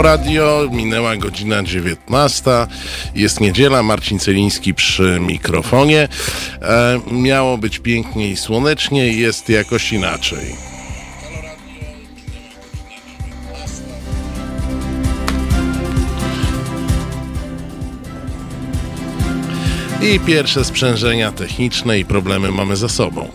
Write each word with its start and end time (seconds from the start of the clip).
Halo 0.00 0.16
Radio, 0.16 0.68
minęła 0.72 1.16
godzina 1.16 1.62
19. 1.62 2.50
Jest 3.14 3.40
niedziela, 3.40 3.82
Marcin 3.82 4.18
Celiński 4.18 4.74
przy 4.74 5.18
mikrofonie. 5.20 6.08
E, 6.62 7.00
miało 7.10 7.58
być 7.58 7.78
pięknie 7.78 8.28
i 8.28 8.36
słonecznie, 8.36 9.12
jest 9.12 9.48
jakoś 9.48 9.92
inaczej. 9.92 10.56
I 20.02 20.20
pierwsze 20.20 20.64
sprzężenia 20.64 21.32
techniczne 21.32 21.98
i 21.98 22.04
problemy 22.04 22.50
mamy 22.52 22.76
za 22.76 22.88
sobą. 22.88 23.28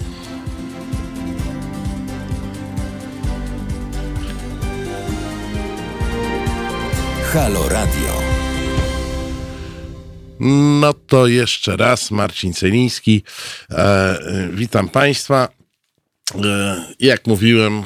Halo 7.36 7.70
Radio. 7.70 8.22
No 10.80 10.94
to 10.94 11.28
jeszcze 11.28 11.78
raz 11.78 12.12
Marcin 12.12 12.54
Celiński. 12.54 13.24
E, 13.72 14.18
witam 14.52 14.90
Państwa. 14.90 15.48
E, 16.46 16.76
jak 17.00 17.28
mówiłem, 17.28 17.84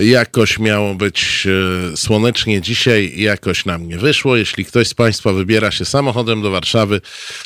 Jakoś 0.00 0.58
miało 0.58 0.94
być 0.94 1.46
e, 1.92 1.96
słonecznie 1.96 2.60
dzisiaj, 2.60 3.12
jakoś 3.16 3.64
nam 3.64 3.88
nie 3.88 3.98
wyszło. 3.98 4.36
Jeśli 4.36 4.64
ktoś 4.64 4.88
z 4.88 4.94
Państwa 4.94 5.32
wybiera 5.32 5.70
się 5.70 5.84
samochodem 5.84 6.42
do 6.42 6.50
Warszawy, 6.50 7.00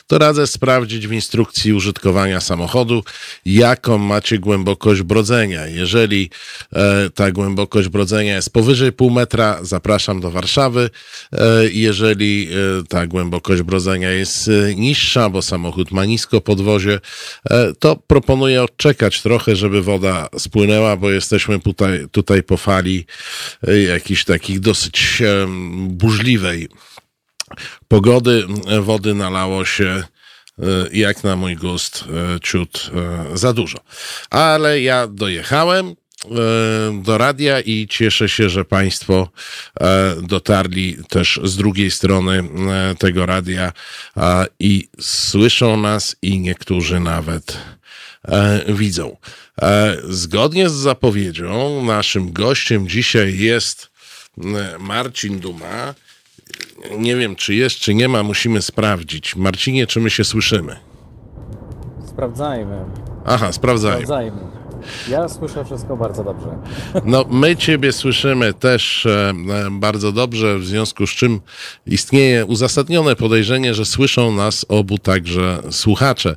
to 0.06 0.19
radzę 0.19 0.47
sprawdzić 0.47 1.09
w 1.09 1.12
instrukcji 1.12 1.73
użytkowania 1.73 2.41
samochodu, 2.41 3.05
jaką 3.45 3.98
macie 3.98 4.38
głębokość 4.38 5.02
brodzenia. 5.02 5.66
Jeżeli 5.66 6.30
e, 6.73 7.10
ta 7.10 7.33
głębokość 7.33 7.88
brodzenia 7.88 8.34
jest 8.34 8.52
powyżej 8.52 8.93
pół 8.93 9.10
metra, 9.10 9.59
zapraszam 9.62 10.21
do 10.21 10.30
Warszawy. 10.30 10.91
E, 11.32 11.38
jeżeli 11.73 12.48
ta 12.88 13.07
głębokość 13.07 13.63
brodzenia 13.63 14.10
jest 14.10 14.51
niższa, 14.76 15.29
bo 15.29 15.43
samochód 15.43 15.91
ma 15.91 16.04
nisko 16.04 16.41
podwozie, 16.41 17.01
to 17.79 17.96
proponuję 17.96 18.63
odczekać 18.63 19.23
trochę, 19.23 19.57
żeby 19.57 19.82
woda 19.82 20.29
spłynęła, 20.38 20.96
bo 20.96 21.10
jesteśmy 21.10 21.60
tutaj, 21.60 22.07
tutaj 22.10 22.41
po 22.43 22.57
fali 22.57 23.07
e, 23.68 23.82
jakiejś 23.82 24.24
takich 24.24 24.60
dosyć 24.60 25.23
burzliwej 25.87 26.68
pogody. 27.88 28.46
Wody 28.80 29.15
nalało 29.15 29.65
się 29.65 29.85
e, 29.85 30.04
jak 30.93 31.24
na 31.24 31.37
mój 31.37 31.57
gust 31.57 32.04
e, 32.37 32.40
ciut 32.40 32.90
za 33.35 33.52
dużo. 33.52 33.79
Ale 34.30 34.80
ja 34.80 35.07
dojechałem 35.07 35.95
do 37.02 37.18
radia 37.18 37.60
i 37.60 37.87
cieszę 37.90 38.29
się, 38.29 38.48
że 38.48 38.65
Państwo 38.65 39.29
dotarli 40.23 40.96
też 41.09 41.40
z 41.45 41.57
drugiej 41.57 41.90
strony 41.90 42.45
tego 42.98 43.26
radia 43.26 43.73
i 44.59 44.88
słyszą 45.01 45.76
nas 45.76 46.16
i 46.23 46.40
niektórzy 46.40 47.01
nawet 47.01 47.59
widzą. 48.68 49.16
E, 49.62 49.96
zgodnie 50.04 50.68
z 50.68 50.72
zapowiedzią, 50.72 51.82
naszym 51.84 52.32
gościem 52.32 52.88
dzisiaj 52.88 53.38
jest 53.38 53.90
Marcin 54.78 55.40
Duma. 55.40 55.95
Nie 56.98 57.16
wiem, 57.16 57.36
czy 57.36 57.54
jest, 57.54 57.76
czy 57.76 57.95
nie 57.95 58.08
ma, 58.08 58.23
musimy 58.23 58.62
sprawdzić. 58.62 59.36
Marcinie, 59.36 59.86
czy 59.86 60.00
my 60.00 60.10
się 60.10 60.24
słyszymy? 60.24 60.76
Sprawdzajmy. 62.06 62.84
Aha, 63.26 63.52
sprawdzajmy. 63.52 64.06
Sprawdzajmy. 64.06 64.51
Ja 65.09 65.28
słyszę 65.28 65.65
wszystko 65.65 65.97
bardzo 65.97 66.25
dobrze. 66.25 66.49
No, 67.05 67.25
my 67.31 67.56
Ciebie 67.56 67.93
słyszymy 67.93 68.55
też 68.55 69.06
e, 69.06 69.33
bardzo 69.71 70.12
dobrze, 70.12 70.59
w 70.59 70.66
związku 70.66 71.06
z 71.06 71.11
czym 71.11 71.41
istnieje 71.87 72.47
uzasadnione 72.47 73.16
podejrzenie, 73.16 73.75
że 73.75 73.84
słyszą 73.84 74.33
nas 74.33 74.66
obu 74.69 74.99
także 74.99 75.59
słuchacze. 75.71 76.37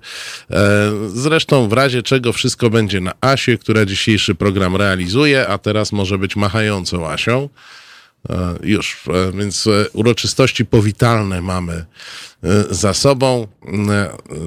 E, 0.51 0.91
zresztą 1.07 1.69
w 1.69 1.73
razie 1.73 2.03
czego 2.03 2.33
wszystko 2.33 2.69
będzie 2.69 3.01
na 3.01 3.13
Asie, 3.21 3.57
która 3.57 3.85
dzisiejszy 3.85 4.35
program 4.35 4.75
realizuje, 4.75 5.47
a 5.47 5.57
teraz 5.57 5.91
może 5.91 6.17
być 6.17 6.35
machającą 6.35 7.07
Asią. 7.07 7.49
E, 8.29 8.55
już, 8.63 9.03
więc 9.33 9.69
uroczystości 9.93 10.65
powitalne 10.65 11.41
mamy 11.41 11.85
za 12.69 12.93
sobą. 12.93 13.47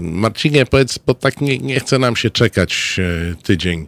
Marcinie, 0.03 0.67
powiedz, 0.67 0.99
bo 0.99 1.15
tak 1.15 1.41
nie, 1.41 1.59
nie 1.59 1.81
chce 1.81 1.99
nam 1.99 2.17
się 2.17 2.31
czekać 2.31 3.01
tydzień, 3.43 3.87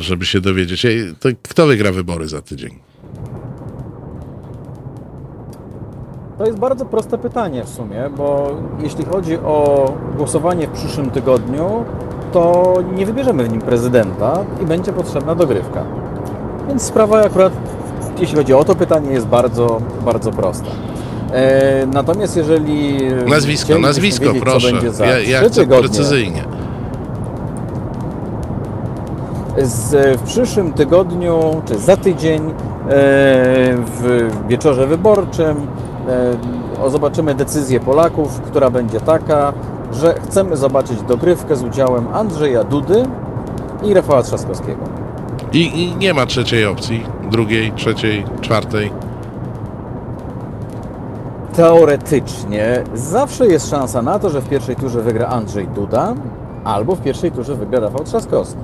żeby 0.00 0.26
się 0.26 0.40
dowiedzieć. 0.40 0.86
To 1.20 1.28
kto 1.42 1.66
wygra 1.66 1.92
wybory 1.92 2.28
za 2.28 2.42
tydzień? 2.42 2.78
To 6.38 6.46
jest 6.46 6.58
bardzo 6.58 6.86
proste 6.86 7.18
pytanie 7.18 7.64
w 7.64 7.68
sumie, 7.68 8.10
bo 8.16 8.56
jeśli 8.82 9.04
chodzi 9.04 9.36
o 9.36 9.86
głosowanie 10.16 10.66
w 10.66 10.70
przyszłym 10.70 11.10
tygodniu, 11.10 11.84
to 12.32 12.74
nie 12.94 13.06
wybierzemy 13.06 13.44
w 13.44 13.52
nim 13.52 13.60
prezydenta 13.60 14.44
i 14.62 14.66
będzie 14.66 14.92
potrzebna 14.92 15.34
dogrywka. 15.34 15.84
Więc 16.68 16.82
sprawa 16.82 17.24
akurat, 17.24 17.52
jeśli 18.20 18.36
chodzi 18.36 18.54
o 18.54 18.64
to 18.64 18.74
pytanie, 18.74 19.12
jest 19.12 19.26
bardzo, 19.26 19.80
bardzo 20.04 20.32
prosta. 20.32 20.70
E, 21.32 21.86
natomiast 21.86 22.36
jeżeli... 22.36 22.98
Nazwisko, 23.26 23.78
nazwisko, 23.78 24.24
wiedzieć, 24.24 24.42
proszę. 24.42 24.72
ja, 25.00 25.18
ja 25.18 25.40
chcę 25.40 25.50
tygodnie, 25.50 25.88
precyzyjnie. 25.88 26.44
Z, 29.58 30.18
w 30.20 30.22
przyszłym 30.22 30.72
tygodniu, 30.72 31.62
czy 31.66 31.78
za 31.78 31.96
tydzień, 31.96 32.42
e, 32.42 32.52
w 33.76 34.30
wieczorze 34.48 34.86
wyborczym, 34.86 35.66
e, 36.86 36.90
zobaczymy 36.90 37.34
decyzję 37.34 37.80
Polaków, 37.80 38.40
która 38.40 38.70
będzie 38.70 39.00
taka, 39.00 39.52
że 39.92 40.14
chcemy 40.24 40.56
zobaczyć 40.56 41.02
dogrywkę 41.02 41.56
z 41.56 41.62
udziałem 41.62 42.08
Andrzeja 42.12 42.64
Dudy 42.64 43.02
i 43.82 43.94
Rafała 43.94 44.22
Trzaskowskiego. 44.22 44.84
I, 45.52 45.82
I 45.82 45.96
nie 45.96 46.14
ma 46.14 46.26
trzeciej 46.26 46.66
opcji, 46.66 47.04
drugiej, 47.30 47.72
trzeciej, 47.72 48.24
czwartej 48.40 48.92
teoretycznie 51.60 52.84
zawsze 52.94 53.46
jest 53.46 53.70
szansa 53.70 54.02
na 54.02 54.18
to, 54.18 54.30
że 54.30 54.40
w 54.40 54.48
pierwszej 54.48 54.76
turze 54.76 55.02
wygra 55.02 55.26
Andrzej 55.26 55.68
Duda 55.68 56.14
albo 56.64 56.96
w 56.96 57.02
pierwszej 57.02 57.32
turze 57.32 57.54
wygra 57.54 57.80
Rafał 57.80 58.04
Trzaskowski. 58.04 58.60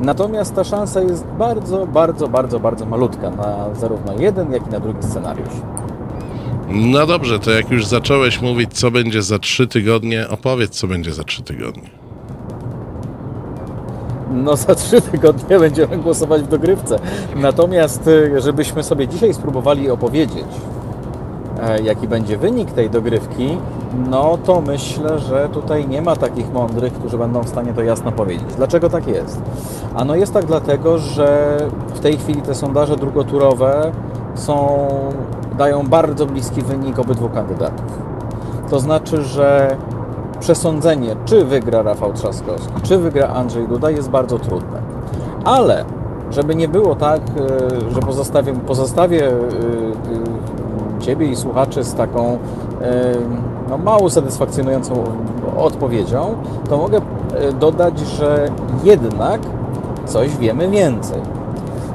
Natomiast 0.00 0.54
ta 0.54 0.64
szansa 0.64 1.00
jest 1.00 1.24
bardzo, 1.24 1.86
bardzo, 1.86 2.28
bardzo, 2.28 2.60
bardzo 2.60 2.86
malutka 2.86 3.30
na 3.30 3.74
zarówno 3.74 4.12
jeden, 4.18 4.52
jak 4.52 4.66
i 4.66 4.70
na 4.70 4.80
drugi 4.80 5.02
scenariusz. 5.02 5.54
No 6.68 7.06
dobrze, 7.06 7.38
to 7.38 7.50
jak 7.50 7.70
już 7.70 7.86
zacząłeś 7.86 8.40
mówić, 8.42 8.78
co 8.78 8.90
będzie 8.90 9.22
za 9.22 9.38
trzy 9.38 9.66
tygodnie, 9.66 10.28
opowiedz, 10.28 10.70
co 10.70 10.86
będzie 10.86 11.12
za 11.12 11.24
trzy 11.24 11.42
tygodnie. 11.42 12.05
No 14.36 14.56
za 14.56 14.74
trzy 14.74 15.00
tygodnie 15.00 15.58
będziemy 15.66 15.98
głosować 15.98 16.42
w 16.42 16.48
dogrywce. 16.48 16.98
Natomiast, 17.36 18.06
y, 18.06 18.40
żebyśmy 18.40 18.82
sobie 18.82 19.08
dzisiaj 19.08 19.34
spróbowali 19.34 19.90
opowiedzieć, 19.90 20.46
E, 21.62 21.82
jaki 21.82 22.08
będzie 22.08 22.38
wynik 22.38 22.72
tej 22.72 22.90
dogrywki, 22.90 23.58
no 24.10 24.38
to 24.44 24.60
myślę, 24.60 25.18
że 25.18 25.48
tutaj 25.48 25.88
nie 25.88 26.02
ma 26.02 26.16
takich 26.16 26.52
mądrych, 26.52 26.92
którzy 26.92 27.18
będą 27.18 27.42
w 27.42 27.48
stanie 27.48 27.72
to 27.74 27.82
jasno 27.82 28.12
powiedzieć. 28.12 28.54
Dlaczego 28.56 28.90
tak 28.90 29.06
jest? 29.06 29.42
Ano 29.94 30.14
jest 30.14 30.32
tak 30.32 30.44
dlatego, 30.44 30.98
że 30.98 31.58
w 31.94 32.00
tej 32.00 32.16
chwili 32.16 32.42
te 32.42 32.54
sondaże 32.54 32.96
drugoturowe 32.96 33.92
są, 34.34 34.88
dają 35.58 35.86
bardzo 35.86 36.26
bliski 36.26 36.62
wynik 36.62 36.98
obydwu 36.98 37.28
kandydatów. 37.28 37.86
To 38.70 38.80
znaczy, 38.80 39.22
że 39.22 39.76
przesądzenie, 40.40 41.16
czy 41.24 41.44
wygra 41.44 41.82
Rafał 41.82 42.12
Trzaskowski, 42.12 42.72
czy 42.82 42.98
wygra 42.98 43.28
Andrzej 43.28 43.68
Duda 43.68 43.90
jest 43.90 44.10
bardzo 44.10 44.38
trudne. 44.38 44.82
Ale 45.44 45.84
żeby 46.30 46.54
nie 46.54 46.68
było 46.68 46.94
tak, 46.94 47.20
e, 47.20 47.90
że 47.90 48.00
pozostawię, 48.00 48.52
pozostawię 48.52 49.28
e, 49.28 49.32
Ciebie 51.00 51.26
i 51.26 51.36
słuchaczy 51.36 51.84
z 51.84 51.94
taką 51.94 52.38
no, 53.70 53.78
mało 53.78 54.10
satysfakcjonującą 54.10 55.04
odpowiedzią, 55.56 56.34
to 56.68 56.76
mogę 56.76 56.98
e, 56.98 57.52
dodać, 57.52 57.98
że 57.98 58.48
jednak 58.84 59.40
coś 60.04 60.36
wiemy 60.36 60.68
więcej. 60.68 61.20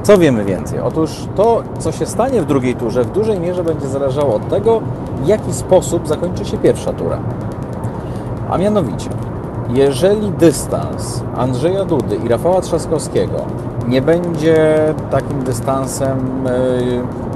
Co 0.02 0.18
wiemy 0.18 0.44
więcej? 0.44 0.80
Otóż 0.80 1.26
to, 1.36 1.62
co 1.78 1.92
się 1.92 2.06
stanie 2.06 2.42
w 2.42 2.46
drugiej 2.46 2.74
turze, 2.74 3.04
w 3.04 3.10
dużej 3.10 3.40
mierze 3.40 3.64
będzie 3.64 3.88
zależało 3.88 4.34
od 4.34 4.48
tego, 4.48 4.80
w 5.22 5.26
jaki 5.26 5.52
sposób 5.52 6.08
zakończy 6.08 6.44
się 6.44 6.58
pierwsza 6.58 6.92
tura. 6.92 7.18
A 8.52 8.58
mianowicie, 8.58 9.10
jeżeli 9.68 10.30
dystans 10.30 11.22
Andrzeja 11.36 11.84
Dudy 11.84 12.16
i 12.16 12.28
Rafała 12.28 12.60
Trzaskowskiego 12.60 13.36
nie 13.88 14.02
będzie 14.02 14.66
takim 15.10 15.42
dystansem 15.42 16.44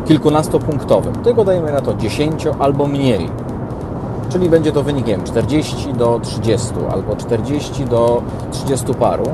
kilkunastopunktowym, 0.05 1.15
tylko 1.15 1.45
dajemy 1.45 1.73
na 1.73 1.81
to 1.81 1.95
10 1.95 2.47
albo 2.59 2.87
mniej. 2.87 3.31
Czyli 4.29 4.51
będzie 4.51 4.73
to 4.73 4.83
wynikiem 4.83 5.23
40 5.23 5.93
do 5.93 6.21
30 6.23 6.69
albo 6.93 7.17
40 7.17 7.85
do 7.85 8.23
30 8.51 8.95
paru, 8.95 9.27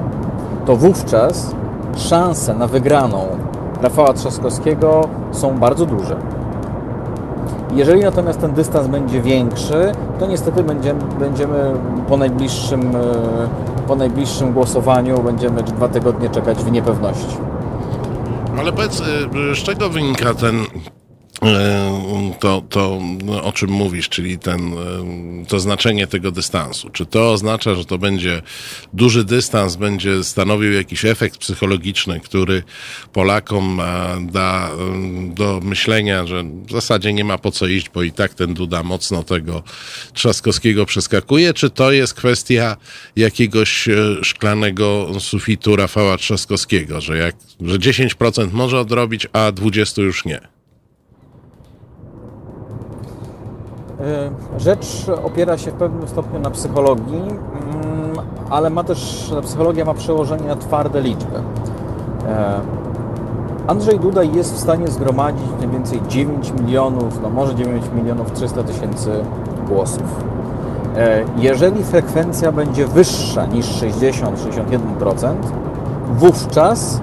to 0.67 0.76
wówczas 0.76 1.55
szanse 1.96 2.55
na 2.55 2.67
wygraną 2.67 3.26
Rafała 3.82 4.12
Trzaskowskiego 4.12 5.08
są 5.32 5.58
bardzo 5.58 5.87
duże. 5.87 6.17
Jeżeli 7.74 8.00
natomiast 8.00 8.40
ten 8.40 8.52
dystans 8.52 8.86
będzie 8.86 9.20
większy, 9.20 9.92
to 10.19 10.26
niestety 10.26 10.62
będziemy, 10.62 11.00
będziemy 11.19 11.72
po, 12.08 12.16
najbliższym, 12.16 12.96
e, 12.96 13.02
po 13.88 13.96
najbliższym 13.96 14.52
głosowaniu 14.52 15.22
będziemy 15.22 15.62
dwa 15.62 15.88
tygodnie 15.88 16.28
czekać 16.28 16.58
w 16.58 16.72
niepewności. 16.72 17.36
Ale 18.58 18.72
powiedz, 18.72 19.00
y, 19.00 19.54
z 19.54 19.58
czego 19.58 19.88
wynika 19.88 20.34
ten 20.34 20.56
E, 20.56 21.01
to, 22.40 22.62
to 22.70 23.00
no, 23.24 23.44
o 23.44 23.52
czym 23.52 23.70
mówisz, 23.70 24.08
czyli 24.08 24.38
ten, 24.38 24.72
e, 24.72 25.46
to 25.48 25.60
znaczenie 25.60 26.06
tego 26.06 26.30
dystansu. 26.30 26.90
Czy 26.90 27.06
to 27.06 27.32
oznacza, 27.32 27.74
że 27.74 27.84
to 27.84 27.98
będzie 27.98 28.42
duży 28.92 29.24
dystans, 29.24 29.76
będzie 29.76 30.24
stanowił 30.24 30.72
jakiś 30.72 31.04
efekt 31.04 31.38
psychologiczny, 31.38 32.20
który 32.20 32.62
Polakom 33.12 33.80
da 34.20 34.70
do 35.28 35.60
myślenia, 35.62 36.26
że 36.26 36.44
w 36.44 36.72
zasadzie 36.72 37.12
nie 37.12 37.24
ma 37.24 37.38
po 37.38 37.50
co 37.50 37.66
iść, 37.66 37.90
bo 37.94 38.02
i 38.02 38.12
tak 38.12 38.34
ten 38.34 38.54
Duda 38.54 38.82
mocno 38.82 39.22
tego 39.22 39.62
Trzaskowskiego 40.12 40.86
przeskakuje, 40.86 41.54
czy 41.54 41.70
to 41.70 41.92
jest 41.92 42.14
kwestia 42.14 42.76
jakiegoś 43.16 43.88
e, 43.88 43.94
szklanego 44.22 45.08
sufitu 45.18 45.76
Rafała 45.76 46.16
Trzaskowskiego, 46.16 47.00
że, 47.00 47.16
jak, 47.18 47.36
że 47.60 47.78
10% 47.78 48.52
może 48.52 48.80
odrobić, 48.80 49.26
a 49.32 49.52
20% 49.52 50.02
już 50.02 50.24
nie? 50.24 50.51
Rzecz 54.58 55.06
opiera 55.25 55.58
się 55.58 55.70
w 55.70 55.75
pewnym 55.75 56.08
stopniu 56.08 56.40
na 56.40 56.50
psychologii, 56.50 57.22
mm, 57.22 58.26
ale 58.50 58.70
ma 58.70 58.84
też, 58.84 59.32
psychologia 59.43 59.84
ma 59.84 59.94
przełożenie 59.94 60.49
na 60.49 60.56
twarde 60.56 61.00
liczby. 61.00 61.37
E, 62.28 62.60
Andrzej 63.66 63.99
Duda 63.99 64.22
jest 64.22 64.54
w 64.54 64.58
stanie 64.58 64.88
zgromadzić 64.88 65.46
mniej 65.58 65.70
więcej 65.70 66.00
9 66.08 66.52
milionów, 66.60 67.22
no 67.22 67.31
może 67.31 67.54
9 67.54 67.84
milionów 67.94 68.32
300 68.32 68.62
tysięcy 68.62 69.10
głosów. 69.69 70.25
E, 70.96 71.25
jeżeli 71.37 71.84
frekwencja 71.84 72.52
będzie 72.52 72.87
wyższa 72.87 73.46
niż 73.46 73.66
60-61%, 73.66 75.34
wówczas 76.19 77.00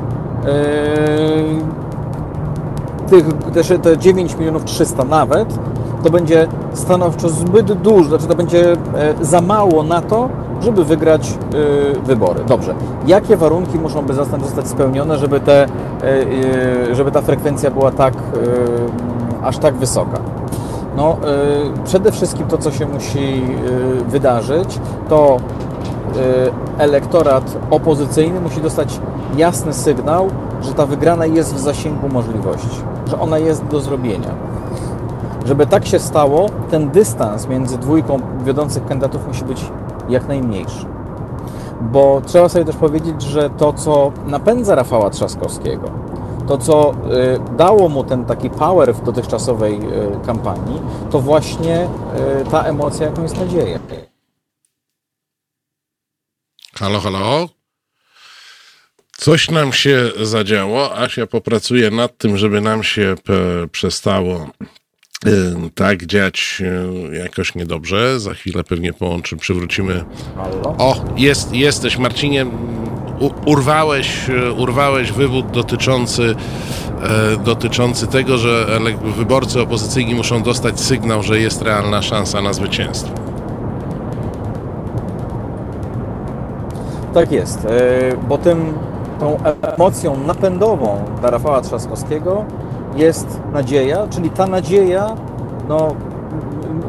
tych, 3.10 3.26
te 3.82 3.98
9 3.98 4.36
milionów 4.36 4.64
300 4.64 5.04
nawet 5.04 5.60
to 6.04 6.10
będzie 6.10 6.48
stanowczo 6.74 7.30
zbyt 7.30 7.74
dużo, 7.74 8.10
znaczy 8.10 8.28
to 8.28 8.36
będzie 8.36 8.72
e, 8.72 8.76
za 9.22 9.42
mało 9.42 9.84
na 9.84 10.02
to, 10.02 10.30
żeby 10.62 10.86
wygrać 10.86 11.30
e, 11.30 12.00
wybory. 12.00 12.44
Dobrze. 12.48 12.76
Jakie 13.08 13.38
warunki 13.38 13.80
muszą 13.80 14.02
by 14.02 14.14
zostać 14.14 14.68
spełnione, 14.68 15.18
żeby, 15.18 15.40
te, 15.40 15.64
e, 15.64 16.96
żeby 16.96 17.12
ta 17.12 17.22
frekwencja 17.22 17.72
była 17.72 17.92
tak, 17.92 18.14
aż 19.44 19.58
tak 19.58 19.76
wysoka? 19.76 20.20
No, 20.98 21.18
przede 21.86 22.12
wszystkim 22.12 22.48
to, 22.48 22.58
co 22.58 22.72
się 22.72 22.86
musi 22.86 23.42
wydarzyć, 24.08 24.80
to 25.10 25.38
elektorat 26.78 27.58
opozycyjny 27.70 28.42
musi 28.42 28.62
dostać 28.62 29.00
jasny 29.38 29.74
sygnał, 29.74 30.30
że 30.62 30.74
ta 30.74 30.86
wygrana 30.86 31.26
jest 31.26 31.56
w 31.56 31.60
zasięgu 31.60 32.10
możliwości, 32.10 32.82
że 33.06 33.20
ona 33.20 33.38
jest 33.38 33.66
do 33.66 33.80
zrobienia. 33.80 34.49
Żeby 35.46 35.68
tak 35.68 35.88
się 35.88 36.00
stało, 36.00 36.50
ten 36.72 36.90
dystans 36.90 37.48
między 37.48 37.78
dwójką 37.78 38.22
wiodących 38.46 38.86
kandydatów 38.86 39.28
musi 39.28 39.44
być 39.44 39.66
jak 40.10 40.28
najmniejszy. 40.28 40.86
Bo 41.82 42.22
trzeba 42.26 42.50
sobie 42.50 42.66
też 42.66 42.76
powiedzieć, 42.76 43.22
że 43.22 43.50
to, 43.50 43.74
co 43.74 44.12
napędza 44.26 44.76
Rafała 44.76 45.10
Trzaskowskiego, 45.10 45.92
to, 46.48 46.58
co 46.58 46.92
y, 46.92 47.56
dało 47.58 47.90
mu 47.90 48.04
ten 48.04 48.26
taki 48.26 48.50
power 48.50 48.94
w 48.94 49.04
dotychczasowej 49.04 49.76
y, 49.76 50.26
kampanii, 50.26 50.82
to 51.12 51.20
właśnie 51.20 51.88
y, 52.42 52.50
ta 52.52 52.64
emocja, 52.64 53.06
jaką 53.06 53.24
jest 53.24 53.38
nadzieja. 53.38 53.80
Halo, 56.76 57.00
halo? 57.00 57.50
Coś 59.18 59.52
nam 59.52 59.74
się 59.74 60.12
zadziało. 60.22 60.98
Asia 60.98 61.28
popracuje 61.28 61.92
nad 61.92 62.18
tym, 62.18 62.38
żeby 62.38 62.62
nam 62.62 62.84
się 62.84 63.16
przestało 63.72 64.48
tak 65.76 66.06
dziać 66.06 66.64
jakoś 67.24 67.56
niedobrze. 67.56 68.20
Za 68.20 68.34
chwilę 68.34 68.64
pewnie 68.64 68.94
połączy, 68.94 69.38
przywrócimy. 69.38 70.04
O, 70.64 70.96
jest, 71.18 71.54
jesteś 71.54 71.98
Marcinie. 71.98 72.46
urwałeś, 73.46 74.30
e, 74.30 74.52
urwałeś 74.52 75.12
wywód 75.12 75.52
dotyczący, 75.52 76.36
e, 77.04 77.38
dotyczący 77.38 78.08
tego, 78.08 78.38
że 78.38 78.80
wyborcy 79.18 79.62
opozycyjni 79.62 80.16
muszą 80.16 80.44
dostać 80.44 80.80
sygnał, 80.80 81.24
że 81.24 81.40
jest 81.40 81.62
realna 81.62 82.02
szansa 82.02 82.42
na 82.42 82.54
zwycięstwo. 82.54 83.14
Tak 87.14 87.32
jest, 87.32 87.66
e, 87.66 88.18
bo 88.30 88.38
tym, 88.38 88.74
tą 89.20 89.38
emocją 89.62 90.24
napędową 90.28 91.06
dla 91.20 91.30
Rafała 91.30 91.62
Trzaskowskiego 91.62 92.46
jest 92.96 93.42
nadzieja, 93.54 94.08
czyli 94.10 94.30
ta 94.30 94.48
nadzieja 94.48 95.16
no, 95.70 95.96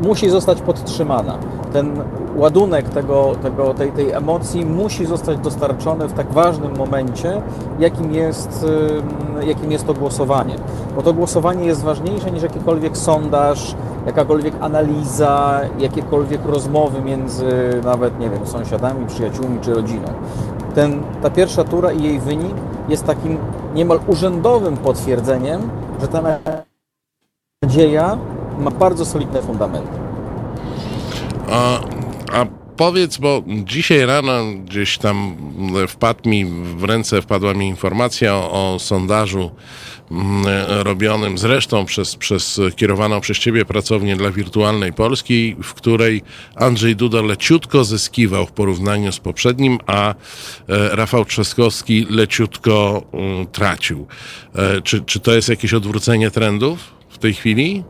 musi 0.03 0.31
zostać 0.31 0.61
podtrzymana. 0.61 1.39
Ten 1.73 2.03
ładunek 2.37 2.89
tego, 2.89 3.33
tego, 3.43 3.75
tej, 3.75 3.93
tej 3.93 4.11
emocji 4.11 4.65
musi 4.65 5.07
zostać 5.07 5.39
dostarczony 5.39 6.09
w 6.09 6.13
tak 6.13 6.33
ważnym 6.33 6.77
momencie, 6.77 7.43
jakim 7.79 8.15
jest, 8.15 8.67
jakim 9.43 9.73
jest 9.73 9.87
to 9.87 9.95
głosowanie. 9.95 10.55
Bo 10.97 11.03
to 11.03 11.13
głosowanie 11.13 11.65
jest 11.65 11.83
ważniejsze 11.83 12.31
niż 12.31 12.43
jakikolwiek 12.43 12.97
sondaż, 12.97 13.75
jakakolwiek 14.07 14.55
analiza, 14.61 15.61
jakiekolwiek 15.79 16.41
rozmowy 16.47 17.03
między 17.03 17.81
nawet, 17.85 18.21
nie 18.21 18.31
wiem, 18.31 18.47
sąsiadami, 18.47 19.07
przyjaciółmi 19.07 19.59
czy 19.61 19.75
rodziną. 19.75 20.09
Ten, 20.75 21.03
ta 21.23 21.31
pierwsza 21.31 21.65
tura 21.65 21.93
i 21.93 22.03
jej 22.03 22.21
wynik 22.21 22.55
jest 22.89 23.05
takim 23.05 23.39
niemal 23.75 24.01
urzędowym 24.07 24.77
potwierdzeniem, 24.77 25.71
że 26.01 26.09
ta 26.09 26.23
nadzieja 27.63 28.19
ma 28.59 28.71
bardzo 28.71 29.05
solidne 29.05 29.43
fundamenty. 29.43 29.99
A, 31.51 31.81
a 32.33 32.60
powiedz, 32.81 33.19
bo 33.19 33.43
dzisiaj 33.47 34.07
rano 34.07 34.45
gdzieś 34.65 34.99
tam 34.99 35.37
wpadł 35.89 36.29
mi 36.29 36.45
w 36.77 36.85
ręce, 36.85 37.23
wpadła 37.23 37.55
mi 37.55 37.69
informacja 37.69 38.35
o, 38.35 38.75
o 38.75 38.79
sondażu 38.79 39.51
Mm, 40.11 40.45
robionym 40.69 41.39
zresztą 41.39 41.85
przez, 41.85 42.17
przez 42.17 42.61
kierowaną 42.77 43.21
przez 43.21 43.39
ciebie 43.39 43.65
pracownię 43.65 44.17
dla 44.17 44.31
wirtualnej 44.31 44.93
Polski, 44.93 45.57
w 45.63 45.75
której 45.75 46.23
Andrzej 46.57 46.97
Duda 46.97 47.23
leciutko 47.23 47.85
zyskiwał 47.85 48.47
w 48.47 48.53
porównaniu 48.53 49.13
z 49.13 49.21
poprzednim, 49.21 49.79
a 49.87 50.11
e, 50.11 50.15
Rafał 50.97 51.25
Trzaskowski 51.25 52.07
leciutko 52.11 53.03
mm, 53.13 53.47
tracił. 53.47 54.07
E, 54.55 54.81
czy, 54.83 55.01
czy 55.01 55.21
to 55.21 55.35
jest 55.35 55.49
jakieś 55.49 55.75
odwrócenie 55.75 56.31
trendów 56.31 56.79
w 57.09 57.19
tej 57.19 57.35
chwili? 57.35 57.85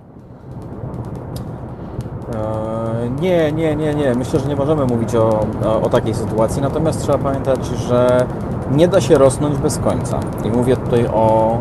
Nie, 3.21 3.53
nie, 3.53 3.77
nie, 3.77 3.95
nie. 3.95 4.15
Myślę, 4.15 4.41
że 4.41 4.49
nie 4.49 4.57
możemy 4.57 4.87
mówić 4.87 5.15
o, 5.15 5.47
o, 5.83 5.89
takiej 5.89 6.15
sytuacji, 6.15 6.63
natomiast 6.63 7.03
trzeba 7.03 7.19
pamiętać, 7.19 7.67
że 7.67 8.27
nie 8.71 8.89
da 8.89 9.01
się 9.01 9.19
rosnąć 9.19 9.59
bez 9.59 9.79
końca. 9.79 10.21
I 10.45 10.51
mówię 10.51 10.77
tutaj 10.77 11.07
o 11.07 11.59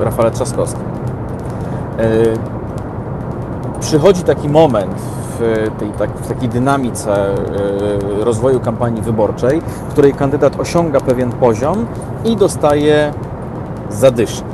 e, 0.00 0.04
Rafale 0.04 0.30
Trzaskowskim. 0.30 0.84
E, 1.98 2.08
przychodzi 3.80 4.22
taki 4.22 4.48
moment 4.48 4.94
w, 5.38 5.70
tej, 5.78 5.90
tak, 5.90 6.10
w 6.10 6.28
takiej 6.28 6.48
dynamice 6.48 7.12
e, 7.14 7.36
rozwoju 8.24 8.60
kampanii 8.60 9.02
wyborczej, 9.02 9.60
w 9.60 9.92
której 9.92 10.14
kandydat 10.14 10.60
osiąga 10.60 11.00
pewien 11.00 11.32
poziom 11.32 11.86
i 12.24 12.36
dostaje 12.36 13.12
zadyszki. 13.90 14.53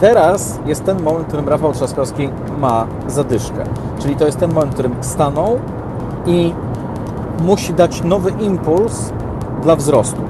Teraz 0.00 0.60
jest 0.66 0.84
ten 0.84 1.02
moment, 1.02 1.24
w 1.24 1.28
którym 1.28 1.48
Rafał 1.48 1.72
Trzaskowski 1.72 2.28
ma 2.58 2.86
zadyszkę. 3.06 3.64
Czyli 3.98 4.16
to 4.16 4.26
jest 4.26 4.38
ten 4.38 4.52
moment, 4.52 4.70
w 4.70 4.74
którym 4.74 4.94
stanął 5.00 5.58
i 6.26 6.54
musi 7.42 7.74
dać 7.74 8.02
nowy 8.02 8.30
impuls 8.30 9.12
dla 9.62 9.76
wzrostu 9.76 10.20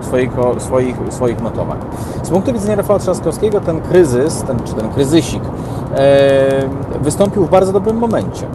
swoich, 0.00 0.30
swoich, 0.58 0.96
swoich 1.10 1.42
notowań. 1.42 1.78
Z 2.22 2.30
punktu 2.30 2.52
widzenia 2.52 2.76
Rafała 2.76 2.98
Trzaskowskiego 2.98 3.60
ten 3.60 3.80
kryzys, 3.80 4.42
ten, 4.42 4.62
czy 4.64 4.74
ten 4.74 4.88
kryzysik 4.88 5.42
e, 5.94 6.68
wystąpił 7.00 7.44
w 7.44 7.50
bardzo 7.50 7.72
dobrym 7.72 7.96
momencie. 7.96 8.46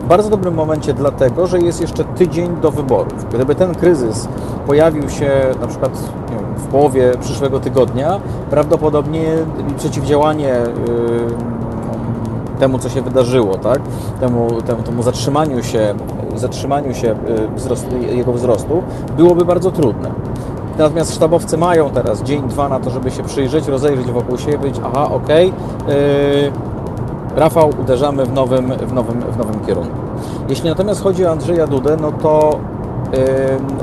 W 0.00 0.06
bardzo 0.06 0.30
dobrym 0.30 0.54
momencie 0.54 0.94
dlatego, 0.94 1.46
że 1.46 1.58
jest 1.58 1.80
jeszcze 1.80 2.04
tydzień 2.04 2.56
do 2.56 2.70
wyborów. 2.70 3.28
Gdyby 3.34 3.54
ten 3.54 3.74
kryzys 3.74 4.28
pojawił 4.66 5.10
się 5.10 5.30
na 5.60 5.66
przykład 5.66 5.92
połowie 6.72 7.12
przyszłego 7.20 7.60
tygodnia, 7.60 8.20
prawdopodobnie 8.50 9.24
przeciwdziałanie 9.76 10.54
temu, 12.58 12.78
co 12.78 12.88
się 12.88 13.02
wydarzyło, 13.02 13.56
tak? 13.56 13.80
temu, 14.20 14.62
temu, 14.62 14.82
temu 14.82 15.02
zatrzymaniu 15.02 15.62
się, 15.62 15.94
zatrzymaniu 16.34 16.94
się 16.94 17.14
wzrostu, 17.56 17.96
jego 17.96 18.32
wzrostu, 18.32 18.82
byłoby 19.16 19.44
bardzo 19.44 19.70
trudne. 19.70 20.10
Natomiast 20.78 21.14
sztabowcy 21.14 21.58
mają 21.58 21.90
teraz 21.90 22.22
dzień, 22.22 22.48
dwa 22.48 22.68
na 22.68 22.80
to, 22.80 22.90
żeby 22.90 23.10
się 23.10 23.22
przyjrzeć, 23.22 23.68
rozejrzeć 23.68 24.06
wokół 24.06 24.38
siebie, 24.38 24.58
być, 24.58 24.80
aha, 24.84 25.08
okej, 25.10 25.52
okay, 25.82 26.52
Rafał, 27.36 27.70
uderzamy 27.80 28.26
w 28.26 28.32
nowym, 28.32 28.72
w 28.72 28.92
nowym, 28.92 29.20
w 29.20 29.36
nowym 29.36 29.60
kierunku. 29.66 29.96
Jeśli 30.48 30.68
natomiast 30.68 31.02
chodzi 31.02 31.26
o 31.26 31.30
Andrzeja 31.30 31.66
Dudę, 31.66 31.96
no 32.00 32.12
to 32.12 32.58
yy, 32.58 32.81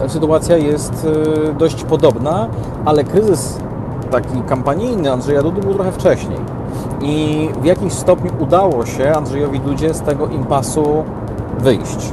sytuacja 0.08 0.58
jest 0.58 1.04
yy, 1.04 1.54
dość 1.54 1.84
podobna, 1.84 2.48
ale 2.86 3.04
kryzys 3.04 3.60
taki 4.12 4.42
kampanijny 4.42 5.12
Andrzeja 5.12 5.44
Dudy 5.44 5.62
był 5.62 5.74
trochę 5.74 5.92
wcześniej. 5.92 6.40
I 7.02 7.50
w 7.62 7.66
jakimś 7.66 7.94
stopniu 7.94 8.32
udało 8.40 8.86
się 8.86 9.14
Andrzejowi 9.14 9.60
Dudzie 9.60 9.94
z 9.94 10.02
tego 10.02 10.28
impasu 10.28 11.04
wyjść. 11.60 12.12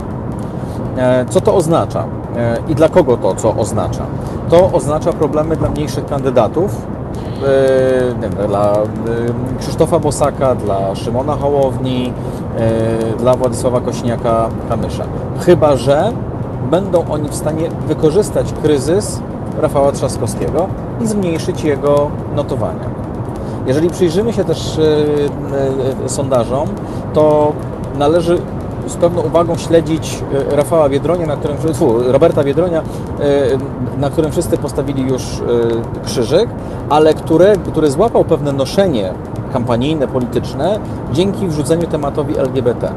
E, 0.97 1.25
co 1.29 1.41
to 1.41 1.55
oznacza 1.55 2.05
e, 2.37 2.59
i 2.69 2.75
dla 2.75 2.89
kogo 2.89 3.17
to 3.17 3.35
co 3.35 3.55
oznacza? 3.57 4.07
To 4.49 4.73
oznacza 4.73 5.13
problemy 5.13 5.57
dla 5.57 5.69
mniejszych 5.69 6.07
kandydatów, 6.07 6.87
e, 8.43 8.47
dla 8.47 8.73
Krzysztofa 9.61 9.99
Bosaka, 9.99 10.55
dla 10.55 10.95
Szymona 10.95 11.37
Hołowni, 11.37 12.13
dla 13.19 13.35
Władysława 13.35 13.81
Kośniaka-Kamysza. 13.81 15.05
Chyba, 15.41 15.77
że 15.77 16.13
będą 16.71 17.05
oni 17.11 17.29
w 17.29 17.35
stanie 17.35 17.69
wykorzystać 17.89 18.53
kryzys 18.63 19.21
Rafała 19.61 19.93
Trzaskowskiego 19.93 20.69
i 21.01 21.07
zmniejszyć 21.07 21.65
jego 21.65 22.11
notowania. 22.37 22.91
Jeżeli 23.67 23.91
przyjrzymy 23.91 24.33
się 24.33 24.45
też 24.45 24.81
sondażom, 26.07 26.69
to 27.15 27.53
należy 27.99 28.39
z 28.87 28.97
pewną 28.97 29.23
uwagą 29.23 29.57
śledzić 29.57 30.23
e, 30.53 30.57
Rafała 30.57 30.89
Biedronia, 30.89 31.27
na 31.27 31.37
którym, 31.37 31.57
Roberta 32.07 32.45
Biedronia, 32.45 32.83
e, 32.83 33.99
na 33.99 34.11
którym 34.11 34.33
wszyscy 34.33 34.59
postawili 34.59 35.03
już 35.03 35.23
e, 35.23 36.05
krzyżyk, 36.05 36.51
ale 36.89 37.15
które, 37.15 37.57
który 37.57 37.91
złapał 37.91 38.25
pewne 38.25 38.53
noszenie 38.53 39.13
kampanijne, 39.53 40.09
polityczne 40.09 40.81
dzięki 41.13 41.49
wrzuceniu 41.49 41.87
tematowi 41.87 42.39
LGBT. 42.39 42.93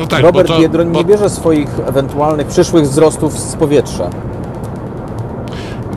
No 0.00 0.06
tak, 0.06 0.22
Robert 0.22 0.48
to, 0.48 0.58
Biedroń 0.58 0.92
bo... 0.92 0.98
nie 0.98 1.04
bierze 1.04 1.30
swoich 1.30 1.68
ewentualnych 1.86 2.46
przyszłych 2.46 2.84
wzrostów 2.84 3.38
z 3.38 3.56
powietrza. 3.56 4.10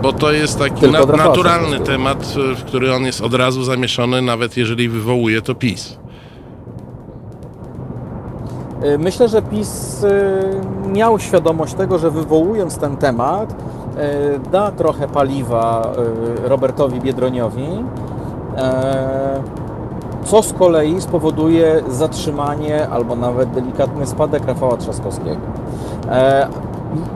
Bo 0.01 0.13
to 0.13 0.31
jest 0.31 0.59
taki 0.59 0.91
na, 0.91 1.05
naturalny 1.05 1.79
temat, 1.79 2.35
w 2.55 2.63
który 2.63 2.93
on 2.93 3.03
jest 3.05 3.21
od 3.21 3.33
razu 3.33 3.63
zamieszany, 3.63 4.21
nawet 4.21 4.57
jeżeli 4.57 4.89
wywołuje 4.89 5.41
to 5.41 5.55
PiS. 5.55 5.97
Y, 8.85 8.97
myślę, 8.97 9.29
że 9.29 9.41
PiS 9.41 10.03
y, 10.03 10.89
miał 10.93 11.19
świadomość 11.19 11.73
tego, 11.73 11.99
że 11.99 12.11
wywołując 12.11 12.77
ten 12.77 12.97
temat, 12.97 13.51
y, 13.51 14.49
da 14.51 14.71
trochę 14.71 15.07
paliwa 15.07 15.91
Robertowi 16.43 16.99
Biedroniowi, 16.99 17.67
co 20.25 20.43
z 20.43 20.53
kolei 20.53 21.01
spowoduje 21.01 21.83
zatrzymanie 21.87 22.87
albo 22.89 23.15
nawet 23.15 23.49
delikatny 23.49 24.07
spadek 24.07 24.45
Rafała 24.45 24.77
Trzaskowskiego. 24.77 25.41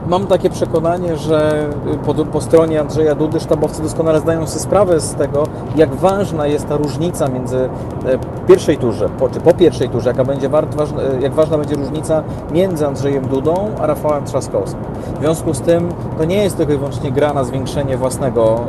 Mam 0.08 0.26
takie 0.26 0.50
przekonanie, 0.50 1.16
że 1.16 1.66
po, 2.06 2.14
po, 2.14 2.40
stronie 2.40 2.80
Andrzeja 2.80 3.14
Dudy 3.14 3.40
sztabowcy 3.40 3.82
doskonale 3.82 4.20
zdają 4.20 4.46
sobie 4.46 4.60
sprawę 4.60 5.00
z 5.00 5.14
tego, 5.14 5.46
jak 5.76 5.94
ważna 5.94 6.46
jest 6.46 6.68
ta 6.68 6.76
różnica 6.76 7.28
między 7.28 7.68
e, 8.06 8.18
pierwszej 8.48 8.78
turze, 8.78 9.08
po, 9.08 9.28
czy 9.28 9.40
po 9.40 9.54
pierwszej 9.54 9.88
turze, 9.88 10.10
jaka 10.10 10.24
będzie 10.24 10.48
ważna, 10.48 11.02
e, 11.02 11.20
jak 11.20 11.32
ważna 11.32 11.58
będzie 11.58 11.74
różnica 11.74 12.22
między 12.52 12.86
Andrzejem 12.86 13.28
Dudą 13.28 13.70
a 13.80 13.86
Rafałem 13.86 14.24
Trzaskowskim. 14.24 14.80
W 15.16 15.20
związku 15.20 15.54
z 15.54 15.60
tym 15.60 15.88
to 16.18 16.24
nie 16.24 16.42
jest 16.42 16.56
tylko 16.56 16.72
i 16.72 16.76
wyłącznie 16.76 17.12
gra 17.12 17.32
na 17.32 17.44
zwiększenie 17.44 17.96
własnego 17.96 18.60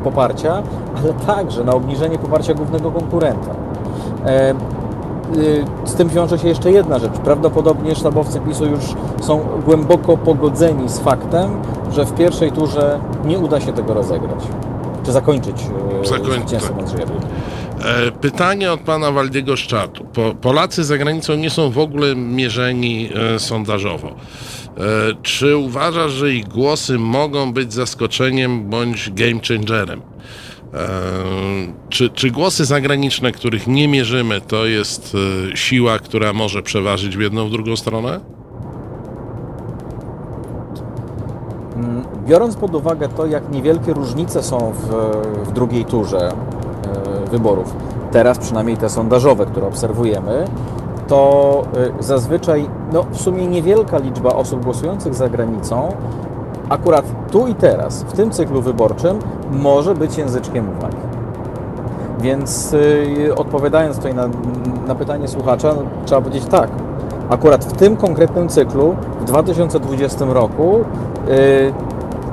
y, 0.00 0.04
poparcia, 0.04 0.62
ale 0.96 1.12
także 1.12 1.64
na 1.64 1.72
obniżenie 1.72 2.18
poparcia 2.18 2.54
głównego 2.54 2.90
konkurenta. 2.90 3.50
Y, 5.34 5.64
z 5.84 5.94
tym 5.94 6.08
wiąże 6.08 6.38
się 6.38 6.48
jeszcze 6.48 6.70
jedna 6.70 6.98
rzecz. 6.98 7.12
Prawdopodobnie 7.12 7.94
sztabowcy 7.94 8.40
PiSu 8.40 8.66
już 8.66 8.84
są 9.20 9.40
głęboko 9.64 10.16
pogodzeni 10.16 10.88
z 10.88 10.98
faktem, 10.98 11.50
że 11.92 12.04
w 12.04 12.14
pierwszej 12.14 12.52
turze 12.52 13.00
nie 13.24 13.38
uda 13.38 13.60
się 13.60 13.72
tego 13.72 13.94
rozegrać. 13.94 14.40
Czy 15.04 15.12
zakończyć 15.12 15.56
y, 16.04 16.06
zwycięstwo 16.06 16.74
tak. 16.74 16.82
Andrzeja 16.82 17.06
e, 17.84 18.12
Pytanie 18.12 18.72
od 18.72 18.80
pana 18.80 19.12
Waldiego 19.12 19.56
Szczatu. 19.56 20.06
Polacy 20.40 20.84
za 20.84 20.98
granicą 20.98 21.34
nie 21.34 21.50
są 21.50 21.70
w 21.70 21.78
ogóle 21.78 22.16
mierzeni 22.16 23.08
e, 23.34 23.38
sondażowo. 23.38 24.08
E, 24.08 24.12
czy 25.22 25.56
uważasz, 25.56 26.12
że 26.12 26.32
ich 26.32 26.48
głosy 26.48 26.98
mogą 26.98 27.52
być 27.52 27.72
zaskoczeniem 27.72 28.70
bądź 28.70 29.10
game 29.10 29.40
changerem? 29.48 30.00
Czy, 31.88 32.10
czy 32.10 32.30
głosy 32.30 32.64
zagraniczne, 32.64 33.32
których 33.32 33.66
nie 33.66 33.88
mierzymy, 33.88 34.40
to 34.40 34.66
jest 34.66 35.16
e, 35.52 35.56
siła, 35.56 35.98
która 35.98 36.32
może 36.32 36.62
przeważyć 36.62 37.16
w 37.16 37.20
jedną, 37.20 37.48
w 37.48 37.50
drugą 37.50 37.76
stronę? 37.76 38.20
Mm, 41.76 42.04
biorąc 42.26 42.56
pod 42.56 42.74
uwagę 42.74 43.08
to, 43.08 43.26
jak 43.26 43.50
niewielkie 43.50 43.92
różnice 43.92 44.42
są 44.42 44.72
w, 44.72 44.88
w 45.48 45.52
drugiej 45.52 45.84
turze 45.84 46.28
e, 46.28 47.30
wyborów, 47.30 47.74
teraz 48.12 48.38
przynajmniej 48.38 48.76
te 48.76 48.88
sondażowe, 48.88 49.46
które 49.46 49.66
obserwujemy, 49.66 50.44
to 51.08 51.62
e, 51.98 52.02
zazwyczaj 52.02 52.68
no, 52.92 53.02
w 53.12 53.20
sumie 53.20 53.46
niewielka 53.46 53.98
liczba 53.98 54.34
osób 54.34 54.64
głosujących 54.64 55.14
za 55.14 55.28
granicą 55.28 55.92
akurat 56.68 57.04
tu 57.30 57.46
i 57.46 57.54
teraz, 57.54 58.02
w 58.02 58.12
tym 58.12 58.30
cyklu 58.30 58.62
wyborczym, 58.62 59.18
może 59.50 59.94
być 59.94 60.18
języczkiem 60.18 60.68
uwagi. 60.78 60.96
Więc 62.20 62.72
yy, 62.72 63.34
odpowiadając 63.34 63.96
tutaj 63.96 64.14
na, 64.14 64.28
na 64.86 64.94
pytanie 64.94 65.28
słuchacza, 65.28 65.74
no, 65.74 65.82
trzeba 66.04 66.20
powiedzieć 66.20 66.44
tak. 66.50 66.70
Akurat 67.28 67.64
w 67.64 67.72
tym 67.72 67.96
konkretnym 67.96 68.48
cyklu, 68.48 68.96
w 69.20 69.24
2020 69.24 70.24
roku, 70.24 70.84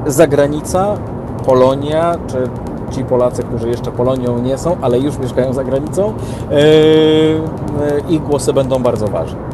yy, 0.06 0.12
zagranica, 0.12 0.98
Polonia, 1.46 2.16
czy 2.28 2.38
ci 2.92 3.06
Polacy, 3.06 3.44
którzy 3.44 3.70
jeszcze 3.70 3.92
Polonią 3.92 4.40
nie 4.40 4.58
są, 4.58 4.78
ale 4.82 5.00
już 5.00 5.18
mieszkają 5.18 5.54
za 5.54 5.64
granicą, 5.64 6.14
yy, 6.52 6.58
ich 8.10 8.24
głosy 8.24 8.54
będą 8.54 8.84
bardzo 8.84 9.08
ważne. 9.08 9.53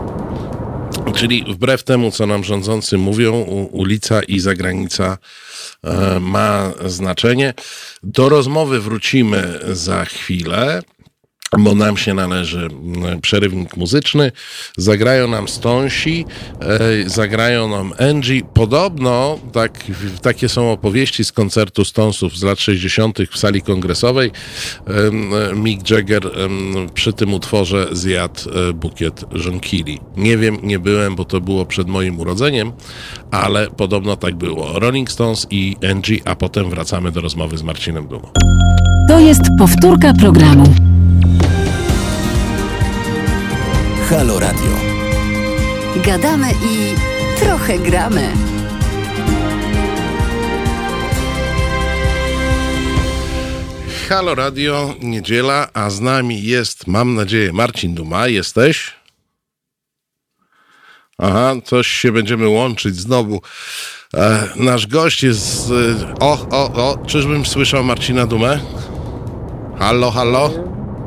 Czyli 1.16 1.46
wbrew 1.48 1.84
temu, 1.84 2.12
co 2.12 2.28
nam 2.28 2.44
rządzący 2.44 2.98
mówią, 2.98 3.34
ulica 3.72 4.24
i 4.24 4.40
zagranica 4.40 5.18
e, 5.84 6.20
ma 6.20 6.72
znaczenie. 6.86 7.54
Do 8.04 8.30
rozmowy 8.30 8.80
wrócimy 8.80 9.60
za 9.72 10.06
chwilę 10.06 10.82
bo 11.58 11.76
nam 11.76 11.98
się 11.98 12.14
należy 12.14 12.60
mm, 12.60 13.22
przerywnik 13.22 13.78
muzyczny. 13.78 14.32
Zagrają 14.78 15.28
nam 15.28 15.48
Stonsi, 15.48 16.26
zagrają 17.06 17.70
nam 17.70 17.94
Angie. 18.00 18.42
Podobno 18.54 19.40
tak, 19.52 19.84
takie 20.22 20.50
są 20.50 20.72
opowieści 20.72 21.26
z 21.26 21.32
koncertu 21.32 21.86
Stonsów 21.86 22.38
z 22.38 22.44
lat 22.44 22.60
60. 22.60 23.18
w 23.32 23.38
sali 23.38 23.62
kongresowej. 23.62 24.32
Mick 25.56 25.90
Jagger 25.90 26.32
przy 26.94 27.14
tym 27.14 27.34
utworze 27.34 27.88
zjadł 27.92 28.42
e, 28.50 28.74
bukiet 28.74 29.26
żonkili. 29.32 30.00
Nie 30.18 30.38
wiem, 30.38 30.58
nie 30.64 30.80
byłem, 30.80 31.16
bo 31.16 31.26
to 31.26 31.42
było 31.42 31.66
przed 31.66 31.88
moim 31.88 32.20
urodzeniem, 32.20 32.72
ale 33.32 33.68
podobno 33.68 34.16
tak 34.16 34.36
było. 34.36 34.80
Rolling 34.80 35.12
Stones 35.12 35.48
i 35.50 35.76
Angie, 35.92 36.18
a 36.26 36.36
potem 36.36 36.70
wracamy 36.70 37.12
do 37.12 37.22
rozmowy 37.22 37.58
z 37.58 37.64
Marcinem 37.64 38.08
Dumą. 38.08 38.30
To 39.10 39.20
jest 39.20 39.42
powtórka 39.60 40.14
programu. 40.14 40.99
Halo 44.10 44.40
Radio. 44.40 44.72
Gadamy 46.06 46.52
i 46.52 46.96
trochę 47.40 47.80
gramy. 47.80 48.34
Halo 54.10 54.36
Radio, 54.36 54.94
niedziela, 55.02 55.68
a 55.74 55.90
z 55.90 56.02
nami 56.02 56.44
jest, 56.44 56.88
mam 56.88 57.16
nadzieję, 57.16 57.54
Marcin 57.54 57.96
Duma. 57.96 58.28
Jesteś? 58.28 58.94
Aha, 61.18 61.54
coś 61.64 61.88
się 61.88 62.12
będziemy 62.12 62.48
łączyć 62.48 62.96
znowu. 62.96 63.42
E, 64.14 64.48
nasz 64.56 64.88
gość 64.88 65.24
jest. 65.24 65.72
E, 65.72 66.14
o, 66.20 66.38
o, 66.52 66.74
o, 66.74 66.98
czyżbym 67.06 67.46
słyszał 67.46 67.84
Marcina 67.84 68.26
Dumę? 68.26 68.60
Halo, 69.80 70.12
halo? 70.12 70.50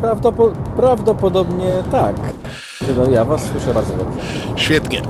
Prawdopo 0.00 0.52
prawdopodobnie 0.76 1.72
tak. 1.90 2.16
Ja 3.12 3.24
Was 3.24 3.50
słyszę 3.50 3.74
bardzo 3.74 3.96
dobrze. 3.96 4.20
Świetnie. 4.56 5.02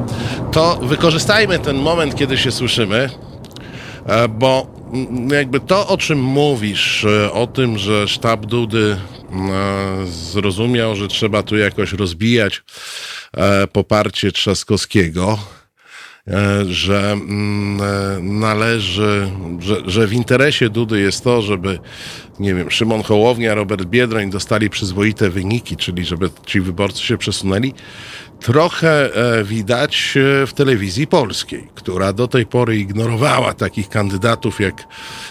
To 0.53 0.77
wykorzystajmy 0.83 1.59
ten 1.59 1.77
moment, 1.77 2.15
kiedy 2.15 2.39
się 2.39 2.53
słyszymy, 2.53 3.11
e, 4.07 4.29
bo 4.29 4.67
jakby 5.31 5.61
to, 5.61 5.89
o 5.89 5.97
czym 5.97 6.23
mówisz, 6.23 7.05
e, 7.05 7.33
o 7.33 7.47
tym, 7.47 7.79
że 7.79 8.09
sztab 8.09 8.47
Dudy 8.47 8.97
e, 8.97 10.07
zrozumiał, 10.07 10.97
że 10.97 11.09
trzeba 11.09 11.43
tu 11.43 11.57
jakoś 11.57 11.93
rozbijać 11.93 12.63
poparcie 13.73 14.33
Trzaskowskiego 14.33 15.39
że 16.67 17.13
mm, 17.13 17.81
e, 17.81 18.23
należy, 18.23 19.31
że, 19.59 19.77
że 19.87 20.07
w 20.07 20.13
interesie 20.13 20.69
Dudy 20.69 21.01
jest 21.01 21.25
to, 21.25 21.43
żeby, 21.43 21.79
nie 22.41 22.55
wiem, 22.55 22.71
Szymon 22.71 23.03
Hołownia, 23.03 23.55
Robert 23.55 23.85
Biedroń 23.85 24.31
dostali 24.31 24.71
przyzwoite 24.71 25.31
wyniki, 25.31 25.77
czyli 25.77 26.05
żeby 26.05 26.31
ci 26.47 26.61
wyborcy 26.61 27.03
się 27.03 27.19
przesunęli, 27.19 27.75
trochę 28.41 29.15
e, 29.15 29.45
widać 29.45 30.15
e, 30.17 30.47
w 30.47 30.53
telewizji 30.55 31.07
polskiej, 31.07 31.69
która 31.75 32.13
do 32.13 32.29
tej 32.29 32.47
pory 32.47 32.77
ignorowała 32.77 33.55
takich 33.55 33.89
kandydatów 33.89 34.61
jak 34.61 34.85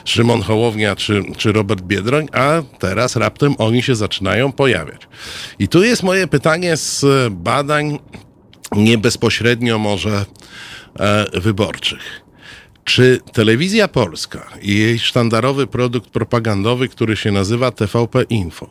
Szymon 0.06 0.42
Hołownia 0.42 0.96
czy, 0.96 1.24
czy 1.38 1.52
Robert 1.52 1.82
Biedroń, 1.82 2.28
a 2.34 2.62
teraz 2.80 3.16
raptem 3.16 3.56
oni 3.58 3.84
się 3.84 3.96
zaczynają 3.96 4.52
pojawiać. 4.52 5.02
I 5.60 5.68
tu 5.68 5.84
jest 5.84 6.04
moje 6.04 6.28
pytanie 6.28 6.78
z 6.78 7.06
badań 7.34 8.00
nie 8.76 8.98
bezpośrednio 8.98 9.78
może 9.78 10.10
e, 10.10 10.26
wyborczych. 11.34 12.22
Czy 12.84 13.20
telewizja 13.34 13.88
polska 13.88 14.48
i 14.62 14.78
jej 14.78 15.00
sztandarowy 15.00 15.68
produkt 15.68 16.10
propagandowy, 16.10 16.88
który 16.88 17.16
się 17.16 17.32
nazywa 17.32 17.72
TVP 17.72 18.24
Info, 18.24 18.70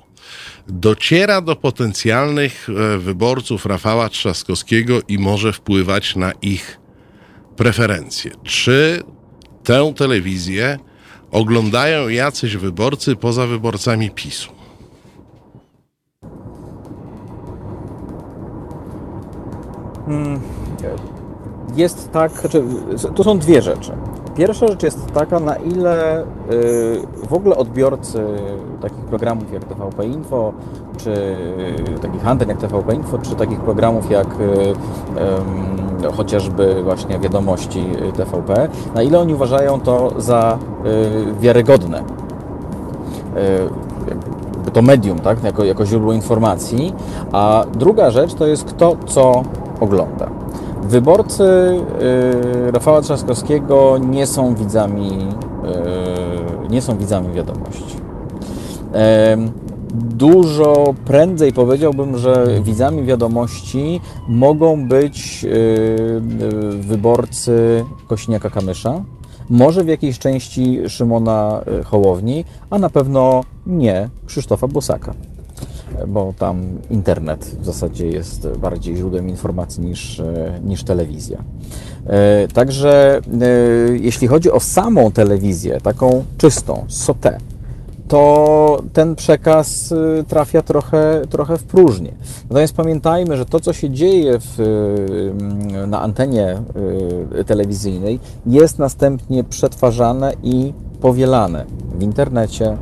dociera 0.69 1.41
do 1.41 1.57
potencjalnych 1.57 2.69
e, 2.69 2.99
wyborców 2.99 3.67
Rafała 3.67 4.09
Trzaskowskiego 4.09 5.00
i 5.09 5.19
może 5.19 5.53
wpływać 5.53 6.17
na 6.17 6.33
ich 6.33 6.81
preferencje? 7.57 8.31
Czy 8.43 9.03
tę 9.65 9.93
telewizję 9.97 10.79
oglądają 11.31 12.09
jacyś 12.09 12.57
wyborcy 12.57 13.17
poza 13.17 13.47
wyborcami 13.47 14.11
PiSu? 14.11 14.53
Jest 21.77 22.12
tak, 22.12 22.33
znaczy, 22.33 22.62
to 23.15 23.25
są 23.25 23.39
dwie 23.39 23.62
rzeczy. 23.62 23.93
Pierwsza 24.37 24.69
rzecz 24.69 24.83
jest 24.83 25.12
taka, 25.12 25.41
na 25.41 25.57
ile 25.57 26.23
y, 26.23 26.27
w 27.29 27.33
ogóle 27.33 27.57
odbiorcy 27.57 28.25
takich 28.81 29.05
programów 29.05 29.53
jak 29.53 29.65
TVP 29.65 30.07
Info, 30.07 30.53
czy 30.97 31.11
y, 31.97 31.99
takich 32.03 32.27
anten 32.27 32.49
jak 32.49 32.59
TVP 32.59 32.95
Info, 32.95 33.19
czy 33.19 33.35
takich 33.35 33.61
programów 33.61 34.11
jak 34.11 34.27
y, 34.27 36.12
chociażby 36.17 36.83
właśnie 36.83 37.19
wiadomości 37.19 37.85
TVP, 38.17 38.69
na 38.95 39.03
ile 39.03 39.19
oni 39.19 39.35
uważają 39.35 39.81
to 39.81 40.12
za 40.19 40.59
wiarygodne. 41.41 42.03
To 44.73 44.83
medium, 44.83 45.19
tak, 45.19 45.45
jako, 45.45 45.65
jako 45.65 45.87
źródło 45.87 46.12
informacji, 46.12 46.95
a 47.33 47.65
druga 47.75 48.11
rzecz 48.11 48.35
to 48.35 48.47
jest 48.47 48.65
kto 48.65 48.97
co 49.07 49.43
ogląda. 49.81 50.29
Wyborcy 50.82 51.42
y, 51.42 52.70
Rafała 52.72 53.02
Trzaskowskiego 53.02 53.99
nie 53.99 54.26
są 54.26 54.54
widzami, 54.54 55.10
y, 56.66 56.68
nie 56.70 56.82
są 56.82 56.99
widzami 56.99 57.32
wiadomości. 57.32 57.96
Dużo 59.94 60.94
prędzej 61.04 61.52
powiedziałbym, 61.52 62.18
że 62.18 62.46
widzami 62.62 63.04
wiadomości 63.04 64.00
mogą 64.28 64.88
być 64.88 65.44
y, 65.44 66.20
wyborcy 66.80 67.84
Kośniaka 68.08 68.50
Kamysza, 68.50 69.04
może 69.50 69.84
w 69.84 69.88
jakiejś 69.88 70.18
części 70.18 70.78
Szymona 70.88 71.60
Hołowni, 71.84 72.44
a 72.70 72.78
na 72.78 72.90
pewno 72.90 73.44
nie 73.66 74.08
Krzysztofa 74.26 74.68
Bosaka 74.68 75.14
bo 76.09 76.35
tam 76.38 76.78
internet 76.90 77.44
w 77.61 77.64
zasadzie 77.64 78.06
jest 78.06 78.49
bardziej 78.49 78.97
źródłem 78.97 79.28
informacji 79.28 79.82
niż, 79.82 80.20
e, 80.20 80.61
niż 80.64 80.85
telewizja. 80.85 81.38
E, 82.06 82.49
Także 82.49 83.20
e, 83.42 83.47
jeśli 83.97 84.28
chodzi 84.28 84.50
o 84.50 84.61
samą 84.61 85.12
telewizję, 85.12 85.80
taką 85.80 86.25
czystą, 86.38 86.85
sotę, 86.88 87.38
to 88.09 88.82
ten 88.92 89.16
przekaz 89.16 89.94
trafia 90.28 90.62
trochę, 90.62 91.23
trochę 91.30 91.56
w 91.56 91.64
próżnię. 91.64 92.12
Natomiast 92.43 92.75
pamiętajmy, 92.76 93.36
że 93.36 93.47
to, 93.47 93.60
co 93.60 93.73
się 93.73 93.91
dzieje 93.91 94.38
w, 94.38 94.56
na 95.86 96.00
antenie 96.00 96.62
telewizyjnej, 97.47 98.21
jest 98.47 98.78
następnie 98.78 99.45
przetwarzane 99.45 100.32
i 100.43 100.73
powielane 101.00 101.65
w 101.95 102.02
internecie. 102.02 102.76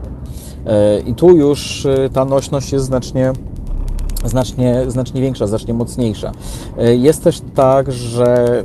E, 0.69 1.01
I 1.01 1.15
tu 1.15 1.37
już 1.37 1.85
y, 1.85 2.11
ta 2.13 2.25
nośność 2.25 2.73
jest 2.73 2.85
znacznie 2.85 3.33
znacznie, 4.25 4.85
znacznie 4.89 5.21
większa, 5.21 5.47
znacznie 5.47 5.75
mocniejsza. 5.75 6.33
E, 6.79 6.97
Jest 6.97 7.25
też 7.25 7.43
tak, 7.55 7.93
że 7.93 8.65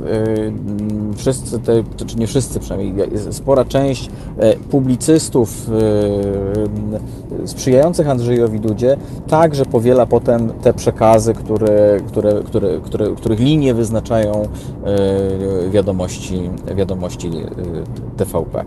wszyscy, 1.16 1.58
te, 1.58 1.82
czy 2.06 2.16
nie 2.16 2.26
wszyscy 2.26 2.60
przynajmniej, 2.60 3.10
spora 3.30 3.64
część 3.64 4.10
e, 4.38 4.54
publicystów 4.56 5.70
sprzyjających 7.44 8.08
Andrzejowi 8.08 8.60
Dudzie 8.60 8.96
także 9.28 9.64
powiela 9.64 10.06
potem 10.06 10.52
te 10.62 10.74
przekazy, 10.74 11.34
które, 11.34 12.00
które, 12.06 12.42
które, 12.44 12.80
które, 12.80 13.14
których 13.16 13.40
linie 13.40 13.74
wyznaczają 13.74 14.48
wiadomości, 15.70 16.50
wiadomości 16.76 17.30
TVP. 18.16 18.64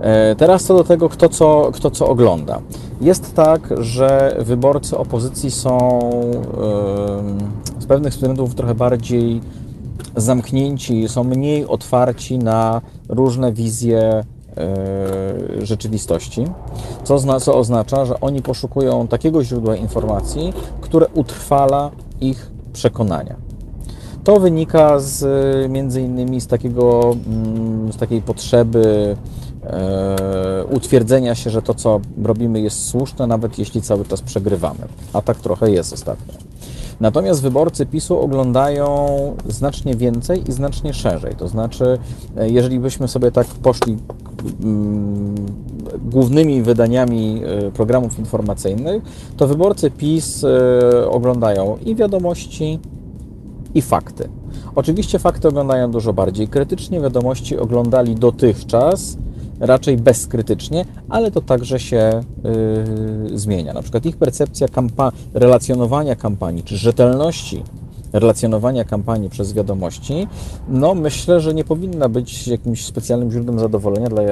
E, 0.00 0.34
Teraz 0.36 0.64
co 0.64 0.74
do 0.74 0.84
tego, 0.84 1.08
kto 1.08 1.28
co, 1.28 1.70
kto 1.74 1.90
co 1.90 2.08
ogląda. 2.08 2.60
Jest 3.00 3.34
tak, 3.34 3.68
że 3.78 4.36
wyborcy 4.38 4.98
opozycji 4.98 5.50
są 5.50 6.00
z 7.78 7.86
pewnych 7.86 8.12
względów 8.12 8.54
trochę 8.54 8.74
bardziej 8.74 9.40
zamknięci, 10.16 11.08
są 11.08 11.24
mniej 11.24 11.66
otwarci 11.66 12.38
na 12.38 12.80
różne 13.08 13.52
wizje 13.52 14.00
e, 14.00 14.24
rzeczywistości, 15.66 16.44
co, 17.04 17.40
co 17.40 17.54
oznacza, 17.58 18.04
że 18.04 18.20
oni 18.20 18.42
poszukują 18.42 19.08
takiego 19.08 19.44
źródła 19.44 19.76
informacji, 19.76 20.52
które 20.80 21.06
utrwala 21.14 21.90
ich 22.20 22.50
przekonania. 22.72 23.36
To 24.24 24.40
wynika 24.40 24.98
z, 24.98 25.24
między 25.70 26.02
innymi 26.02 26.40
z, 26.40 26.46
takiego, 26.46 27.16
mm, 27.26 27.92
z 27.92 27.96
takiej 27.96 28.22
potrzeby 28.22 29.16
utwierdzenia 30.70 31.34
się, 31.34 31.50
że 31.50 31.62
to, 31.62 31.74
co 31.74 32.00
robimy, 32.22 32.60
jest 32.60 32.88
słuszne, 32.88 33.26
nawet 33.26 33.58
jeśli 33.58 33.82
cały 33.82 34.04
czas 34.04 34.22
przegrywamy. 34.22 34.80
A 35.12 35.22
tak 35.22 35.36
trochę 35.36 35.70
jest 35.70 35.92
ostatnio. 35.92 36.34
Natomiast 37.00 37.42
wyborcy 37.42 37.86
PiSu 37.86 38.20
oglądają 38.20 38.86
znacznie 39.48 39.94
więcej 39.94 40.48
i 40.48 40.52
znacznie 40.52 40.94
szerzej. 40.94 41.34
To 41.36 41.48
znaczy, 41.48 41.98
e, 42.36 42.50
jeżeli 42.50 42.80
byśmy 42.80 43.08
sobie 43.08 43.32
tak 43.32 43.46
poszli 43.46 43.96
mm, 44.62 45.34
głównymi 46.04 46.62
wydaniami 46.62 47.42
e, 47.44 47.70
programów 47.70 48.18
informacyjnych, 48.18 49.02
to 49.36 49.46
wyborcy 49.46 49.90
PiS 49.90 50.44
e, 50.44 51.10
oglądają 51.10 51.78
i 51.84 51.94
wiadomości, 51.94 52.78
i 53.74 53.82
fakty. 53.82 54.28
Oczywiście 54.74 55.18
fakty 55.18 55.48
oglądają 55.48 55.90
dużo 55.90 56.12
bardziej 56.12 56.48
krytycznie, 56.48 57.00
wiadomości 57.00 57.58
oglądali 57.58 58.14
dotychczas 58.14 59.16
raczej 59.60 59.96
bezkrytycznie, 59.96 60.84
ale 61.08 61.30
to 61.30 61.40
także 61.40 61.80
się 61.80 62.20
yy, 63.30 63.38
zmienia. 63.38 63.72
Na 63.72 63.82
przykład 63.82 64.06
ich 64.06 64.16
percepcja 64.16 64.66
kampa- 64.66 65.12
relacjonowania 65.34 66.16
kampanii 66.16 66.62
czy 66.62 66.76
rzetelności 66.76 67.62
relacjonowania 68.12 68.84
kampanii 68.84 69.30
przez 69.30 69.52
wiadomości, 69.52 70.26
no 70.68 70.94
myślę, 70.94 71.40
że 71.40 71.54
nie 71.54 71.64
powinna 71.64 72.08
być 72.08 72.48
jakimś 72.48 72.86
specjalnym 72.86 73.32
źródłem 73.32 73.58
zadowolenia 73.58 74.08
dla, 74.08 74.24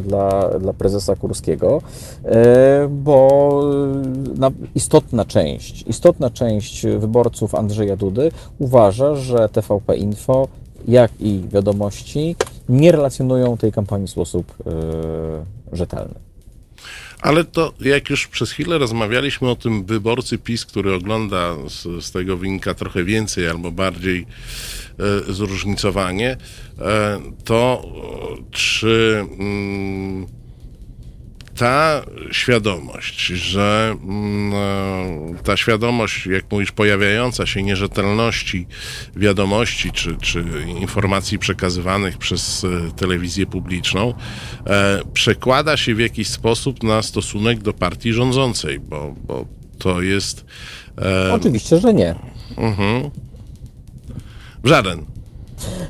dla, 0.00 0.48
dla 0.58 0.72
prezesa 0.72 1.16
Kurskiego, 1.16 1.82
e, 2.24 2.88
bo 2.90 3.50
na, 4.36 4.50
istotna 4.74 5.24
część, 5.24 5.84
istotna 5.86 6.30
część 6.30 6.86
wyborców 6.86 7.54
Andrzeja 7.54 7.96
Dudy 7.96 8.30
uważa, 8.58 9.14
że 9.14 9.48
TVP 9.48 9.96
Info, 9.96 10.48
jak 10.88 11.10
i 11.20 11.44
wiadomości 11.52 12.36
nie 12.68 12.92
relacjonują 12.92 13.56
tej 13.56 13.72
kampanii 13.72 14.06
w 14.06 14.10
sposób 14.10 14.54
e, 14.66 15.76
rzetelny. 15.76 16.14
Ale 17.20 17.44
to, 17.44 17.72
jak 17.80 18.10
już 18.10 18.26
przez 18.26 18.50
chwilę 18.50 18.78
rozmawialiśmy 18.78 19.50
o 19.50 19.56
tym 19.56 19.84
wyborcy 19.84 20.38
PiS, 20.38 20.66
który 20.66 20.94
ogląda 20.94 21.54
z, 21.68 22.04
z 22.04 22.10
tego 22.10 22.36
wynika 22.36 22.74
trochę 22.74 23.04
więcej 23.04 23.48
albo 23.48 23.70
bardziej 23.70 24.26
e, 25.28 25.32
zróżnicowanie, 25.32 26.36
e, 26.78 27.20
to 27.44 27.82
czy 28.50 29.24
mm, 29.38 30.26
ta 31.58 32.02
świadomość, 32.32 33.26
że 33.26 33.96
mm, 34.02 34.52
e, 35.34 35.42
ta 35.42 35.56
świadomość, 35.56 36.26
jak 36.26 36.44
mówisz, 36.50 36.72
pojawiająca 36.72 37.46
się 37.46 37.62
nierzetelności 37.62 38.66
wiadomości 39.16 39.92
czy, 39.92 40.16
czy 40.16 40.44
informacji 40.80 41.38
przekazywanych 41.38 42.18
przez 42.18 42.64
e, 42.64 42.92
telewizję 42.96 43.46
publiczną, 43.46 44.14
e, 44.66 45.00
przekłada 45.12 45.76
się 45.76 45.94
w 45.94 46.00
jakiś 46.00 46.28
sposób 46.28 46.82
na 46.82 47.02
stosunek 47.02 47.58
do 47.58 47.72
partii 47.72 48.12
rządzącej, 48.12 48.80
bo, 48.80 49.14
bo 49.26 49.46
to 49.78 50.02
jest. 50.02 50.44
Oczywiście, 51.32 51.78
że 51.78 51.94
nie. 51.94 52.14
mhm. 52.56 53.10
Żaden. 54.64 55.17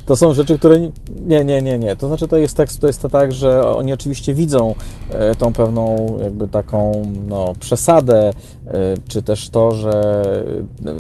To 0.07 0.17
są 0.17 0.35
rzeczy, 0.35 0.59
które. 0.59 0.81
Nie, 1.27 1.45
nie, 1.45 1.63
nie, 1.63 1.79
nie. 1.79 1.97
To 1.97 2.09
znaczy, 2.09 2.29
to 2.29 2.37
jest 2.37 2.57
tak, 2.57 2.73
to 2.73 2.87
jest 2.87 3.03
to 3.03 3.09
tak 3.09 3.33
że 3.33 3.69
oni 3.77 3.93
oczywiście 3.93 4.35
widzą 4.35 4.75
e, 5.11 5.35
tą 5.35 5.53
pewną, 5.53 6.17
jakby 6.23 6.49
taką 6.49 7.03
no, 7.29 7.53
przesadę, 7.61 8.33
e, 8.67 8.95
czy 9.09 9.23
też 9.23 9.49
to, 9.49 9.73
że 9.73 10.25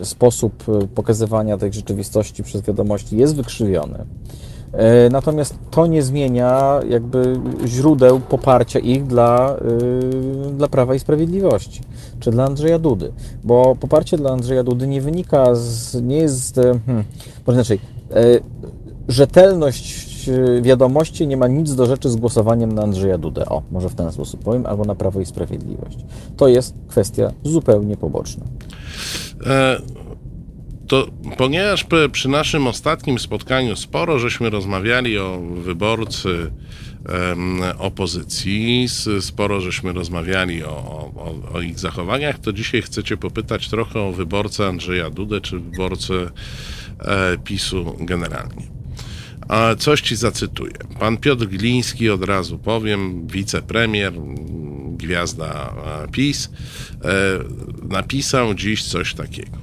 e, 0.00 0.04
sposób 0.04 0.64
pokazywania 0.94 1.58
tej 1.58 1.72
rzeczywistości 1.72 2.42
przez 2.42 2.62
wiadomości 2.62 3.16
jest 3.16 3.36
wykrzywiony. 3.36 4.04
Natomiast 5.10 5.58
to 5.70 5.86
nie 5.86 6.02
zmienia 6.02 6.80
jakby 6.88 7.40
źródeł 7.66 8.20
poparcia 8.20 8.78
ich 8.78 9.06
dla, 9.06 9.56
dla 10.52 10.68
Prawa 10.68 10.94
i 10.94 10.98
Sprawiedliwości, 10.98 11.80
czy 12.20 12.30
dla 12.30 12.44
Andrzeja 12.44 12.78
Dudy. 12.78 13.12
Bo 13.44 13.76
poparcie 13.80 14.16
dla 14.16 14.30
Andrzeja 14.30 14.62
Dudy 14.62 14.86
nie 14.86 15.00
wynika 15.00 15.54
z, 15.54 16.02
nie 16.02 16.16
jest, 16.16 16.54
hmm, 16.86 17.04
może 17.46 17.56
inaczej, 17.56 17.80
rzetelność 19.08 20.28
e, 20.28 20.62
wiadomości 20.62 21.26
nie 21.26 21.36
ma 21.36 21.48
nic 21.48 21.74
do 21.74 21.86
rzeczy 21.86 22.08
z 22.08 22.16
głosowaniem 22.16 22.72
na 22.72 22.82
Andrzeja 22.82 23.18
Dudę. 23.18 23.46
O, 23.46 23.62
może 23.70 23.88
w 23.88 23.94
ten 23.94 24.12
sposób 24.12 24.44
powiem, 24.44 24.66
albo 24.66 24.84
na 24.84 24.94
Prawo 24.94 25.20
i 25.20 25.26
Sprawiedliwość. 25.26 25.98
To 26.36 26.48
jest 26.48 26.74
kwestia 26.88 27.32
zupełnie 27.44 27.96
poboczna. 27.96 28.44
E, 29.46 29.82
to 30.86 31.06
ponieważ 31.36 31.86
przy 32.12 32.28
naszym 32.28 32.66
ostatnim 32.66 33.18
spotkaniu 33.18 33.76
sporo 33.76 34.18
żeśmy 34.18 34.50
rozmawiali 34.50 35.18
o 35.18 35.40
wyborcy 35.64 36.50
opozycji, 37.78 38.86
sporo 39.20 39.60
żeśmy 39.60 39.92
rozmawiali 39.92 40.64
o, 40.64 40.70
o, 40.70 41.34
o, 41.54 41.60
ich 41.60 41.78
zachowaniach, 41.78 42.38
to 42.38 42.52
dzisiaj 42.52 42.82
chcecie 42.82 43.16
popytać 43.16 43.68
trochę 43.68 44.00
o 44.00 44.12
wyborcę 44.12 44.66
Andrzeja 44.66 45.10
Dudę, 45.10 45.40
czy 45.40 45.58
wyborcę 45.58 46.14
e, 46.14 46.30
PiSu 47.44 47.96
generalnie. 48.00 48.78
A 49.48 49.74
coś 49.74 50.00
ci 50.00 50.16
zacytuję. 50.16 50.72
Pan 50.98 51.16
Piotr 51.16 51.46
Gliński, 51.46 52.10
od 52.10 52.24
razu 52.24 52.58
powiem, 52.58 53.26
wicepremier, 53.26 54.12
gwiazda 54.96 55.74
PiS, 56.12 56.50
e, 57.04 57.10
napisał 57.88 58.54
dziś 58.54 58.84
coś 58.84 59.14
takiego. 59.14 59.58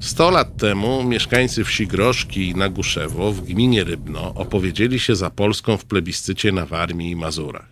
Sto 0.00 0.30
lat 0.30 0.56
temu 0.56 1.04
mieszkańcy 1.04 1.64
wsi 1.64 1.86
Groszki 1.86 2.54
na 2.54 2.68
Guszewo 2.68 3.32
w 3.32 3.40
gminie 3.40 3.84
Rybno 3.84 4.34
opowiedzieli 4.34 4.98
się 5.00 5.16
za 5.16 5.30
Polską 5.30 5.76
w 5.76 5.84
plebiscycie 5.84 6.52
na 6.52 6.66
Warmii 6.66 7.10
i 7.10 7.16
Mazurach. 7.16 7.68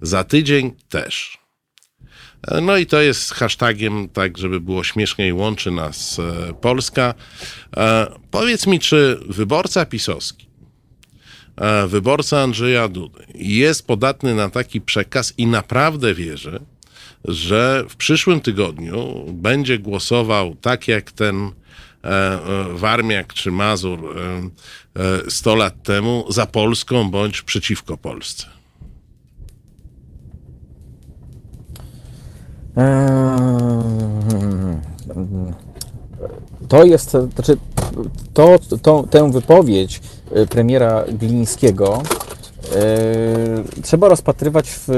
Za 0.00 0.24
tydzień 0.24 0.72
też. 0.88 1.43
E, 2.48 2.60
no 2.60 2.76
i 2.76 2.86
to 2.86 3.00
jest 3.00 3.34
hashtagiem, 3.34 4.08
tak 4.08 4.38
żeby 4.38 4.60
było 4.60 4.84
śmieszniej, 4.84 5.32
łączy 5.32 5.70
nas 5.70 6.18
e, 6.18 6.54
Polska. 6.54 7.14
Powiedz 8.30 8.66
mi, 8.66 8.80
czy 8.80 9.18
wyborca 9.28 9.86
pisowski 9.86 10.44
E, 11.56 11.86
wyborca 11.86 12.42
Andrzeja 12.42 12.88
Dudy 12.88 13.26
jest 13.34 13.86
podatny 13.86 14.34
na 14.34 14.50
taki 14.50 14.80
przekaz 14.80 15.34
i 15.38 15.46
naprawdę 15.46 16.14
wierzy, 16.14 16.60
że 17.24 17.84
w 17.88 17.96
przyszłym 17.96 18.40
tygodniu 18.40 19.24
będzie 19.32 19.78
głosował 19.78 20.56
tak 20.60 20.88
jak 20.88 21.12
ten 21.12 21.36
e, 21.46 21.50
e, 22.04 22.40
Warmiak 22.72 23.34
czy 23.34 23.50
Mazur 23.50 24.16
100 25.28 25.54
lat 25.54 25.82
temu 25.82 26.26
za 26.28 26.46
Polską 26.46 27.10
bądź 27.10 27.42
przeciwko 27.42 27.96
Polsce. 27.96 28.46
To 36.68 36.84
jest, 36.84 37.10
znaczy, 37.10 37.56
to, 38.34 38.58
to, 38.82 39.02
tę 39.10 39.32
wypowiedź 39.32 40.00
Y, 40.36 40.46
premiera 40.46 41.04
Glińskiego 41.08 42.02
y, 43.78 43.82
trzeba 43.82 44.08
rozpatrywać 44.08 44.70
w 44.70 44.88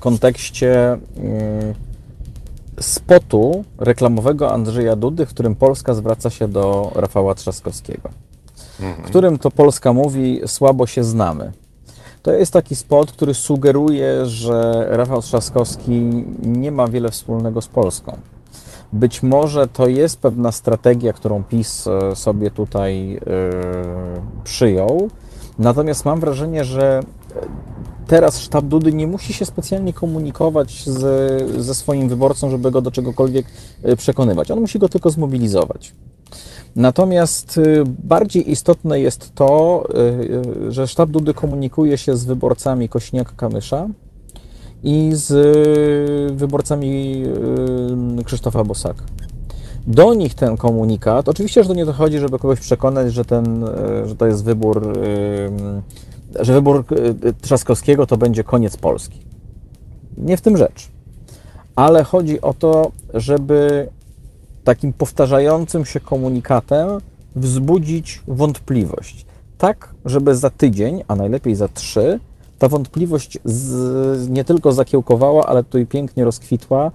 kontekście 0.00 0.94
y, 0.94 1.74
spotu 2.80 3.64
reklamowego 3.78 4.52
Andrzeja 4.52 4.96
Dudy, 4.96 5.26
w 5.26 5.28
którym 5.28 5.54
Polska 5.54 5.94
zwraca 5.94 6.30
się 6.30 6.48
do 6.48 6.92
Rafała 6.94 7.34
Trzaskowskiego. 7.34 8.08
W 8.78 9.02
którym 9.02 9.38
to 9.38 9.50
Polska 9.50 9.92
mówi, 9.92 10.40
słabo 10.46 10.86
się 10.86 11.04
znamy. 11.04 11.52
To 12.26 12.32
jest 12.32 12.52
taki 12.52 12.76
spot, 12.76 13.12
który 13.12 13.34
sugeruje, 13.34 14.26
że 14.26 14.86
Rafał 14.90 15.22
Trzaskowski 15.22 15.92
nie 16.42 16.72
ma 16.72 16.88
wiele 16.88 17.10
wspólnego 17.10 17.62
z 17.62 17.68
Polską. 17.68 18.18
Być 18.92 19.22
może 19.22 19.68
to 19.68 19.88
jest 19.88 20.20
pewna 20.20 20.52
strategia, 20.52 21.12
którą 21.12 21.44
PiS 21.44 21.86
e, 21.86 22.16
sobie 22.16 22.50
tutaj 22.50 23.08
yy, 23.08 23.20
przyjął. 24.44 25.10
Natomiast 25.58 26.04
mam 26.04 26.20
wrażenie, 26.20 26.64
że 26.64 27.02
teraz 28.06 28.40
sztab 28.40 28.64
Dudy 28.64 28.92
nie 28.92 29.06
musi 29.06 29.32
się 29.32 29.44
specjalnie 29.44 29.92
komunikować 29.92 30.84
z, 30.84 31.62
ze 31.62 31.74
swoim 31.74 32.08
wyborcą, 32.08 32.50
żeby 32.50 32.70
go 32.70 32.82
do 32.82 32.90
czegokolwiek 32.90 33.46
e, 33.82 33.96
przekonywać. 33.96 34.50
On 34.50 34.60
musi 34.60 34.78
go 34.78 34.88
tylko 34.88 35.10
zmobilizować. 35.10 35.92
Natomiast 36.76 37.60
bardziej 38.04 38.50
istotne 38.50 39.00
jest 39.00 39.34
to, 39.34 39.84
że 40.68 40.86
sztab 40.86 41.10
Dudy 41.10 41.34
komunikuje 41.34 41.98
się 41.98 42.16
z 42.16 42.24
wyborcami 42.24 42.88
Kośniak-Kamysza, 42.88 43.88
i 44.82 45.10
z 45.12 45.30
y, 45.30 46.34
wyborcami 46.34 47.22
y, 48.20 48.24
Krzysztofa 48.24 48.64
Bosaka. 48.64 49.02
Do 49.86 50.14
nich 50.14 50.34
ten 50.34 50.56
komunikat, 50.56 51.28
oczywiście, 51.28 51.62
że 51.62 51.68
to 51.68 51.74
nie 51.74 51.86
dochodzi, 51.86 52.18
żeby 52.18 52.38
kogoś 52.38 52.60
przekonać, 52.60 53.12
że, 53.12 53.24
ten, 53.24 53.64
y, 53.64 53.68
że 54.08 54.16
to 54.16 54.26
jest 54.26 54.44
wybór, 54.44 54.92
że 56.40 56.52
wybór 56.52 56.84
Trzaskowskiego 57.42 58.06
to 58.06 58.16
będzie 58.16 58.44
koniec 58.44 58.76
Polski. 58.76 59.20
Nie 60.18 60.36
w 60.36 60.40
tym 60.40 60.56
rzecz. 60.56 60.88
Ale 61.76 62.04
chodzi 62.04 62.40
o 62.40 62.54
to, 62.54 62.92
żeby 63.14 63.88
takim 64.66 64.92
powtarzającym 64.92 65.84
się 65.84 66.00
komunikatem 66.00 66.88
wzbudzić 67.36 68.22
wątpliwość. 68.28 69.26
Tak, 69.58 69.94
żeby 70.04 70.34
za 70.34 70.50
tydzień, 70.50 71.02
a 71.08 71.16
najlepiej 71.16 71.54
za 71.54 71.68
trzy, 71.68 72.20
ta 72.58 72.68
wątpliwość 72.68 73.38
z, 73.44 74.28
nie 74.28 74.44
tylko 74.44 74.72
zakiełkowała, 74.72 75.46
ale 75.46 75.64
tutaj 75.64 75.86
pięknie 75.86 76.24
rozkwitła 76.24 76.86
e, 76.86 76.90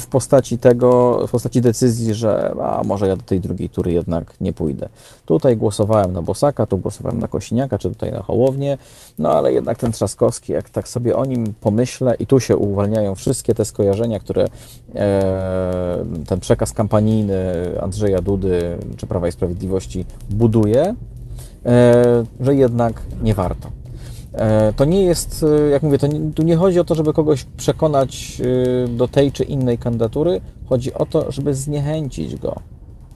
w 0.00 0.06
postaci 0.10 0.58
tego, 0.58 1.20
w 1.26 1.30
postaci 1.30 1.60
decyzji, 1.60 2.14
że 2.14 2.54
a 2.62 2.82
może 2.84 3.08
ja 3.08 3.16
do 3.16 3.22
tej 3.22 3.40
drugiej 3.40 3.68
tury 3.68 3.92
jednak 3.92 4.34
nie 4.40 4.52
pójdę. 4.52 4.88
Tutaj 5.26 5.56
głosowałem 5.56 6.12
na 6.12 6.22
Bosaka, 6.22 6.66
tu 6.66 6.78
głosowałem 6.78 7.18
na 7.18 7.28
Kosiniaka, 7.28 7.78
czy 7.78 7.88
tutaj 7.88 8.12
na 8.12 8.22
Hołownię, 8.22 8.78
no 9.18 9.32
ale 9.32 9.52
jednak 9.52 9.78
ten 9.78 9.92
Trzaskowski, 9.92 10.52
jak 10.52 10.70
tak 10.70 10.88
sobie 10.88 11.16
o 11.16 11.24
nim 11.24 11.54
pomyślę 11.60 12.14
i 12.18 12.26
tu 12.26 12.40
się 12.40 12.56
uwalniają 12.56 13.14
wszystkie 13.14 13.54
te 13.54 13.64
skojarzenia, 13.64 14.20
które 14.20 14.46
e, 14.94 16.04
ten 16.26 16.40
przekaz 16.40 16.72
kampanijny 16.72 17.36
Andrzeja 17.80 18.22
Dudy 18.22 18.78
czy 18.96 19.06
Prawa 19.06 19.28
i 19.28 19.32
Sprawiedliwości 19.32 20.04
buduje, 20.30 20.94
e, 21.66 22.24
że 22.40 22.54
jednak 22.54 23.02
nie 23.22 23.34
warto. 23.34 23.79
E, 24.32 24.72
to 24.72 24.84
nie 24.84 25.04
jest, 25.04 25.46
e, 25.66 25.70
jak 25.70 25.82
mówię, 25.82 25.98
to 25.98 26.06
nie, 26.06 26.32
tu 26.32 26.42
nie 26.42 26.56
chodzi 26.56 26.80
o 26.80 26.84
to, 26.84 26.94
żeby 26.94 27.12
kogoś 27.12 27.44
przekonać 27.44 28.42
e, 28.84 28.88
do 28.88 29.08
tej 29.08 29.32
czy 29.32 29.44
innej 29.44 29.78
kandydatury. 29.78 30.40
Chodzi 30.68 30.94
o 30.94 31.06
to, 31.06 31.32
żeby 31.32 31.54
zniechęcić 31.54 32.36
go 32.36 32.56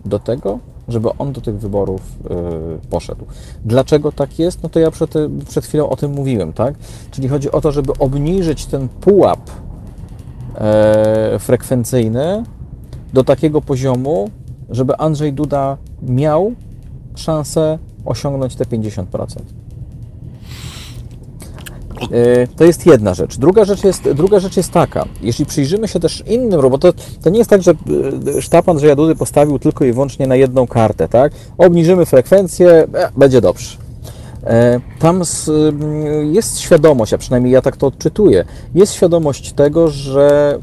do 0.04 0.18
tego, 0.18 0.58
żeby 0.88 1.08
on 1.18 1.32
do 1.32 1.40
tych 1.40 1.58
wyborów 1.58 2.00
poszedł. 2.90 3.24
Dlaczego 3.64 4.12
tak 4.12 4.38
jest? 4.38 4.62
No 4.62 4.68
to 4.68 4.80
ja 4.80 4.90
przed, 4.90 5.14
przed 5.48 5.64
chwilą 5.64 5.88
o 5.88 5.96
tym 5.96 6.12
mówiłem, 6.12 6.52
tak? 6.52 6.74
Czyli 7.10 7.28
chodzi 7.28 7.52
o 7.52 7.60
to, 7.60 7.72
żeby 7.72 7.92
obniżyć 7.98 8.66
ten 8.66 8.88
pułap 8.88 9.50
frekwencyjny 11.38 12.44
do 13.12 13.24
takiego 13.24 13.60
poziomu, 13.60 14.30
żeby 14.70 14.96
Andrzej 14.96 15.32
Duda 15.32 15.76
miał 16.02 16.52
szansę 17.14 17.78
osiągnąć 18.04 18.56
te 18.56 18.64
50%. 18.64 19.26
E, 22.02 22.46
to 22.46 22.64
jest 22.64 22.86
jedna 22.86 23.14
rzecz. 23.14 23.36
Druga 23.36 23.64
rzecz 23.64 23.84
jest, 23.84 24.12
druga 24.12 24.40
rzecz 24.40 24.56
jest 24.56 24.72
taka, 24.72 25.04
jeśli 25.22 25.46
przyjrzymy 25.46 25.88
się 25.88 26.00
też 26.00 26.22
innym, 26.26 26.60
bo 26.70 26.78
to, 26.78 26.92
to 27.22 27.30
nie 27.30 27.38
jest 27.38 27.50
tak, 27.50 27.62
że 27.62 27.74
e, 28.36 28.42
sztab 28.42 28.68
Andrzeja 28.68 28.96
Dudy 28.96 29.14
postawił 29.14 29.58
tylko 29.58 29.84
i 29.84 29.92
wyłącznie 29.92 30.26
na 30.26 30.36
jedną 30.36 30.66
kartę, 30.66 31.08
tak? 31.08 31.32
Obniżymy 31.58 32.06
frekwencję, 32.06 32.68
e, 32.70 33.10
będzie 33.16 33.40
dobrze. 33.40 33.76
Tam 34.98 35.22
jest 36.32 36.58
świadomość, 36.58 37.12
a 37.12 37.18
przynajmniej 37.18 37.52
ja 37.52 37.62
tak 37.62 37.76
to 37.76 37.86
odczytuję, 37.86 38.44
jest 38.74 38.94
świadomość 38.94 39.52
tego, 39.52 39.90
że 39.90 40.58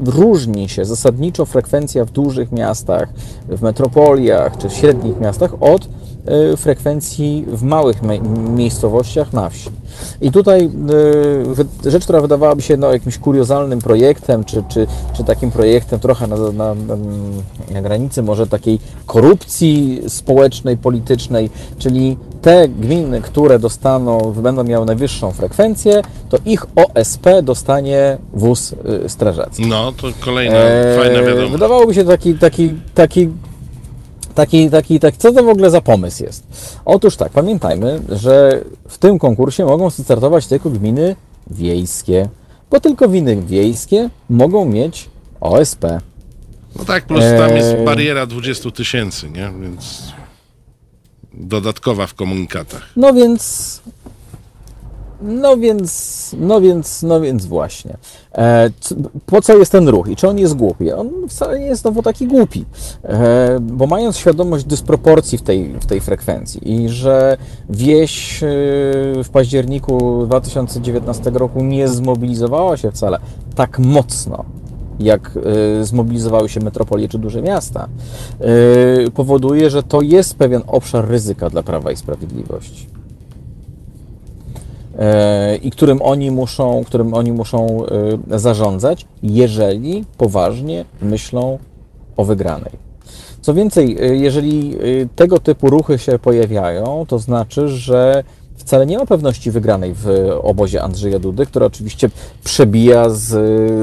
różni 0.00 0.68
się 0.68 0.84
zasadniczo 0.84 1.46
frekwencja 1.46 2.04
w 2.04 2.10
dużych 2.10 2.52
miastach, 2.52 3.08
w 3.48 3.62
metropoliach 3.62 4.58
czy 4.58 4.68
w 4.68 4.72
średnich 4.72 5.20
miastach 5.20 5.62
od 5.62 5.88
frekwencji 6.56 7.44
w 7.48 7.62
małych 7.62 8.02
miejscowościach 8.56 9.32
na 9.32 9.50
wsi. 9.50 9.70
I 10.20 10.30
tutaj 10.30 10.70
e, 11.84 11.90
rzecz, 11.90 12.04
która 12.04 12.20
wydawałaby 12.20 12.62
się 12.62 12.76
no, 12.76 12.92
jakimś 12.92 13.18
kuriozalnym 13.18 13.78
projektem, 13.78 14.44
czy, 14.44 14.64
czy, 14.68 14.86
czy 15.16 15.24
takim 15.24 15.50
projektem 15.50 16.00
trochę 16.00 16.26
na, 16.26 16.36
na, 16.36 16.74
na, 17.70 17.82
granicy 17.82 18.22
może 18.22 18.46
takiej 18.46 18.78
korupcji 19.06 20.02
społecznej, 20.08 20.76
politycznej, 20.76 21.50
czyli 21.78 22.16
te 22.42 22.68
gminy, 22.68 23.20
które 23.20 23.58
dostaną, 23.58 24.32
będą 24.32 24.64
miały 24.64 24.86
najwyższą 24.86 25.32
frekwencję, 25.32 26.02
to 26.28 26.38
ich 26.44 26.66
OSP 26.76 27.42
dostanie 27.42 28.18
wóz 28.32 28.72
y, 28.72 29.08
strażacki. 29.08 29.66
No, 29.66 29.92
to 29.92 30.08
kolejna 30.20 30.56
Eee, 30.56 30.98
fajna 30.98 31.22
wiadomość. 31.22 31.52
Wydawałoby 31.52 31.94
się 31.94 32.04
taki, 32.04 32.34
taki, 32.34 32.74
taki, 32.94 33.28
taki, 34.34 34.70
taki, 34.70 35.00
taki, 35.00 35.18
co 35.18 35.32
to 35.32 35.42
w 35.42 35.48
ogóle 35.48 35.70
za 35.70 35.80
pomysł 35.80 36.22
jest? 36.24 36.42
Otóż 36.84 37.16
tak, 37.16 37.32
pamiętajmy, 37.32 38.00
że 38.08 38.64
w 38.88 38.98
tym 38.98 39.18
konkursie 39.18 39.64
mogą 39.64 39.90
startować 39.90 40.46
tylko 40.46 40.70
gminy 40.70 41.16
wiejskie, 41.50 42.28
bo 42.70 42.80
tylko 42.80 43.08
gminy 43.08 43.42
wiejskie 43.42 44.10
mogą 44.30 44.64
mieć 44.64 45.10
OSP. 45.40 45.84
No 46.76 46.84
tak, 46.84 47.04
plus 47.06 47.24
tam 47.38 47.56
jest 47.56 47.68
Eee. 47.68 47.84
bariera 47.84 48.26
20 48.26 48.70
tysięcy, 48.70 49.30
nie? 49.30 49.52
Więc 49.60 50.02
dodatkowa 51.34 52.06
w 52.06 52.14
komunikatach. 52.14 52.82
No 52.96 53.12
więc. 53.14 53.80
No 55.22 55.56
więc, 55.56 56.36
no 56.38 56.60
więc, 56.60 57.02
no 57.02 57.20
więc 57.20 57.46
właśnie. 57.46 57.96
E, 58.34 58.70
po 59.26 59.42
co 59.42 59.58
jest 59.58 59.72
ten 59.72 59.88
ruch 59.88 60.08
i 60.08 60.16
czy 60.16 60.28
on 60.28 60.38
jest 60.38 60.54
głupi? 60.54 60.92
On 60.92 61.10
wcale 61.28 61.58
nie 61.58 61.66
jest 61.66 61.82
znowu 61.82 62.02
taki 62.02 62.26
głupi, 62.26 62.64
e, 63.04 63.58
bo 63.60 63.86
mając 63.86 64.16
świadomość 64.16 64.64
dysproporcji 64.64 65.38
w 65.38 65.42
tej, 65.42 65.72
w 65.80 65.86
tej 65.86 66.00
frekwencji 66.00 66.72
i 66.72 66.88
że 66.88 67.36
wieś 67.70 68.42
e, 68.42 68.46
w 69.24 69.28
październiku 69.32 70.26
2019 70.26 71.30
roku 71.30 71.64
nie 71.64 71.88
zmobilizowała 71.88 72.76
się 72.76 72.90
wcale 72.90 73.18
tak 73.54 73.78
mocno, 73.78 74.44
jak 75.00 75.38
e, 75.80 75.84
zmobilizowały 75.84 76.48
się 76.48 76.60
metropolie 76.60 77.08
czy 77.08 77.18
duże 77.18 77.42
miasta, 77.42 77.88
e, 78.40 79.10
powoduje, 79.10 79.70
że 79.70 79.82
to 79.82 80.02
jest 80.02 80.34
pewien 80.34 80.62
obszar 80.66 81.08
ryzyka 81.08 81.50
dla 81.50 81.62
Prawa 81.62 81.92
i 81.92 81.96
Sprawiedliwości. 81.96 82.99
I 85.62 85.70
którym 85.70 86.02
oni 86.02 86.30
muszą, 86.30 86.84
którym 86.86 87.14
oni 87.14 87.32
muszą 87.32 87.86
e, 88.30 88.38
zarządzać, 88.38 89.06
jeżeli 89.22 90.04
poważnie 90.18 90.84
myślą 91.02 91.58
o 92.16 92.24
wygranej. 92.24 92.72
Co 93.40 93.54
więcej, 93.54 93.96
e, 94.00 94.16
jeżeli 94.16 94.74
e, 94.74 94.78
tego 95.16 95.38
typu 95.38 95.70
ruchy 95.70 95.98
się 95.98 96.18
pojawiają, 96.18 97.04
to 97.08 97.18
znaczy, 97.18 97.68
że 97.68 98.24
wcale 98.56 98.86
nie 98.86 98.98
ma 98.98 99.06
pewności 99.06 99.50
wygranej 99.50 99.94
w 99.94 100.08
obozie 100.42 100.82
Andrzeja 100.82 101.18
Dudy, 101.18 101.46
która 101.46 101.66
oczywiście 101.66 102.10
przebija 102.44 103.10
z, 103.10 103.28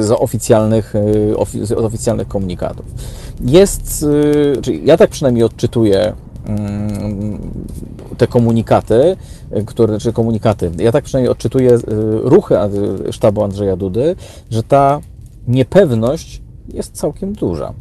z, 0.06 0.12
oficjalnych, 0.12 0.94
ofi- 1.34 1.66
z 1.66 1.72
oficjalnych 1.72 2.28
komunikatów. 2.28 2.86
Jest, 3.42 4.06
czyli 4.62 4.82
ja 4.86 4.98
tak 4.98 5.10
przynajmniej 5.10 5.44
odczytuję 5.44 6.14
mm, 6.46 7.40
te 8.18 8.28
komunikaty, 8.28 9.18
które, 9.68 10.00
czy 10.00 10.14
komunikaty, 10.14 10.72
ja 10.78 10.92
tak 10.92 11.04
przynajmniej 11.04 11.32
odczytuję 11.32 11.74
e, 11.74 11.80
ruchy 12.22 12.60
e, 12.60 12.70
sztabu 13.12 13.44
Andrzeja 13.44 13.76
Dudy, 13.76 14.16
że 14.52 14.64
ta 14.64 15.02
niepewność 15.48 16.42
jest 16.74 16.94
całkiem 16.94 17.34
duża. 17.34 17.74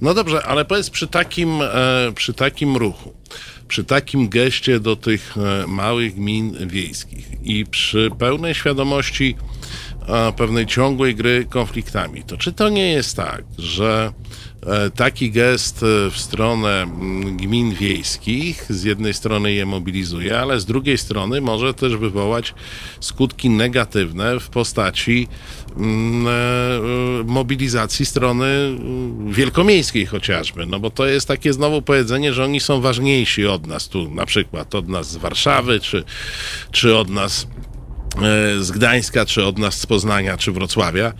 No 0.00 0.14
dobrze, 0.14 0.42
ale 0.46 0.64
powiedz 0.64 0.90
przy 0.90 1.08
takim, 1.08 1.62
e, 1.62 1.66
przy 2.14 2.34
takim 2.34 2.76
ruchu, 2.76 3.10
przy 3.68 3.84
takim 3.84 4.28
geście 4.28 4.80
do 4.80 4.96
tych 4.96 5.36
e, 5.36 5.66
małych 5.66 6.14
gmin 6.14 6.68
wiejskich 6.68 7.28
i 7.42 7.66
przy 7.66 8.10
pełnej 8.18 8.54
świadomości 8.54 9.36
e, 10.08 10.32
pewnej 10.32 10.66
ciągłej 10.66 11.14
gry 11.14 11.46
konfliktami, 11.50 12.22
to 12.22 12.36
czy 12.36 12.52
to 12.52 12.68
nie 12.68 12.92
jest 12.92 13.16
tak, 13.16 13.44
że 13.58 14.12
e, 14.12 14.49
taki 14.94 15.30
gest 15.30 15.82
e, 15.82 16.10
w 16.10 16.18
stronę 16.18 16.86
gmin 17.36 17.74
wiejskich. 17.74 18.66
Z 18.68 18.84
jednej 18.84 19.14
strony 19.14 19.52
je 19.52 19.66
mobilizuje, 19.66 20.40
ale 20.40 20.60
z 20.60 20.64
drugiej 20.64 20.98
strony 20.98 21.40
może 21.40 21.74
też 21.74 21.96
wywołać 21.96 22.54
skutki 23.00 23.50
negatywne 23.50 24.40
w 24.40 24.48
postaci 24.48 25.28
e, 25.28 25.80
e, 25.80 25.80
mobilizacji 27.24 28.06
strony 28.06 28.78
wielkomiejskiej 29.28 30.06
chociażby, 30.06 30.66
no 30.66 30.80
bo 30.80 30.90
to 30.90 31.06
jest 31.06 31.28
takie 31.28 31.52
znowu 31.52 31.82
powiedzenie, 31.82 32.32
że 32.32 32.44
oni 32.44 32.60
są 32.60 32.80
ważniejsi 32.80 33.46
od 33.46 33.66
nas. 33.66 33.88
Tu, 33.88 34.14
na 34.14 34.26
przykład 34.26 34.74
od 34.74 34.88
nas 34.88 35.10
z 35.10 35.16
Warszawy, 35.16 35.80
czy, 35.80 36.04
czy 36.70 36.96
od 36.96 37.08
nas 37.08 37.46
e, 37.46 37.69
z 38.60 38.70
Gdańska, 38.70 39.24
czy 39.26 39.44
od 39.44 39.58
nas 39.58 39.74
z 39.74 39.86
Poznania, 39.86 40.36
czy 40.36 40.52
Wrocławia, 40.52 41.12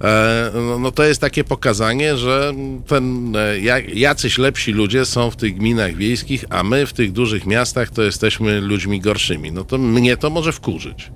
e, 0.00 0.50
no, 0.54 0.78
no 0.78 0.90
to 0.92 1.04
jest 1.04 1.20
takie 1.20 1.44
pokazanie, 1.44 2.16
że 2.16 2.52
ten, 2.86 3.36
e, 3.36 3.60
ja- 3.60 3.78
jacyś 3.94 4.38
lepsi 4.38 4.72
ludzie 4.72 5.04
są 5.04 5.30
w 5.30 5.36
tych 5.36 5.56
gminach 5.56 5.94
wiejskich, 5.94 6.44
a 6.50 6.62
my 6.62 6.86
w 6.86 6.92
tych 6.92 7.12
dużych 7.12 7.46
miastach 7.46 7.90
to 7.90 8.02
jesteśmy 8.02 8.60
ludźmi 8.60 9.00
gorszymi. 9.00 9.52
No 9.52 9.64
to 9.64 9.78
mnie 9.78 10.16
to 10.16 10.30
może 10.30 10.52
wkurzyć. 10.52 11.12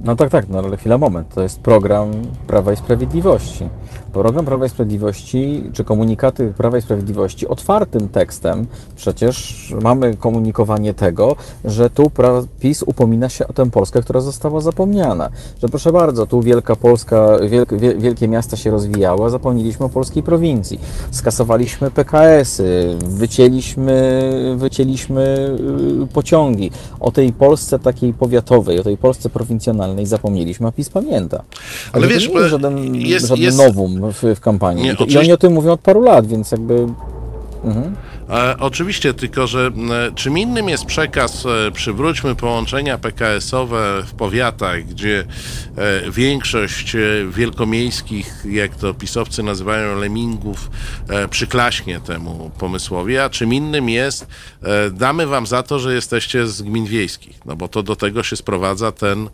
No 0.00 0.16
tak, 0.16 0.30
tak, 0.30 0.48
no 0.48 0.58
ale 0.58 0.76
chwila, 0.76 0.98
moment. 0.98 1.34
To 1.34 1.42
jest 1.42 1.60
program 1.60 2.10
Prawa 2.46 2.72
i 2.72 2.76
Sprawiedliwości. 2.76 3.68
Program 4.12 4.44
Prawa 4.44 4.66
i 4.66 4.68
Sprawiedliwości, 4.68 5.62
czy 5.72 5.84
komunikaty 5.84 6.52
Prawa 6.56 6.78
i 6.78 6.82
Sprawiedliwości 6.82 7.48
otwartym 7.48 8.08
tekstem 8.08 8.66
przecież 8.96 9.68
mamy 9.82 10.16
komunikowanie 10.16 10.94
tego, 10.94 11.36
że 11.64 11.90
tu 11.90 12.10
PiS 12.60 12.82
upomina 12.82 13.28
się 13.28 13.48
o 13.48 13.52
tę 13.52 13.70
Polskę, 13.70 14.02
która 14.02 14.20
została 14.20 14.60
zapomniana. 14.60 15.30
Że 15.62 15.68
proszę 15.68 15.92
bardzo, 15.92 16.26
tu 16.26 16.42
Wielka 16.42 16.76
Polska, 16.76 17.38
wielk, 17.48 17.74
wie, 17.78 17.94
wielkie 17.94 18.28
miasta 18.28 18.56
się 18.56 18.70
rozwijały, 18.70 19.26
a 19.26 19.28
zapomnieliśmy 19.30 19.86
o 19.86 19.88
polskiej 19.88 20.22
prowincji. 20.22 20.80
Skasowaliśmy 21.10 21.90
PKS-y, 21.90 22.96
wycięliśmy, 23.04 24.22
wycięliśmy 24.56 25.56
y, 26.04 26.06
pociągi. 26.06 26.70
O 27.00 27.10
tej 27.10 27.32
Polsce 27.32 27.78
takiej 27.78 28.14
powiatowej, 28.14 28.78
o 28.80 28.84
tej 28.84 28.96
Polsce 28.96 29.28
prowincjonalnej 29.30 30.06
zapomnieliśmy, 30.06 30.66
a 30.68 30.72
PiS 30.72 30.88
pamięta. 30.88 31.42
Ale 31.92 32.02
Także 32.02 32.08
wiesz, 32.20 32.28
nie 32.28 32.34
jest 32.34 32.50
żaden, 32.50 32.94
jest- 32.94 33.26
żaden 33.26 33.44
jest- 33.44 33.58
nowum 33.58 33.97
w, 34.00 34.22
w 34.36 34.40
kampanii. 34.40 34.84
Nie, 34.84 34.92
I, 34.92 34.96
to, 34.96 34.98
I 34.98 35.02
oczywiście- 35.02 35.20
oni 35.20 35.32
o 35.32 35.36
tym 35.36 35.52
mówią 35.52 35.72
od 35.72 35.80
paru 35.80 36.02
lat, 36.02 36.26
więc 36.26 36.52
jakby... 36.52 36.86
Mhm. 37.64 37.96
E, 38.30 38.56
oczywiście, 38.58 39.14
tylko 39.14 39.46
że 39.46 39.70
e, 40.08 40.12
czym 40.14 40.38
innym 40.38 40.68
jest 40.68 40.84
przekaz 40.84 41.46
e, 41.46 41.70
przywróćmy 41.70 42.34
połączenia 42.34 42.98
PKS-owe 42.98 44.02
w 44.06 44.12
powiatach, 44.14 44.84
gdzie 44.84 45.24
e, 45.76 46.10
większość 46.10 46.94
e, 46.94 46.98
wielkomiejskich, 47.36 48.44
jak 48.50 48.74
to 48.76 48.94
pisowcy 48.94 49.42
nazywają, 49.42 49.98
lemingów, 49.98 50.70
e, 51.08 51.28
przyklaśnie 51.28 52.00
temu 52.00 52.50
pomysłowi, 52.58 53.18
a 53.18 53.30
czym 53.30 53.54
innym 53.54 53.88
jest 53.88 54.26
e, 54.62 54.90
damy 54.90 55.26
wam 55.26 55.46
za 55.46 55.62
to, 55.62 55.78
że 55.78 55.94
jesteście 55.94 56.46
z 56.46 56.62
gmin 56.62 56.84
wiejskich, 56.86 57.46
no 57.46 57.56
bo 57.56 57.68
to 57.68 57.82
do 57.82 57.96
tego 57.96 58.22
się 58.22 58.36
sprowadza 58.36 58.92
ten 58.92 59.28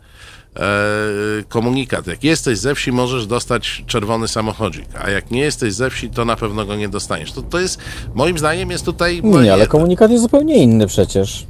komunikat. 1.48 2.06
Jak 2.06 2.24
jesteś 2.24 2.58
ze 2.58 2.74
wsi, 2.74 2.92
możesz 2.92 3.26
dostać 3.26 3.84
czerwony 3.86 4.28
samochodzik, 4.28 4.86
a 5.04 5.10
jak 5.10 5.30
nie 5.30 5.40
jesteś 5.40 5.72
ze 5.72 5.90
wsi, 5.90 6.10
to 6.10 6.24
na 6.24 6.36
pewno 6.36 6.66
go 6.66 6.76
nie 6.76 6.88
dostaniesz. 6.88 7.32
To, 7.32 7.42
to 7.42 7.60
jest, 7.60 7.78
moim 8.14 8.38
zdaniem, 8.38 8.70
jest 8.70 8.84
tutaj... 8.84 9.22
Nie, 9.24 9.52
ale 9.52 9.66
komunikat 9.66 10.10
jest 10.10 10.22
zupełnie 10.22 10.56
inny 10.56 10.86
przecież. 10.86 11.46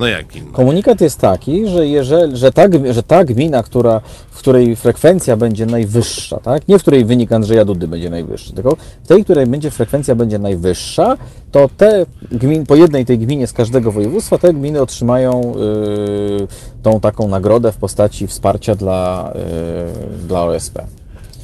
No 0.00 0.06
jak? 0.06 0.26
Komunikat 0.52 1.00
jest 1.00 1.20
taki, 1.20 1.68
że, 1.68 1.86
jeżeli, 1.86 2.36
że, 2.36 2.52
ta, 2.52 2.62
że 2.90 3.02
ta 3.02 3.24
gmina, 3.24 3.62
która, 3.62 4.00
w 4.30 4.38
której 4.38 4.76
frekwencja 4.76 5.36
będzie 5.36 5.66
najwyższa, 5.66 6.40
tak? 6.40 6.68
nie 6.68 6.78
w 6.78 6.82
której 6.82 7.04
wynik 7.04 7.32
Andrzeja 7.32 7.64
Dudy 7.64 7.88
będzie 7.88 8.10
najwyższy, 8.10 8.52
tylko 8.52 8.76
w 9.04 9.08
tej, 9.08 9.24
której 9.24 9.46
będzie 9.46 9.70
frekwencja 9.70 10.14
będzie 10.14 10.38
najwyższa, 10.38 11.16
to 11.52 11.70
te 11.76 12.06
gmin, 12.32 12.66
po 12.66 12.76
jednej 12.76 13.06
tej 13.06 13.18
gminie 13.18 13.46
z 13.46 13.52
każdego 13.52 13.92
województwa, 13.92 14.38
te 14.38 14.54
gminy 14.54 14.82
otrzymają 14.82 15.54
yy, 15.56 16.48
tą 16.82 17.00
taką 17.00 17.28
nagrodę 17.28 17.72
w 17.72 17.76
postaci 17.76 18.26
wsparcia 18.26 18.74
dla, 18.74 19.32
yy, 19.34 20.26
dla 20.26 20.42
OSP. 20.44 20.78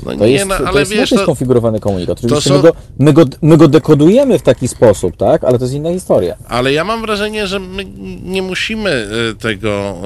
No 0.05 0.17
To 0.17 0.27
nie, 0.27 0.33
jest, 0.33 0.49
to 0.49 0.69
ale 0.69 0.81
jest 0.81 0.91
wiesz, 0.91 0.99
inaczej 0.99 1.19
to, 1.19 1.25
skonfigurowany 1.25 1.81
komunikat. 1.81 2.19
Oczywiście 2.25 2.51
są- 2.51 2.57
my, 2.57 2.63
go, 2.63 2.73
my, 2.99 3.13
go, 3.13 3.25
my 3.43 3.57
go 3.57 3.69
dekodujemy 3.69 4.39
w 4.39 4.43
taki 4.43 4.69
sposób, 4.69 5.17
tak? 5.17 5.45
ale 5.45 5.59
to 5.59 5.65
jest 5.65 5.75
inna 5.75 5.93
historia. 5.93 6.37
ale 6.49 6.73
ja 6.73 6.85
mam 6.85 7.01
wrażenie, 7.01 7.47
że 7.47 7.61
my 7.61 7.85
nie 8.23 8.43
musimy 8.43 8.91
e, 9.31 9.35
tego 9.35 9.71
e, 9.71 9.97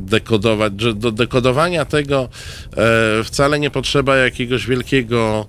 dekodować, 0.00 0.72
że 0.80 0.94
do 0.94 1.12
dekodowania 1.12 1.84
tego 1.84 2.28
e, 2.76 3.24
wcale 3.24 3.58
nie 3.58 3.70
potrzeba 3.70 4.16
jakiegoś 4.16 4.66
wielkiego 4.66 5.46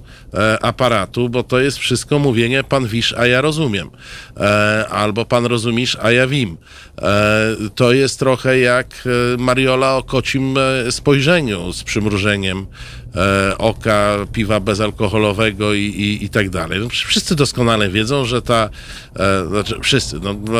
aparatu, 0.61 1.29
bo 1.29 1.43
to 1.43 1.59
jest 1.59 1.77
wszystko 1.77 2.19
mówienie 2.19 2.63
pan 2.63 2.87
wisz, 2.87 3.13
a 3.17 3.27
ja 3.27 3.41
rozumiem. 3.41 3.89
Albo 4.89 5.25
pan 5.25 5.45
rozumiesz, 5.45 5.97
a 6.01 6.11
ja 6.11 6.27
wiem. 6.27 6.57
to 7.75 7.93
jest 7.93 8.19
trochę 8.19 8.59
jak 8.59 9.07
Mariola 9.37 9.95
o 9.97 10.03
kocim 10.03 10.55
spojrzeniu 10.89 11.73
z 11.73 11.83
przymrużeniem 11.83 12.67
e, 13.17 13.57
oka, 13.57 14.17
piwa 14.33 14.59
bezalkoholowego 14.59 15.73
i, 15.73 15.81
i, 15.81 16.25
i 16.25 16.29
tak 16.29 16.49
dalej. 16.49 16.79
No, 16.79 16.89
wszyscy 16.89 17.35
doskonale 17.35 17.89
wiedzą, 17.89 18.25
że 18.25 18.41
ta, 18.41 18.69
e, 19.15 19.47
znaczy 19.47 19.75
wszyscy, 19.81 20.19
no, 20.19 20.33
no, 20.33 20.59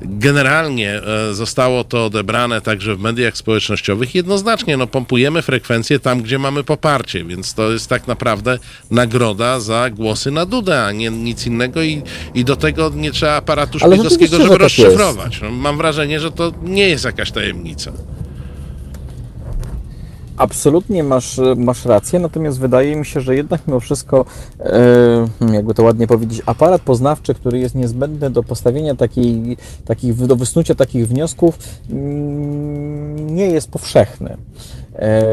generalnie 0.00 1.02
e, 1.02 1.34
zostało 1.34 1.84
to 1.84 2.04
odebrane 2.04 2.60
także 2.60 2.96
w 2.96 3.00
mediach 3.00 3.36
społecznościowych 3.36 4.14
jednoznacznie, 4.14 4.76
no 4.76 4.86
pompujemy 4.86 5.42
frekwencję 5.42 5.98
tam, 5.98 6.22
gdzie 6.22 6.38
mamy 6.38 6.64
poparcie, 6.64 7.24
więc 7.24 7.54
to 7.54 7.72
jest 7.72 7.88
tak 7.88 8.06
naprawdę 8.06 8.58
nagroda 8.90 9.60
za 9.60 9.90
głosy 9.90 10.30
na 10.30 10.46
Dudę, 10.46 10.84
a 10.84 10.92
nie 10.92 11.10
nic 11.10 11.46
innego 11.46 11.82
i, 11.82 12.02
i 12.34 12.44
do 12.44 12.56
tego 12.56 12.90
nie 12.94 13.12
trzeba 13.12 13.32
aparatu 13.32 13.78
Ale 13.80 13.96
szpiegowskiego, 13.96 14.36
żeby 14.36 14.42
że 14.42 14.50
tak 14.50 14.60
rozszyfrować. 14.60 15.40
No, 15.42 15.50
mam 15.50 15.76
wrażenie, 15.76 16.20
że 16.20 16.30
to 16.30 16.52
nie 16.62 16.88
jest 16.88 17.04
jakaś 17.04 17.30
tajemnica. 17.30 17.92
Absolutnie 20.36 21.04
masz, 21.04 21.40
masz 21.56 21.84
rację, 21.84 22.18
natomiast 22.18 22.58
wydaje 22.58 22.96
mi 22.96 23.06
się, 23.06 23.20
że 23.20 23.36
jednak 23.36 23.60
mimo 23.66 23.80
wszystko, 23.80 24.24
e, 24.60 25.52
jakby 25.52 25.74
to 25.74 25.82
ładnie 25.82 26.06
powiedzieć, 26.06 26.42
aparat 26.46 26.82
poznawczy, 26.82 27.34
który 27.34 27.58
jest 27.58 27.74
niezbędny 27.74 28.30
do 28.30 28.42
postawienia 28.42 28.94
takiej, 28.94 29.56
takich, 29.84 30.26
do 30.26 30.36
wysnucia 30.36 30.74
takich 30.74 31.08
wniosków, 31.08 31.58
mm, 31.90 33.34
nie 33.36 33.46
jest 33.46 33.70
powszechny. 33.70 34.36
E, 34.98 35.32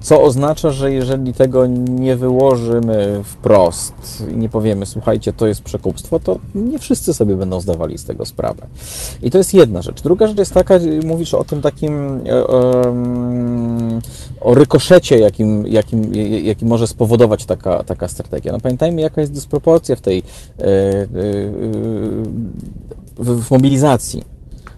Co 0.00 0.22
oznacza, 0.22 0.70
że 0.70 0.92
jeżeli 0.92 1.34
tego 1.34 1.66
nie 1.66 2.16
wyłożymy 2.16 3.20
wprost 3.24 3.94
i 4.32 4.36
nie 4.36 4.48
powiemy, 4.48 4.86
słuchajcie, 4.86 5.32
to 5.32 5.46
jest 5.46 5.62
przekupstwo, 5.62 6.20
to 6.20 6.38
nie 6.54 6.78
wszyscy 6.78 7.14
sobie 7.14 7.36
będą 7.36 7.60
zdawali 7.60 7.98
z 7.98 8.04
tego 8.04 8.26
sprawę. 8.26 8.66
I 9.22 9.30
to 9.30 9.38
jest 9.38 9.54
jedna 9.54 9.82
rzecz. 9.82 10.02
Druga 10.02 10.26
rzecz 10.26 10.38
jest 10.38 10.54
taka, 10.54 10.74
mówisz 11.04 11.34
o 11.34 11.44
tym 11.44 11.62
takim 11.62 12.20
e, 12.26 12.46
o 14.40 14.54
rykoszecie, 14.54 15.18
jakim, 15.18 15.66
jakim, 15.66 16.14
jaki 16.44 16.64
może 16.64 16.86
spowodować 16.86 17.44
taka, 17.44 17.82
taka 17.82 18.08
strategia. 18.08 18.52
No 18.52 18.60
pamiętajmy, 18.60 19.00
jaka 19.00 19.20
jest 19.20 19.32
dysproporcja 19.32 19.96
w 19.96 20.00
tej 20.00 20.18
e, 20.18 20.22
w 23.18 23.50
mobilizacji. 23.50 24.33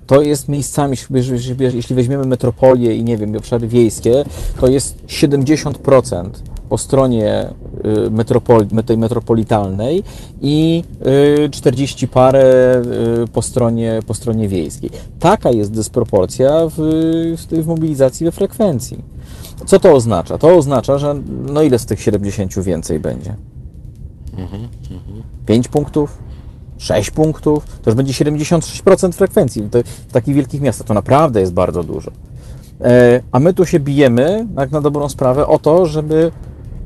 To 0.06 0.22
jest 0.22 0.48
miejscami, 0.48 0.96
jeśli- 1.10 1.94
weźmiemy 1.96 2.24
metropolię 2.24 2.96
i 2.96 3.04
nie 3.04 3.16
wiem, 3.16 3.36
obszary 3.36 3.68
wiejskie, 3.68 4.24
to 4.60 4.66
jest 4.68 5.06
70% 5.06 6.30
po 6.68 6.78
stronie 6.78 7.48
y, 8.06 8.10
metropoli, 8.10 8.68
tej 8.86 8.98
metropolitalnej 8.98 10.02
i 10.40 10.84
y, 11.46 11.50
40 11.50 12.08
parę 12.08 12.82
y, 13.24 13.28
po 13.28 13.42
stronie, 13.42 14.00
po 14.06 14.14
stronie 14.14 14.48
wiejskiej. 14.48 14.90
Taka 15.20 15.50
jest 15.50 15.72
dysproporcja 15.72 16.50
w, 16.66 16.72
w, 17.36 17.66
mobilizacji 17.66 18.26
we 18.26 18.32
frekwencji. 18.32 18.98
Co 19.66 19.78
to 19.78 19.92
oznacza? 19.94 20.38
To 20.38 20.56
oznacza, 20.56 20.98
że 20.98 21.14
no 21.52 21.62
ile 21.62 21.78
z 21.78 21.86
tych 21.86 22.00
70 22.00 22.58
więcej 22.62 23.00
będzie? 23.00 23.34
5 25.46 25.68
punktów? 25.68 26.18
6 26.78 27.10
punktów? 27.10 27.66
To 27.82 27.90
już 27.90 27.96
będzie 27.96 28.12
76% 28.12 29.12
frekwencji. 29.12 29.68
To 29.70 29.78
w 30.08 30.12
takich 30.12 30.34
wielkich 30.34 30.60
miastach 30.60 30.86
to 30.86 30.94
naprawdę 30.94 31.40
jest 31.40 31.52
bardzo 31.52 31.82
dużo. 31.82 32.10
E, 32.80 33.20
A 33.32 33.40
my 33.40 33.54
tu 33.54 33.66
się 33.66 33.80
bijemy, 33.80 34.46
jak 34.58 34.70
na 34.70 34.80
dobrą 34.80 35.08
sprawę, 35.08 35.46
o 35.46 35.58
to, 35.58 35.86
żeby 35.86 36.32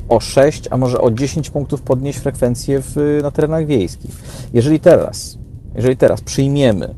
o 0.09 0.21
6, 0.21 0.69
a 0.71 0.77
może 0.77 1.01
o 1.01 1.11
10 1.11 1.51
punktów 1.51 1.83
podnieść 1.83 2.19
frekwencję 2.19 2.83
w, 2.83 3.21
na 3.23 3.31
terenach 3.31 3.67
wiejskich. 3.67 4.11
Jeżeli 4.53 4.81
teraz, 4.81 5.39
jeżeli 5.75 5.97
teraz 5.97 6.21
przyjmiemy, 6.21 6.95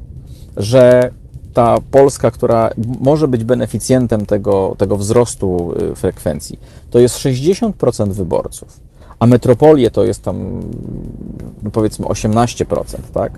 że 0.57 1.11
ta 1.53 1.79
Polska, 1.91 2.31
która 2.31 2.71
może 3.01 3.29
być 3.29 3.45
beneficjentem 3.45 4.27
tego, 4.27 4.75
tego 4.79 4.97
wzrostu 4.97 5.75
y, 5.93 5.95
frekwencji, 5.95 6.59
to 6.91 6.99
jest 6.99 7.17
60% 7.17 8.09
wyborców, 8.09 8.81
a 9.23 9.27
metropolie 9.27 9.91
to 9.91 10.05
jest 10.05 10.23
tam 10.23 10.61
no 11.63 11.71
powiedzmy 11.71 12.07
18%, 12.07 12.85
tak? 13.15 13.33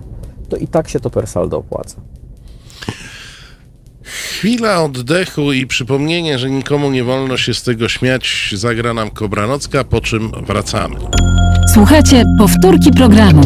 To 0.49 0.57
i 0.57 0.67
tak 0.67 0.89
się 0.89 0.99
to 0.99 1.09
per 1.09 1.27
saldo 1.27 1.57
opłaca. 1.57 2.01
Chwila 4.01 4.83
oddechu 4.83 5.53
i 5.53 5.67
przypomnienie, 5.67 6.39
że 6.39 6.49
nikomu 6.49 6.91
nie 6.91 7.03
wolno 7.03 7.37
się 7.37 7.53
z 7.53 7.63
tego 7.63 7.89
śmiać, 7.89 8.53
zagra 8.53 8.93
nam 8.93 9.09
Kobranocka, 9.09 9.83
po 9.83 10.01
czym 10.01 10.31
wracamy. 10.47 10.95
Słuchajcie 11.73 12.23
powtórki 12.39 12.91
programu. 12.91 13.41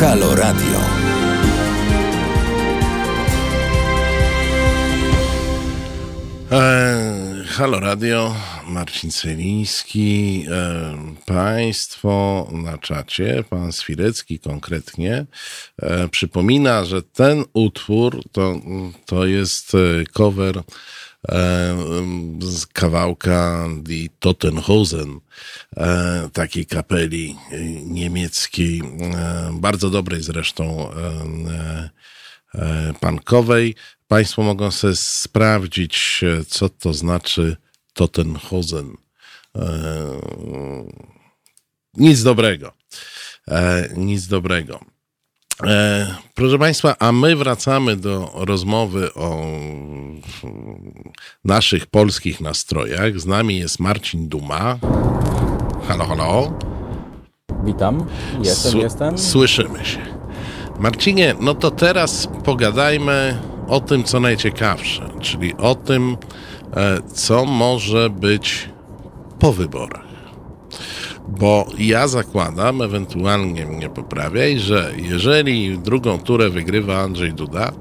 Halo 0.00 0.34
Radio. 0.34 0.80
E, 6.52 7.20
Halo 7.46 7.80
Radio, 7.80 8.34
Marcin 8.70 9.10
Celiński, 9.10 10.44
e, 10.50 11.14
Państwo 11.26 12.48
na 12.52 12.78
czacie, 12.78 13.44
Pan 13.50 13.72
Swirecki 13.72 14.38
konkretnie, 14.38 15.26
e, 15.82 16.08
przypomina, 16.08 16.84
że 16.84 17.02
ten 17.02 17.44
utwór 17.52 18.22
to, 18.32 18.60
to 19.06 19.26
jest 19.26 19.74
e, 19.74 19.78
cover 20.12 20.62
z 22.40 22.66
kawałka 22.66 23.68
Die 23.82 24.08
Tottenhausen, 24.18 25.20
takiej 26.32 26.66
kapeli 26.66 27.36
niemieckiej, 27.84 28.82
bardzo 29.52 29.90
dobrej 29.90 30.22
zresztą, 30.22 30.90
punkowej. 33.00 33.74
Państwo 34.08 34.42
mogą 34.42 34.70
sobie 34.70 34.96
sprawdzić, 34.96 36.20
co 36.48 36.68
to 36.68 36.92
znaczy 36.94 37.56
Tottenhausen. 37.94 38.96
E, 39.56 39.62
Nic 41.94 42.22
dobrego. 42.22 42.72
E, 43.48 43.88
Nic 43.96 44.26
dobrego. 44.26 44.80
E, 45.66 46.14
Proszę 46.34 46.58
Państwa, 46.58 46.96
a 46.98 47.12
my 47.12 47.36
wracamy 47.36 47.96
do 47.96 48.30
rozmowy 48.34 49.14
o 49.14 49.42
naszych 51.44 51.86
polskich 51.86 52.40
nastrojach. 52.40 53.20
Z 53.20 53.26
nami 53.26 53.58
jest 53.58 53.80
Marcin 53.80 54.28
Duma. 54.28 54.78
Halo, 55.88 56.04
halo. 56.06 56.58
Witam, 57.64 58.06
jestem, 58.42 58.78
jestem. 58.80 59.18
Słyszymy 59.18 59.84
się. 59.84 60.20
Marcinie, 60.78 61.34
no 61.40 61.54
to 61.54 61.70
teraz 61.70 62.28
pogadajmy 62.44 63.38
o 63.68 63.80
tym, 63.80 64.04
co 64.04 64.20
najciekawsze, 64.20 65.10
czyli 65.20 65.56
o 65.56 65.74
tym, 65.74 66.16
co 67.12 67.44
może 67.44 68.10
być 68.10 68.68
po 69.38 69.52
wyborach. 69.52 70.10
Bo 71.28 71.66
ja 71.78 72.08
zakładam, 72.08 72.82
ewentualnie 72.82 73.66
mnie 73.66 73.88
poprawiaj, 73.88 74.58
że 74.58 74.92
jeżeli 74.96 75.78
drugą 75.78 76.18
turę 76.18 76.50
wygrywa 76.50 76.98
Andrzej 76.98 77.32
Duda, 77.32 77.72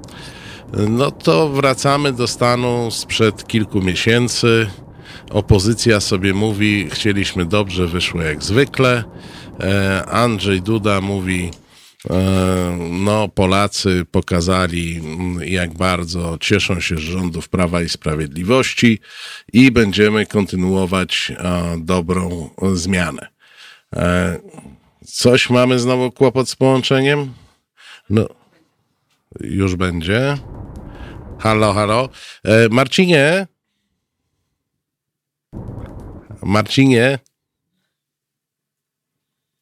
no 0.73 1.11
to 1.11 1.49
wracamy 1.49 2.13
do 2.13 2.27
stanu 2.27 2.91
sprzed 2.91 3.47
kilku 3.47 3.81
miesięcy. 3.81 4.67
Opozycja 5.31 5.99
sobie 5.99 6.33
mówi, 6.33 6.89
chcieliśmy 6.89 7.45
dobrze, 7.45 7.87
wyszło 7.87 8.21
jak 8.21 8.43
zwykle. 8.43 9.03
E, 9.59 10.05
Andrzej 10.05 10.61
Duda 10.61 11.01
mówi, 11.01 11.51
e, 11.53 11.68
no 12.89 13.27
Polacy 13.29 14.05
pokazali, 14.11 14.97
mm, 14.97 15.47
jak 15.47 15.73
bardzo 15.73 16.37
cieszą 16.41 16.79
się 16.79 16.95
z 16.95 16.99
rządów 16.99 17.49
Prawa 17.49 17.81
i 17.81 17.89
Sprawiedliwości 17.89 18.99
i 19.53 19.71
będziemy 19.71 20.25
kontynuować 20.25 21.31
e, 21.37 21.75
dobrą 21.79 22.49
e, 22.61 22.75
zmianę. 22.75 23.27
E, 23.95 24.39
Coś 25.05 25.49
mamy 25.49 25.79
znowu 25.79 26.11
kłopot 26.11 26.49
z 26.49 26.55
połączeniem? 26.55 27.33
No, 28.09 28.27
już 29.39 29.75
będzie. 29.75 30.37
Halo, 31.39 31.73
halo. 31.73 32.09
E, 32.43 32.69
Marcinie? 32.69 33.47
Marcinie? 36.43 37.19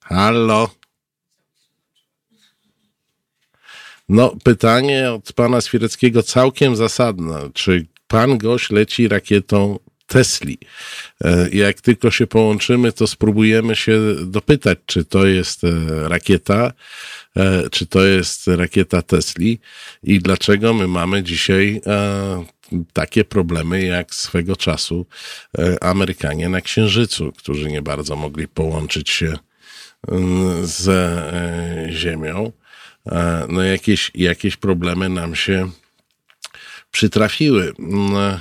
Halo? 0.03 0.69
No, 4.09 4.35
pytanie 4.43 5.11
od 5.11 5.33
pana 5.33 5.61
Świreckiego 5.61 6.23
całkiem 6.23 6.75
zasadne. 6.75 7.49
Czy 7.53 7.85
pan 8.07 8.37
gość 8.37 8.69
leci 8.69 9.07
rakietą 9.07 9.79
Tesli? 10.05 10.57
E, 11.23 11.49
Jak 11.51 11.81
tylko 11.81 12.11
się 12.11 12.27
połączymy, 12.27 12.91
to 12.91 13.07
spróbujemy 13.07 13.75
się 13.75 13.99
dopytać, 14.25 14.79
czy 14.85 15.05
to 15.05 15.25
jest 15.27 15.63
e, 15.63 15.69
rakieta, 16.09 16.73
e, 17.37 17.69
czy 17.69 17.85
to 17.85 18.05
jest 18.05 18.47
rakieta 18.47 19.01
Tesli 19.01 19.59
i 20.03 20.19
dlaczego 20.19 20.73
my 20.73 20.87
mamy 20.87 21.23
dzisiaj 21.23 21.81
takie 22.93 23.25
problemy 23.25 23.85
jak 23.85 24.15
swego 24.15 24.55
czasu 24.55 25.05
Amerykanie 25.81 26.49
na 26.49 26.61
Księżycu, 26.61 27.31
którzy 27.31 27.67
nie 27.69 27.81
bardzo 27.81 28.15
mogli 28.15 28.47
połączyć 28.47 29.09
się 29.09 29.33
z 30.63 30.89
Ziemią. 31.93 32.51
E, 33.11 33.45
no 33.49 33.61
jakieś, 33.63 34.11
jakieś 34.15 34.57
problemy 34.57 35.09
nam 35.09 35.35
się 35.35 35.67
przytrafiły. 36.91 37.73
Mm, 37.79 38.39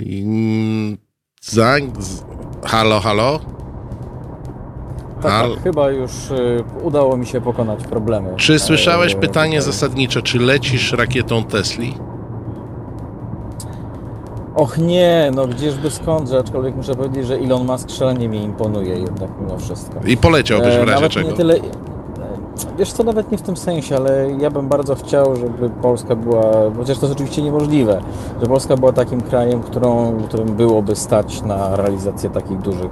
i, 0.00 0.22
mm, 0.22 0.96
Za, 1.40 1.76
halo, 2.64 3.00
halo? 3.00 3.40
Tak, 5.22 5.50
tak, 5.54 5.62
chyba 5.62 5.90
już 5.90 6.30
y, 6.30 6.64
udało 6.82 7.16
mi 7.16 7.26
się 7.26 7.40
pokonać 7.40 7.84
problemy. 7.84 8.34
Czy 8.36 8.58
słyszałeś 8.58 9.14
E, 9.14 9.16
pytanie 9.16 9.58
e, 9.58 9.62
zasadnicze, 9.62 10.22
czy 10.22 10.38
lecisz 10.38 10.92
rakietą 10.92 11.44
Tesli? 11.44 11.94
Och 14.54 14.78
nie, 14.78 15.30
no 15.34 15.46
gdzieżby 15.46 15.90
skądże, 15.90 16.38
aczkolwiek 16.38 16.76
muszę 16.76 16.94
powiedzieć, 16.94 17.26
że 17.26 17.34
Elon 17.34 17.66
Musk 17.66 17.90
szalenie 17.90 18.28
mi 18.28 18.42
imponuje 18.42 18.98
jednak 18.98 19.30
mimo 19.40 19.58
wszystko. 19.58 20.00
I 20.06 20.16
poleciałbyś 20.16 20.74
w 20.74 20.76
E, 20.76 20.78
razie 20.78 20.94
nawet 20.94 21.12
czego? 21.12 21.30
nie 21.30 21.36
tyle. 21.36 21.54
Wiesz 22.78 22.92
co, 22.92 23.04
nawet 23.04 23.32
nie 23.32 23.38
w 23.38 23.42
tym 23.42 23.56
sensie, 23.56 23.96
ale 23.96 24.26
ja 24.40 24.50
bym 24.50 24.68
bardzo 24.68 24.94
chciał, 24.94 25.36
żeby 25.36 25.70
Polska 25.82 26.16
była, 26.16 26.42
chociaż 26.76 26.98
to 26.98 27.06
jest 27.06 27.12
oczywiście 27.14 27.42
niemożliwe, 27.42 28.00
że 28.40 28.46
Polska 28.46 28.76
była 28.76 28.92
takim 28.92 29.20
krajem, 29.20 29.62
którą, 29.62 30.16
którym 30.28 30.48
byłoby 30.48 30.96
stać 30.96 31.42
na 31.42 31.76
realizację 31.76 32.30
takich 32.30 32.58
dużych, 32.58 32.90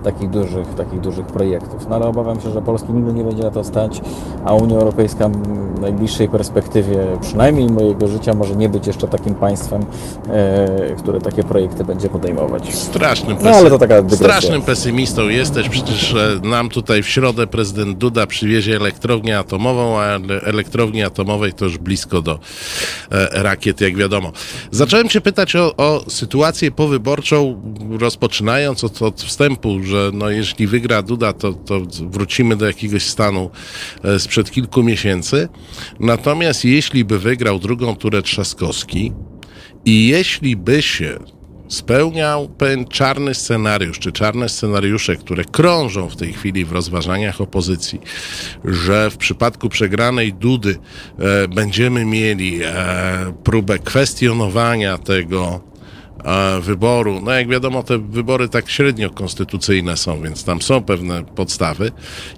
e, 0.00 0.04
takich 0.04 0.30
dużych, 0.30 0.74
takich 0.74 1.00
dużych 1.00 1.26
projektów. 1.26 1.88
No 1.88 1.96
ale 1.96 2.06
obawiam 2.06 2.40
się, 2.40 2.50
że 2.50 2.62
Polski 2.62 2.92
nigdy 2.92 3.12
nie 3.12 3.24
będzie 3.24 3.42
na 3.42 3.50
to 3.50 3.64
stać, 3.64 4.00
a 4.44 4.54
Unia 4.54 4.76
Europejska 4.76 5.28
w 5.28 5.80
najbliższej 5.80 6.28
perspektywie, 6.28 6.98
przynajmniej 7.20 7.66
mojego 7.70 8.08
życia, 8.08 8.34
może 8.34 8.56
nie 8.56 8.68
być 8.68 8.86
jeszcze 8.86 9.08
takim 9.08 9.34
państwem, 9.34 9.82
e, 10.28 10.94
które 10.98 11.20
takie 11.20 11.44
projekty 11.44 11.84
będzie 11.84 12.08
podejmować. 12.08 12.74
Strasznym, 12.74 13.36
No, 13.44 13.50
ale 13.50 13.70
to 13.70 13.78
taka 13.78 14.02
dygresja. 14.02 14.26
strasznym 14.26 14.62
pesymistą 14.62 15.22
jesteś, 15.28 15.68
przecież 15.68 16.14
e, 16.14 16.48
nam 16.48 16.68
tutaj 16.68 17.02
w 17.02 17.08
środę 17.08 17.46
prezydent 17.46 17.98
Duda 17.98 18.26
przywiezie 18.32 18.76
elektrownię 18.76 19.38
atomową, 19.38 20.00
a 20.00 20.18
ele- 20.18 20.40
elektrowni 20.42 21.02
atomowej 21.02 21.52
to 21.52 21.64
już 21.64 21.78
blisko 21.78 22.22
do 22.22 22.38
e, 23.10 23.42
rakiet, 23.42 23.80
jak 23.80 23.96
wiadomo. 23.96 24.32
Zacząłem 24.70 25.08
cię 25.08 25.20
pytać 25.20 25.56
o, 25.56 25.76
o 25.76 26.04
sytuację 26.08 26.70
powyborczą, 26.70 27.62
rozpoczynając 28.00 28.84
od, 28.84 29.02
od 29.02 29.22
wstępu, 29.22 29.82
że 29.82 30.10
no, 30.14 30.30
jeśli 30.30 30.66
wygra 30.66 31.02
Duda, 31.02 31.32
to, 31.32 31.52
to 31.52 31.80
wrócimy 32.10 32.56
do 32.56 32.66
jakiegoś 32.66 33.02
stanu 33.02 33.50
e, 34.04 34.18
sprzed 34.18 34.50
kilku 34.50 34.82
miesięcy. 34.82 35.48
Natomiast 36.00 36.64
jeśli 36.64 37.04
by 37.04 37.18
wygrał 37.18 37.58
drugą 37.58 37.96
turę 37.96 38.22
Trzaskowski, 38.22 39.12
i 39.84 40.08
jeśli 40.08 40.56
by 40.56 40.82
się 40.82 41.18
spełniał 41.72 42.48
pewien 42.48 42.84
czarny 42.84 43.34
scenariusz, 43.34 43.98
czy 43.98 44.12
czarne 44.12 44.48
scenariusze, 44.48 45.16
które 45.16 45.44
krążą 45.44 46.08
w 46.08 46.16
tej 46.16 46.32
chwili 46.32 46.64
w 46.64 46.72
rozważaniach 46.72 47.40
opozycji, 47.40 48.00
że 48.64 49.10
w 49.10 49.16
przypadku 49.16 49.68
przegranej 49.68 50.32
Dudy 50.32 50.78
e, 51.18 51.48
będziemy 51.48 52.04
mieli 52.04 52.60
e, 52.62 52.72
próbę 53.44 53.78
kwestionowania 53.78 54.98
tego 54.98 55.60
e, 56.24 56.60
wyboru. 56.60 57.20
No 57.24 57.32
jak 57.32 57.48
wiadomo, 57.48 57.82
te 57.82 57.98
wybory 57.98 58.48
tak 58.48 58.70
średnio 58.70 59.10
konstytucyjne 59.10 59.96
są, 59.96 60.22
więc 60.22 60.44
tam 60.44 60.62
są 60.62 60.82
pewne 60.82 61.24
podstawy. 61.24 61.92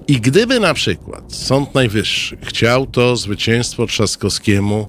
I 0.09 0.21
gdyby 0.21 0.61
na 0.61 0.75
przykład 0.75 1.35
Sąd 1.35 1.75
Najwyższy 1.75 2.37
chciał 2.43 2.87
to 2.87 3.17
zwycięstwo 3.17 3.87
Trzaskowskiemu 3.87 4.89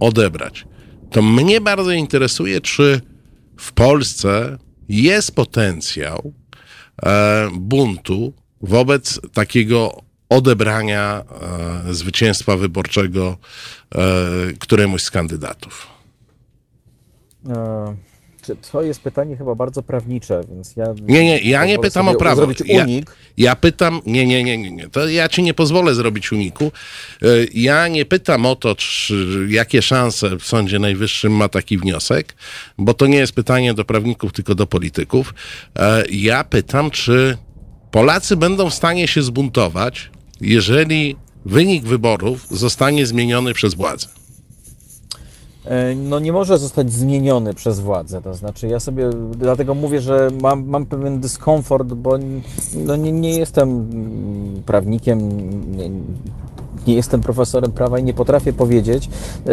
odebrać, 0.00 0.66
to 1.10 1.22
mnie 1.22 1.60
bardzo 1.60 1.90
interesuje, 1.90 2.60
czy 2.60 3.09
w 3.60 3.72
Polsce 3.72 4.58
jest 4.88 5.34
potencjał 5.34 6.32
e, 7.02 7.48
buntu 7.52 8.32
wobec 8.60 9.20
takiego 9.32 10.02
odebrania 10.28 11.24
e, 11.88 11.94
zwycięstwa 11.94 12.56
wyborczego 12.56 13.36
e, 13.94 13.98
któremuś 14.58 15.02
z 15.02 15.10
kandydatów. 15.10 15.86
E, 17.48 17.96
czy 18.40 18.56
to 18.72 18.82
jest 18.82 19.00
pytanie 19.00 19.36
chyba 19.36 19.54
bardzo 19.54 19.82
prawnicze, 19.82 20.40
więc 20.50 20.76
ja. 20.76 20.84
Nie, 21.02 21.24
nie, 21.24 21.38
ja 21.38 21.64
nie 21.66 21.78
pytam 21.78 22.08
o 22.08 22.14
prawo. 22.14 22.36
Zrobić 22.36 22.58
Ja- 22.66 22.84
unik. 22.84 23.16
Ja 23.36 23.56
pytam, 23.56 24.00
nie, 24.06 24.26
nie, 24.26 24.44
nie, 24.44 24.58
nie, 24.58 24.70
nie, 24.70 24.88
to 24.88 25.08
ja 25.08 25.28
ci 25.28 25.42
nie 25.42 25.54
pozwolę 25.54 25.94
zrobić 25.94 26.32
uniku. 26.32 26.72
E, 27.22 27.26
Ja 27.54 27.88
nie 27.88 28.04
pytam 28.04 28.46
o 28.46 28.56
to, 28.56 28.74
czy, 28.74 29.46
jakie 29.48 29.82
szanse 29.82 30.36
w 30.36 30.44
Sądzie 30.44 30.78
Najwyższym 30.78 31.32
ma 31.32 31.48
taki 31.48 31.78
wniosek, 31.78 32.34
bo 32.78 32.94
to 32.94 33.06
nie 33.06 33.18
jest 33.18 33.32
pytanie 33.32 33.74
do 33.74 33.84
prawników, 33.84 34.32
tylko 34.32 34.54
do 34.54 34.66
polityków. 34.66 35.34
E, 35.76 36.04
Ja 36.10 36.44
pytam, 36.44 36.90
czy 36.90 37.36
Polacy 37.90 38.36
będą 38.36 38.70
w 38.70 38.74
stanie 38.74 39.08
się 39.08 39.22
zbuntować, 39.22 40.10
jeżeli 40.40 41.16
wynik 41.44 41.84
wyborów 41.84 42.46
zostanie 42.50 43.06
zmieniony 43.06 43.54
przez 43.54 43.74
władzę. 43.74 44.06
E, 45.64 45.94
No 45.94 46.18
nie 46.18 46.32
może 46.32 46.58
zostać 46.58 46.92
zmieniony 46.92 47.54
przez 47.54 47.80
władzę. 47.80 48.22
To 48.22 48.34
znaczy, 48.34 48.68
ja 48.68 48.80
sobie 48.80 49.10
dlatego 49.36 49.74
mówię, 49.74 50.00
że 50.00 50.28
mam, 50.42 50.68
mam 50.68 50.86
pewien 50.86 51.20
dyskomfort, 51.20 51.94
bo 51.94 52.18
no 52.74 52.96
nie, 52.96 53.12
nie 53.12 53.38
jestem 53.38 53.68
mm, 53.68 54.62
prawnikiem, 54.66 55.18
nie, 55.76 55.90
nie 56.90 56.96
jestem 56.96 57.20
profesorem 57.20 57.72
prawa 57.72 57.98
i 57.98 58.04
nie 58.04 58.14
potrafię 58.14 58.52
powiedzieć, 58.52 59.08
e, 59.46 59.50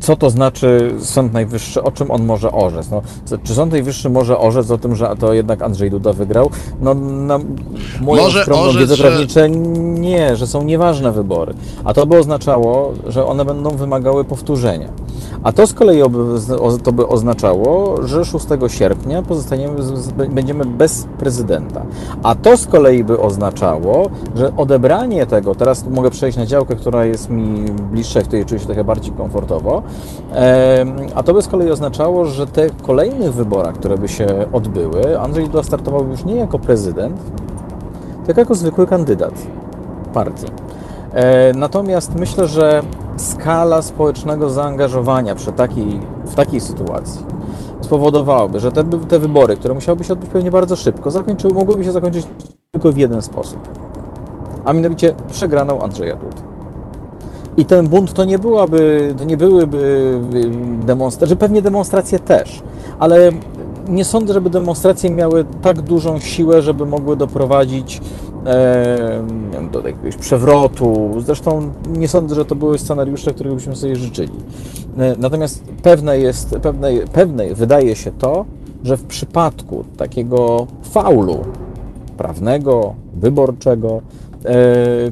co 0.00 0.16
to 0.16 0.30
znaczy 0.30 0.94
Sąd 1.00 1.32
Najwyższy, 1.32 1.82
o 1.82 1.92
czym 1.92 2.10
on 2.10 2.24
może 2.24 2.52
orzec. 2.52 2.90
No, 2.90 3.02
czy 3.44 3.54
Sąd 3.54 3.72
Najwyższy 3.72 4.10
może 4.10 4.38
orzec 4.38 4.70
o 4.70 4.78
tym, 4.78 4.96
że 4.96 5.14
to 5.18 5.32
jednak 5.32 5.62
Andrzej 5.62 5.90
Duda 5.90 6.12
wygrał? 6.12 6.50
No, 6.80 6.94
na 6.94 7.38
moją 8.00 8.22
Może 8.22 8.42
skromną 8.42 8.64
orzec, 8.64 8.80
wiedzę 8.80 8.96
prawniczą 8.96 9.40
nie, 9.78 10.36
że 10.36 10.46
są 10.46 10.62
nieważne 10.62 11.12
wybory. 11.12 11.54
A 11.84 11.94
to 11.94 12.06
by 12.06 12.18
oznaczało, 12.18 12.92
że 13.06 13.26
one 13.26 13.44
będą 13.44 13.70
wymagały 13.70 14.24
powtórzenia. 14.24 14.88
A 15.42 15.52
to 15.52 15.66
z 15.66 15.72
kolei 15.74 16.02
to 16.82 16.92
by 16.92 17.08
oznaczało, 17.08 18.02
że 18.02 18.24
6 18.24 18.46
sierpnia 18.68 19.22
pozostaniemy, 19.22 19.74
będziemy 20.30 20.64
bez 20.64 21.06
prezydenta. 21.18 21.82
A 22.22 22.34
to 22.34 22.56
z 22.56 22.66
kolei 22.66 23.04
by 23.04 23.20
oznaczało, 23.20 24.10
że 24.34 24.56
odebranie 24.56 25.26
tego, 25.26 25.54
teraz 25.54 25.86
mogę 25.86 26.10
przejść 26.10 26.38
na 26.38 26.46
działkę, 26.46 26.76
która 26.76 27.04
jest 27.04 27.30
mi 27.30 27.70
bliższa, 27.70 28.20
w 28.20 28.24
której 28.24 28.44
czuję 28.44 28.60
się 28.60 28.66
trochę 28.66 28.84
bardziej 28.84 29.12
komfortowo, 29.12 29.82
a 31.14 31.22
to 31.22 31.34
by 31.34 31.42
z 31.42 31.48
kolei 31.48 31.70
oznaczało, 31.70 32.24
że 32.24 32.46
te 32.46 32.70
kolejnych 32.70 33.34
wyborach, 33.34 33.74
które 33.74 33.98
by 33.98 34.08
się 34.08 34.26
odbyły, 34.52 35.20
Andrzej 35.20 35.46
Duda 35.48 35.62
startował 35.62 36.08
już 36.08 36.24
nie 36.24 36.36
jako 36.36 36.58
prezydent, 36.58 37.16
tylko 38.26 38.40
jako 38.40 38.54
zwykły 38.54 38.86
kandydat 38.86 39.34
partii. 40.14 40.46
E, 41.16 41.52
Natomiast 41.52 42.14
myślę, 42.14 42.46
że 42.46 42.82
skala 43.16 43.82
społecznego 43.82 44.50
zaangażowania 44.50 45.34
przy 45.34 45.52
takiej, 45.52 46.00
w 46.24 46.34
takiej 46.34 46.60
sytuacji 46.60 47.26
spowodowałaby, 47.80 48.60
że 48.60 48.72
te, 48.72 48.84
te 48.84 49.18
wybory, 49.18 49.56
które 49.56 49.74
musiałyby 49.74 50.04
się 50.04 50.12
odbyć 50.12 50.30
pewnie 50.30 50.50
bardzo 50.50 50.76
szybko, 50.76 51.10
zakończyły, 51.10 51.54
mogłyby 51.54 51.84
się 51.84 51.92
zakończyć 51.92 52.26
tylko 52.70 52.92
w 52.92 52.96
jeden 52.96 53.22
sposób. 53.22 53.58
A 54.64 54.72
mianowicie 54.72 55.14
przegraną 55.30 55.82
Andrzeja 55.82 56.16
Dudy. 56.16 56.42
I 57.56 57.64
ten 57.64 57.88
bunt 57.88 58.12
to 58.12 58.24
nie 58.24 58.38
byłaby, 58.38 59.14
to 59.18 59.24
nie 59.24 59.36
byłyby 59.36 60.20
demonstracje, 60.84 61.36
pewnie 61.36 61.62
demonstracje 61.62 62.18
też, 62.18 62.62
ale 62.98 63.30
nie 63.88 64.04
sądzę, 64.04 64.34
żeby 64.34 64.50
demonstracje 64.50 65.10
miały 65.10 65.44
tak 65.62 65.82
dużą 65.82 66.18
siłę, 66.18 66.62
żeby 66.62 66.86
mogły 66.86 67.16
doprowadzić 67.16 68.00
e, 68.46 69.68
do 69.72 69.88
jakiegoś 69.88 70.16
przewrotu. 70.16 71.14
Zresztą 71.20 71.72
nie 71.88 72.08
sądzę, 72.08 72.34
że 72.34 72.44
to 72.44 72.54
były 72.54 72.78
scenariusze, 72.78 73.34
których 73.34 73.54
byśmy 73.54 73.76
sobie 73.76 73.96
życzyli. 73.96 74.32
E, 74.98 75.16
Natomiast 75.18 75.64
pewne 75.82 76.18
jest, 76.18 76.50
pewne, 76.62 76.92
pewne 77.12 77.54
wydaje 77.54 77.96
się 77.96 78.12
to, 78.12 78.44
że 78.84 78.96
w 78.96 79.04
przypadku 79.04 79.84
takiego 79.96 80.66
faulu 80.82 81.44
prawnego, 82.16 82.94
wyborczego, 83.14 84.00
e, 84.44 84.54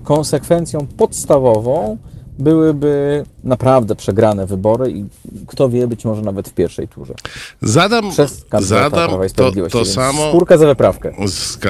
konsekwencją 0.01 0.87
podstawową 0.97 1.97
byłyby 2.39 3.25
naprawdę 3.45 3.97
przegrane 3.97 4.47
wybory 4.47 4.91
i 4.91 5.05
kto 5.47 5.69
wie, 5.69 5.87
być 5.87 6.05
może 6.05 6.23
nawet 6.23 6.49
w 6.49 6.53
pierwszej 6.53 6.89
turze. 6.89 7.15
Zadam, 7.63 8.11
Przez 8.11 8.47
zadam 8.61 9.11
to, 9.35 9.53
to 9.71 9.85
samo. 9.85 10.29
Spórka 10.29 10.59
za 10.59 10.67
wyprawkę. 10.67 11.15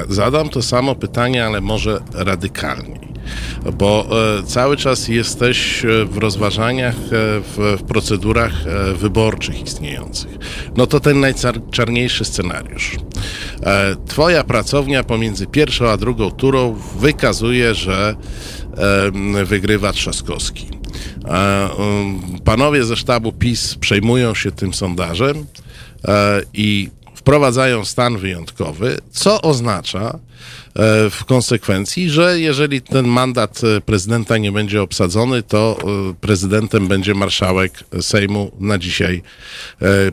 Zadam 0.09 0.49
to 0.49 0.61
samo 0.61 0.95
pytanie, 0.95 1.45
ale 1.45 1.61
może 1.61 1.99
radykalniej, 2.13 3.13
bo 3.77 4.05
e, 4.39 4.43
cały 4.43 4.77
czas 4.77 5.07
jesteś 5.07 5.85
e, 5.85 6.05
w 6.05 6.17
rozważaniach, 6.17 6.95
e, 6.95 6.99
w, 7.41 7.77
w 7.79 7.83
procedurach 7.83 8.53
e, 8.67 8.93
wyborczych 8.93 9.63
istniejących. 9.63 10.37
No 10.77 10.87
to 10.87 10.99
ten 10.99 11.19
najczarniejszy 11.19 12.25
scenariusz. 12.25 12.95
E, 13.63 13.95
twoja 14.07 14.43
pracownia 14.43 15.03
pomiędzy 15.03 15.47
pierwszą 15.47 15.87
a 15.89 15.97
drugą 15.97 16.31
turą 16.31 16.75
wykazuje, 16.99 17.75
że 17.75 18.15
wygrywa 19.45 19.93
Trzaskowski. 19.93 20.67
E, 21.25 21.69
panowie 22.43 22.83
ze 22.83 22.95
sztabu 22.95 23.31
PiS 23.31 23.75
przejmują 23.75 24.35
się 24.35 24.51
tym 24.51 24.73
sondażem 24.73 25.45
e, 26.07 26.41
i 26.53 26.89
wprowadzają 27.15 27.85
stan 27.85 28.17
wyjątkowy, 28.17 28.97
co 29.11 29.41
oznacza 29.41 30.09
e, 30.09 30.19
w 31.09 31.25
konsekwencji, 31.25 32.09
że 32.09 32.39
jeżeli 32.39 32.81
ten 32.81 33.07
mandat 33.07 33.61
prezydenta 33.85 34.37
nie 34.37 34.51
będzie 34.51 34.81
obsadzony, 34.81 35.43
to 35.43 35.77
prezydentem 36.21 36.87
będzie 36.87 37.13
marszałek 37.13 37.83
Sejmu 38.01 38.51
na 38.59 38.77
dzisiaj 38.77 39.21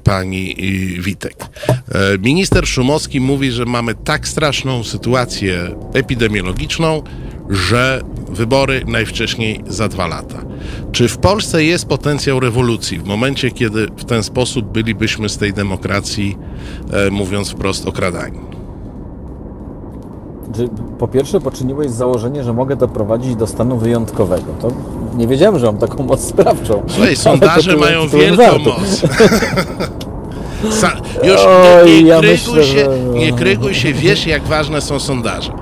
pani 0.04 0.56
Witek. 0.98 1.34
Minister 2.18 2.66
Szumowski 2.66 3.20
mówi, 3.20 3.52
że 3.52 3.64
mamy 3.64 3.94
tak 3.94 4.28
straszną 4.28 4.84
sytuację 4.84 5.74
epidemiologiczną, 5.94 7.02
że 7.50 8.00
wybory 8.28 8.82
najwcześniej 8.86 9.64
za 9.68 9.88
dwa 9.88 10.06
lata. 10.06 10.38
Czy 10.92 11.08
w 11.08 11.18
Polsce 11.18 11.64
jest 11.64 11.86
potencjał 11.86 12.40
rewolucji 12.40 12.98
w 12.98 13.04
momencie, 13.04 13.50
kiedy 13.50 13.86
w 13.96 14.04
ten 14.04 14.22
sposób 14.22 14.66
bylibyśmy 14.66 15.28
z 15.28 15.38
tej 15.38 15.52
demokracji, 15.52 16.38
e, 16.92 17.10
mówiąc 17.10 17.50
wprost, 17.50 17.86
okradani? 17.88 18.38
Po 20.98 21.08
pierwsze 21.08 21.40
poczyniłeś 21.40 21.90
założenie, 21.90 22.44
że 22.44 22.52
mogę 22.52 22.76
doprowadzić 22.76 23.36
do 23.36 23.46
stanu 23.46 23.76
wyjątkowego. 23.78 24.52
To 24.60 24.68
nie 25.16 25.26
wiedziałem, 25.26 25.58
że 25.58 25.66
mam 25.66 25.78
taką 25.78 26.02
moc 26.02 26.20
sprawczą. 26.28 26.82
Słuchaj, 26.86 27.16
sondaże 27.16 27.76
mają 27.76 28.08
wielką 28.08 28.58
moc. 28.58 29.02
Sa- 30.80 31.26
już 31.26 31.40
Oj, 31.46 31.90
nie, 31.90 32.02
nie, 32.02 32.08
ja 32.08 32.18
kryguj 32.20 32.30
myślę, 32.32 32.64
się, 32.64 32.72
że- 32.84 32.98
nie 33.14 33.32
kryguj 33.32 33.74
się, 33.74 33.92
wiesz 33.92 34.26
jak 34.26 34.42
ważne 34.42 34.80
są 34.80 35.00
sondaże. 35.00 35.52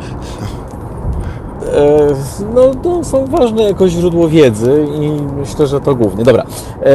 E, 1.75 2.09
No, 2.55 2.75
to 2.83 3.05
są 3.05 3.27
ważne 3.27 3.63
jako 3.63 3.89
źródło 3.89 4.29
wiedzy 4.29 4.87
i 5.01 5.11
myślę, 5.41 5.67
że 5.67 5.81
to 5.81 5.95
głównie. 5.95 6.25
Dobra. 6.25 6.43
E, 6.83 6.93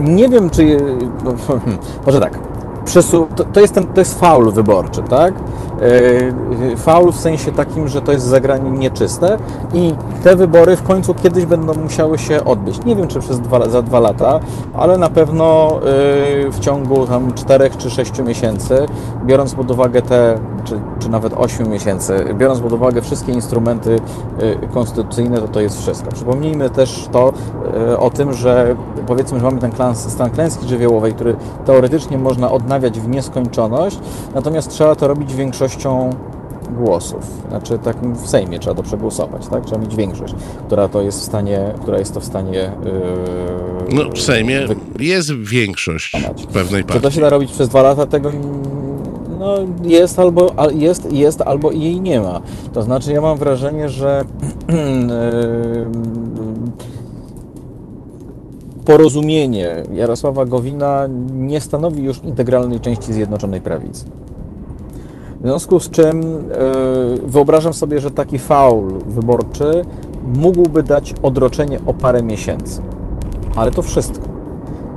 Nie 0.00 0.28
wiem, 0.28 0.50
czy. 0.50 0.76
no, 1.24 1.32
hmm, 1.48 1.78
Może 2.06 2.20
tak. 2.20 2.38
Przesu... 2.84 3.26
To, 3.36 3.44
to, 3.44 3.60
jest 3.60 3.74
ten, 3.74 3.86
to 3.86 4.00
jest 4.00 4.20
faul 4.20 4.52
wyborczy, 4.52 5.02
tak? 5.02 5.34
E, 6.72 6.76
Faul 6.76 7.12
w 7.12 7.16
sensie 7.16 7.52
takim, 7.52 7.88
że 7.88 8.02
to 8.02 8.12
jest 8.12 8.24
zagranie 8.26 8.70
nieczyste 8.70 9.36
i 9.74 9.94
te 10.24 10.36
wybory 10.36 10.76
w 10.76 10.82
końcu 10.82 11.14
kiedyś 11.14 11.46
będą 11.46 11.74
musiały 11.74 12.18
się 12.18 12.44
odbyć. 12.44 12.84
Nie 12.84 12.96
wiem, 12.96 13.08
czy 13.08 13.20
przez 13.20 13.40
dwa, 13.40 13.68
za 13.68 13.82
dwa 13.82 14.00
lata, 14.00 14.40
ale 14.74 14.98
na 14.98 15.10
pewno 15.10 15.80
w 16.50 16.56
ciągu 16.60 17.06
tam 17.06 17.32
czterech 17.34 17.76
czy 17.76 17.90
sześciu 17.90 18.24
miesięcy, 18.24 18.86
biorąc 19.26 19.54
pod 19.54 19.70
uwagę 19.70 20.02
te, 20.02 20.38
czy, 20.68 20.80
czy 20.98 21.08
nawet 21.08 21.32
ośmiu 21.36 21.68
miesięcy, 21.68 22.24
biorąc 22.34 22.60
pod 22.60 22.72
uwagę 22.72 23.02
wszystkie 23.02 23.32
instrumenty 23.32 23.96
e, 24.40 24.66
konstytucyjne, 24.66 25.38
to 25.40 25.48
to 25.48 25.60
jest 25.60 25.82
wszystko. 25.82 26.12
Przypomnijmy 26.12 26.70
też 26.70 27.08
to 27.12 27.32
e, 27.90 27.98
o 27.98 28.10
tym, 28.10 28.32
że 28.32 28.76
powiedzmy, 29.06 29.38
że 29.38 29.44
mamy 29.44 29.60
ten 29.60 29.72
stan 29.94 30.30
klęski 30.30 30.68
żywiołowej, 30.68 31.14
który 31.14 31.36
teoretycznie 31.66 32.18
można 32.18 32.50
odnawiać 32.50 33.00
w 33.00 33.08
nieskończoność, 33.08 33.98
natomiast 34.34 34.68
trzeba 34.70 34.94
to 34.94 35.08
robić 35.08 35.34
większością 35.34 36.10
głosów. 36.78 37.20
Znaczy 37.48 37.78
tak 37.78 37.96
w 38.14 38.28
Sejmie 38.28 38.58
trzeba 38.58 38.76
to 38.76 38.82
przegłosować, 38.82 39.46
tak? 39.48 39.64
Trzeba 39.64 39.80
mieć 39.80 39.96
większość, 39.96 40.34
która 40.66 40.88
to 40.88 41.02
jest 41.02 41.20
w 41.20 41.22
stanie, 41.24 41.74
która 41.82 41.98
jest 41.98 42.14
to 42.14 42.20
w 42.20 42.24
stanie 42.24 42.72
yy, 42.84 43.94
No, 43.94 44.02
w 44.14 44.20
Sejmie 44.20 44.66
wy- 44.66 45.04
jest 45.04 45.32
większość 45.32 46.12
pewnej 46.52 46.82
czy 46.84 46.88
to 46.88 47.00
partii. 47.00 47.12
się 47.14 47.20
da 47.20 47.30
robić 47.30 47.52
przez 47.52 47.68
dwa 47.68 47.82
lata? 47.82 48.06
Tego 48.06 48.30
no, 49.38 49.54
jest, 49.82 50.18
albo, 50.18 50.50
jest, 50.74 51.12
jest 51.12 51.40
albo 51.42 51.72
jej 51.72 52.00
nie 52.00 52.20
ma. 52.20 52.40
To 52.72 52.82
znaczy, 52.82 53.12
ja 53.12 53.20
mam 53.20 53.38
wrażenie, 53.38 53.88
że 53.88 54.24
porozumienie 58.84 59.82
Jarosława 59.92 60.44
Gowina 60.44 61.08
nie 61.32 61.60
stanowi 61.60 62.02
już 62.02 62.24
integralnej 62.24 62.80
części 62.80 63.12
Zjednoczonej 63.12 63.60
Prawicy. 63.60 64.04
W 65.40 65.42
związku 65.42 65.80
z 65.80 65.90
czym 65.90 66.20
e, 66.20 66.40
wyobrażam 67.26 67.72
sobie, 67.72 68.00
że 68.00 68.10
taki 68.10 68.38
faul 68.38 68.92
wyborczy 69.06 69.84
mógłby 70.36 70.82
dać 70.82 71.14
odroczenie 71.22 71.78
o 71.86 71.94
parę 71.94 72.22
miesięcy. 72.22 72.82
Ale 73.56 73.70
to 73.70 73.82
wszystko. 73.82 74.28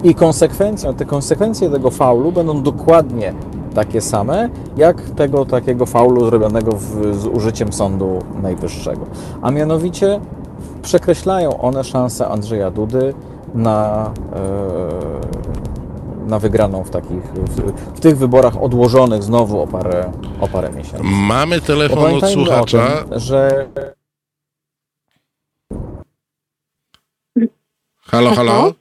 I 0.03 0.15
konsekwencją, 0.15 0.93
te 0.93 1.05
konsekwencje 1.05 1.69
tego 1.69 1.91
faulu 1.91 2.31
będą 2.31 2.63
dokładnie 2.63 3.33
takie 3.75 4.01
same, 4.01 4.49
jak 4.77 5.01
tego 5.01 5.45
takiego 5.45 5.85
faulu 5.85 6.25
zrobionego 6.25 6.71
w, 6.71 7.15
z 7.15 7.25
użyciem 7.25 7.73
Sądu 7.73 8.19
Najwyższego. 8.41 9.05
A 9.41 9.51
mianowicie 9.51 10.19
przekreślają 10.81 11.61
one 11.61 11.83
szanse 11.83 12.27
Andrzeja 12.27 12.71
Dudy 12.71 13.13
na, 13.53 14.11
e, 14.33 16.29
na 16.29 16.39
wygraną 16.39 16.83
w, 16.83 16.89
takich, 16.89 17.23
w, 17.23 17.71
w 17.97 17.99
tych 17.99 18.17
wyborach 18.17 18.63
odłożonych 18.63 19.23
znowu 19.23 19.61
o 19.61 19.67
parę, 19.67 20.11
o 20.41 20.47
parę 20.47 20.69
miesięcy. 20.69 21.03
Mamy 21.03 21.61
telefon 21.61 22.15
od 22.15 22.29
słuchacza. 22.29 22.87
tym, 22.87 23.19
że 23.19 23.67
Halo, 28.11 28.35
halo. 28.35 28.73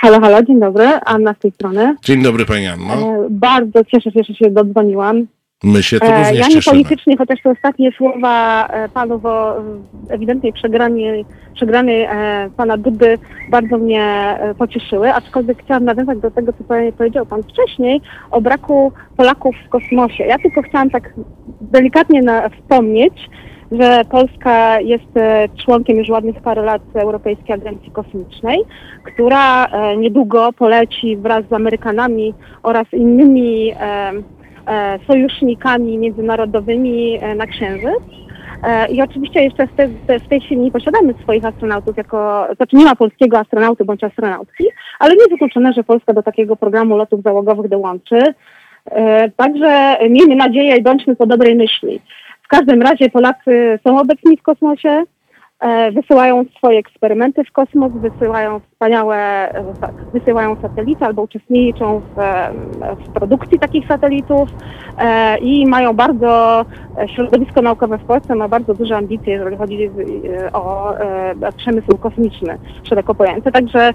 Halo, 0.00 0.20
halo, 0.20 0.42
dzień 0.42 0.60
dobry, 0.60 0.84
Anna 1.06 1.34
z 1.34 1.38
tej 1.38 1.50
strony. 1.50 1.96
Dzień 2.02 2.22
dobry, 2.22 2.46
pani 2.46 2.66
Anno. 2.66 2.94
E, 2.94 3.26
bardzo 3.30 3.84
cieszę 3.84 4.10
się, 4.10 4.20
że 4.28 4.34
się 4.34 4.50
dodzwoniłam. 4.50 5.26
My 5.64 5.82
się 5.82 6.00
tu 6.00 6.06
E, 6.06 6.10
również 6.10 6.38
ja 6.38 6.46
nie 6.48 6.54
cieszymy. 6.54 6.72
politycznie, 6.84 7.16
chociaż 7.16 7.42
te 7.42 7.50
ostatnie 7.50 7.92
słowa 7.92 8.66
e, 8.66 8.88
panów 8.88 9.24
o 9.26 9.58
e, 9.58 9.62
ewidentnej 10.08 10.52
przegranej, 10.52 11.24
przegranej 11.54 12.02
e, 12.02 12.50
pana 12.56 12.76
Dudy 12.76 13.18
bardzo 13.50 13.78
mnie 13.78 14.02
e, 14.40 14.54
pocieszyły, 14.54 15.12
aczkolwiek 15.14 15.62
chciałam 15.64 15.84
nawiązać 15.84 16.18
do 16.18 16.30
tego, 16.30 16.52
co 16.52 16.64
powie- 16.64 16.92
powiedział 16.92 17.26
pan 17.26 17.42
wcześniej 17.42 18.00
o 18.30 18.40
braku 18.40 18.92
Polaków 19.16 19.54
w 19.66 19.68
kosmosie. 19.68 20.24
Ja 20.24 20.38
tylko 20.38 20.62
chciałam 20.62 20.90
tak 20.90 21.14
delikatnie 21.60 22.22
na, 22.22 22.48
wspomnieć, 22.48 23.14
że 23.72 24.04
Polska 24.10 24.80
jest 24.80 25.16
e, 25.16 25.48
członkiem 25.64 25.96
już 25.96 26.08
ładnych 26.08 26.42
parę 26.42 26.62
lat 26.62 26.82
Europejskiej 26.94 27.54
Agencji 27.54 27.90
Kosmicznej, 27.90 28.58
która 29.04 29.66
e, 29.66 29.96
niedługo 29.96 30.52
poleci 30.52 31.16
wraz 31.16 31.44
z 31.50 31.52
Amerykanami 31.52 32.34
oraz 32.62 32.86
innymi 32.92 33.72
e, 33.80 34.98
sojusznikami 35.06 35.98
międzynarodowymi 35.98 37.18
na 37.36 37.46
Księżyc. 37.46 38.00
I 38.92 39.02
oczywiście 39.02 39.42
jeszcze 39.42 39.66
w, 39.66 39.76
te, 39.76 39.88
w 40.18 40.28
tej 40.28 40.40
chwili 40.40 40.60
nie 40.60 40.70
posiadamy 40.70 41.14
swoich 41.22 41.44
astronautów 41.44 41.96
jako, 41.96 42.46
znaczy 42.56 42.76
nie 42.76 42.84
ma 42.84 42.94
polskiego 42.94 43.38
astronauty 43.38 43.84
bądź 43.84 44.04
astronautki, 44.04 44.64
ale 44.98 45.14
nie 45.14 45.24
wykluczone, 45.30 45.72
że 45.72 45.84
Polska 45.84 46.12
do 46.12 46.22
takiego 46.22 46.56
programu 46.56 46.96
lotów 46.96 47.22
załogowych 47.22 47.68
dołączy. 47.68 48.18
Także 49.36 49.96
miejmy 50.10 50.36
nadzieję 50.36 50.76
i 50.76 50.82
bądźmy 50.82 51.16
po 51.16 51.26
dobrej 51.26 51.54
myśli. 51.56 52.00
W 52.50 52.56
każdym 52.56 52.82
razie 52.82 53.10
Polacy 53.10 53.78
są 53.86 53.98
obecni 54.00 54.36
w 54.36 54.42
kosmosie, 54.42 55.04
e, 55.60 55.92
wysyłają 55.92 56.44
swoje 56.56 56.78
eksperymenty 56.78 57.44
w 57.44 57.52
kosmos, 57.52 57.92
wysyłają 57.92 58.60
wspaniałe, 58.80 59.48
wysyłają 60.12 60.56
satelity 60.62 61.04
albo 61.04 61.22
uczestniczą 61.22 62.00
w, 62.00 62.20
w 63.04 63.12
produkcji 63.12 63.58
takich 63.58 63.86
satelitów 63.86 64.48
e, 64.98 65.38
i 65.38 65.66
mają 65.66 65.92
bardzo, 65.92 66.64
e, 66.98 67.08
środowisko 67.08 67.62
naukowe 67.62 67.98
w 67.98 68.04
Polsce 68.04 68.34
ma 68.34 68.48
bardzo 68.48 68.74
duże 68.74 68.96
ambicje, 68.96 69.32
jeżeli 69.32 69.56
chodzi 69.56 69.84
e, 69.84 70.52
o 70.52 70.94
przemysł 71.56 71.96
kosmiczny 71.98 72.58
szeroko 72.88 73.14
pojęty. 73.14 73.52
Także, 73.52 73.94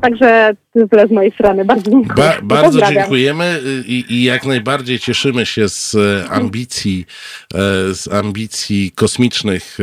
także 0.00 0.54
tyle 0.90 1.06
z 1.08 1.10
mojej 1.10 1.32
strony. 1.32 1.64
Bardzo 1.64 1.90
dziękuję. 1.90 2.14
Ba, 2.16 2.32
bardzo 2.42 2.64
Pozdrawiam. 2.64 2.94
dziękujemy 2.94 3.44
y, 3.44 3.84
i, 3.86 4.04
i 4.14 4.24
jak 4.24 4.46
najbardziej 4.46 4.98
cieszymy 4.98 5.46
się 5.46 5.68
z 5.68 5.96
ambicji, 6.30 7.06
z 7.92 8.14
ambicji 8.14 8.92
kosmicznych 8.94 9.78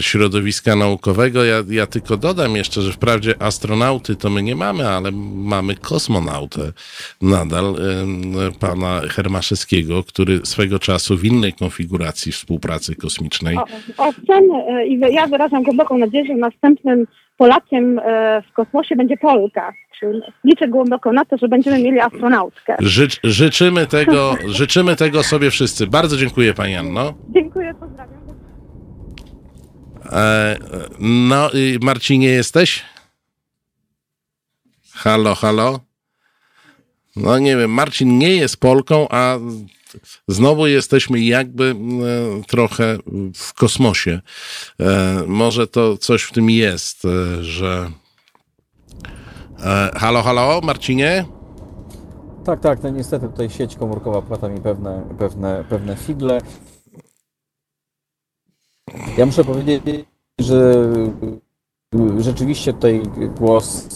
środowiska 0.00 0.76
naukowego. 0.76 1.44
Ja, 1.44 1.56
ja 1.68 1.86
tylko 1.86 2.16
dodam 2.16 2.56
jeszcze, 2.56 2.82
że 2.82 2.92
wprawdzie 2.92 3.42
astronauty 3.42 4.16
to 4.16 4.30
my 4.30 4.42
nie 4.42 4.56
mamy, 4.56 4.88
ale 4.88 5.10
mamy 5.34 5.74
kosmonautę 5.74 6.72
nadal, 7.22 7.64
em, 7.64 8.52
pana 8.60 9.00
Hermaszewskiego, 9.00 10.02
który 10.04 10.40
swego 10.44 10.78
czasu 10.78 11.16
w 11.16 11.24
innej 11.24 11.52
konfiguracji 11.52 12.32
współpracy 12.32 12.96
kosmicznej 12.96 13.56
O, 13.56 13.64
owszem, 13.96 14.44
e, 14.68 14.86
i 14.86 15.00
ja 15.12 15.26
wyrażam 15.26 15.62
głęboką 15.62 15.98
nadzieję, 15.98 16.24
że 16.24 16.34
następnym 16.34 17.06
Polakiem 17.40 17.98
e, 17.98 18.42
w 18.50 18.52
kosmosie 18.52 18.96
będzie 18.96 19.16
Polka. 19.16 19.72
Czyli 20.00 20.20
Liczę 20.44 20.68
głęboko 20.68 21.12
na 21.12 21.24
to, 21.24 21.36
że 21.36 21.48
będziemy 21.48 21.82
mieli 21.82 22.00
astronautkę. 22.00 22.76
Życz, 22.80 23.20
życzymy, 23.24 23.86
tego, 23.86 24.34
życzymy 24.60 24.96
tego 24.96 25.22
sobie 25.22 25.50
wszyscy. 25.50 25.86
Bardzo 25.86 26.16
dziękuję 26.16 26.54
pani 26.54 26.76
Anno. 26.76 27.14
Dziękuję. 27.34 27.68
E, 27.68 27.69
no, 30.98 31.54
y, 31.54 31.78
Marcinie, 31.80 32.28
jesteś? 32.28 32.82
Halo, 34.92 35.34
halo? 35.34 35.80
No 37.16 37.38
nie 37.38 37.56
wiem, 37.56 37.70
Marcin 37.70 38.18
nie 38.18 38.36
jest 38.36 38.56
Polką, 38.56 39.06
a 39.10 39.38
znowu 40.28 40.66
jesteśmy 40.66 41.20
jakby 41.20 41.74
e, 41.74 42.42
trochę 42.46 42.98
w 43.34 43.54
kosmosie. 43.54 44.20
E, 44.80 45.22
może 45.26 45.66
to 45.66 45.98
coś 45.98 46.22
w 46.22 46.32
tym 46.32 46.50
jest, 46.50 47.04
e, 47.04 47.44
że 47.44 47.90
E, 49.64 49.90
halo, 49.94 50.22
halo, 50.22 50.60
Marcinie? 50.60 51.24
Tak, 52.44 52.60
tak, 52.60 52.82
no 52.82 52.90
niestety 52.90 53.28
tutaj 53.28 53.50
sieć 53.50 53.76
komórkowa 53.76 54.22
płata 54.22 54.48
mi 54.48 54.60
pewne, 54.60 55.02
pewne, 55.18 55.64
pewne 55.68 55.96
figle. 55.96 56.40
Ja 59.18 59.26
muszę 59.26 59.44
powiedzieć, 59.44 59.82
że 60.40 60.74
rzeczywiście 62.18 62.72
tutaj 62.72 63.02
głos, 63.38 63.88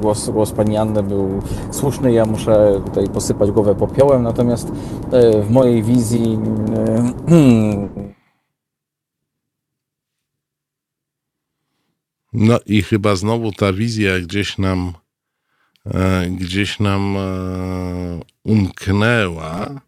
głos, 0.00 0.30
głos 0.30 0.52
pani 0.52 0.76
Anny 0.76 1.02
był 1.02 1.42
słuszny. 1.70 2.12
Ja 2.12 2.24
muszę 2.24 2.82
tutaj 2.86 3.08
posypać 3.08 3.50
głowę 3.50 3.74
popiołem, 3.74 4.22
natomiast 4.22 4.72
e, 5.12 5.42
w 5.42 5.50
mojej 5.50 5.82
wizji 5.82 6.38
No 12.32 12.58
i 12.66 12.82
chyba 12.82 13.16
znowu 13.16 13.52
ta 13.52 13.72
wizja 13.72 14.20
gdzieś 14.20 14.58
nam 14.58 14.92
e, 15.86 16.26
gdzieś 16.30 16.80
nam 16.80 17.16
e, 17.16 18.20
umknęła. 18.44 19.80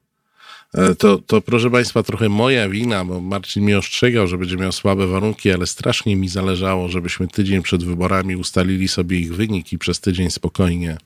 E, 0.75 0.95
to, 0.95 1.19
to 1.19 1.41
proszę 1.41 1.71
Państwa, 1.71 2.03
trochę 2.03 2.29
moja 2.29 2.69
wina, 2.69 3.05
bo 3.05 3.21
Marcin 3.21 3.65
mnie 3.65 3.79
ostrzegał, 3.79 4.27
że 4.27 4.39
będzie 4.39 4.57
miał 4.57 4.73
słabe 4.73 5.07
warunki, 5.07 5.53
ale 5.53 5.67
strasznie 5.67 6.17
mi 6.17 6.29
zależało, 6.29 6.89
żebyśmy 6.89 7.29
tydzień 7.29 7.63
przed 7.63 7.85
wyborami 7.85 8.37
ustalili 8.37 8.89
sobie 8.89 9.19
ich 9.19 9.35
wynik 9.35 9.73
i 9.73 9.79
przez 9.79 10.01
tydzień 10.01 10.31
spokojnie, 10.31 10.97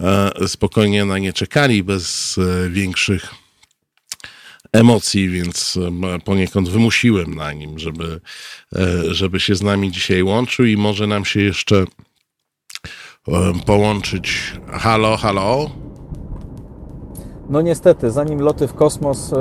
e, 0.00 0.48
spokojnie 0.48 1.04
na 1.04 1.18
nie 1.18 1.32
czekali 1.32 1.84
bez 1.84 2.38
e, 2.38 2.70
większych 2.70 3.34
emocji, 4.72 5.28
więc 5.28 5.78
poniekąd 6.24 6.68
wymusiłem 6.68 7.34
na 7.34 7.52
nim, 7.52 7.78
żeby, 7.78 8.20
żeby 9.10 9.40
się 9.40 9.54
z 9.54 9.62
nami 9.62 9.92
dzisiaj 9.92 10.22
łączył 10.22 10.66
i 10.66 10.76
może 10.76 11.06
nam 11.06 11.24
się 11.24 11.40
jeszcze 11.40 11.84
połączyć. 13.66 14.52
Halo, 14.70 15.16
halo. 15.16 15.70
No 17.52 17.62
niestety, 17.62 18.10
zanim 18.10 18.40
loty 18.40 18.68
w 18.68 18.74
kosmos 18.74 19.32
e, 19.32 19.36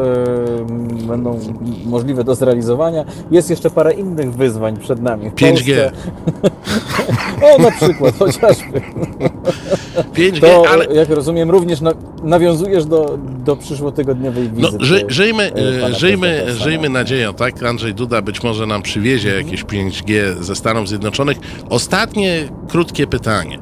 będą 1.07 1.39
możliwe 1.86 2.24
do 2.24 2.36
zrealizowania, 2.36 3.05
jest 3.32 3.49
jeszcze 3.49 3.70
parę 3.70 3.93
innych 3.93 4.34
wyzwań 4.34 4.78
przed 4.78 5.01
nami. 5.01 5.30
W 5.30 5.34
5G. 5.34 5.51
Polsce. 5.51 5.91
o, 7.55 7.62
na 7.62 7.72
przykład, 7.72 8.18
chociażby. 8.18 8.82
5G, 10.14 10.41
To, 10.41 10.64
ale 10.70 10.86
jak 10.86 11.09
rozumiem, 11.09 11.51
również 11.51 11.82
na, 11.82 11.91
nawiązujesz 12.24 12.86
do, 12.86 13.18
do 13.45 13.55
przyszłotygodniowej 13.55 14.49
no, 14.53 14.68
wizyty. 14.68 14.86
ży, 14.86 15.05
żyjmy, 15.07 15.51
e, 15.53 15.86
e, 15.86 15.93
żyjmy, 15.93 16.45
żyjmy 16.55 16.89
nadzieją, 16.89 17.34
tak? 17.34 17.64
Andrzej 17.64 17.93
Duda 17.93 18.22
być 18.22 18.43
może 18.43 18.66
nam 18.66 18.82
przywiezie 18.82 19.36
jakieś 19.36 19.64
5G 19.64 20.41
ze 20.41 20.55
Stanów 20.55 20.88
Zjednoczonych. 20.88 21.38
Ostatnie 21.70 22.49
krótkie 22.68 23.07
pytanie. 23.07 23.59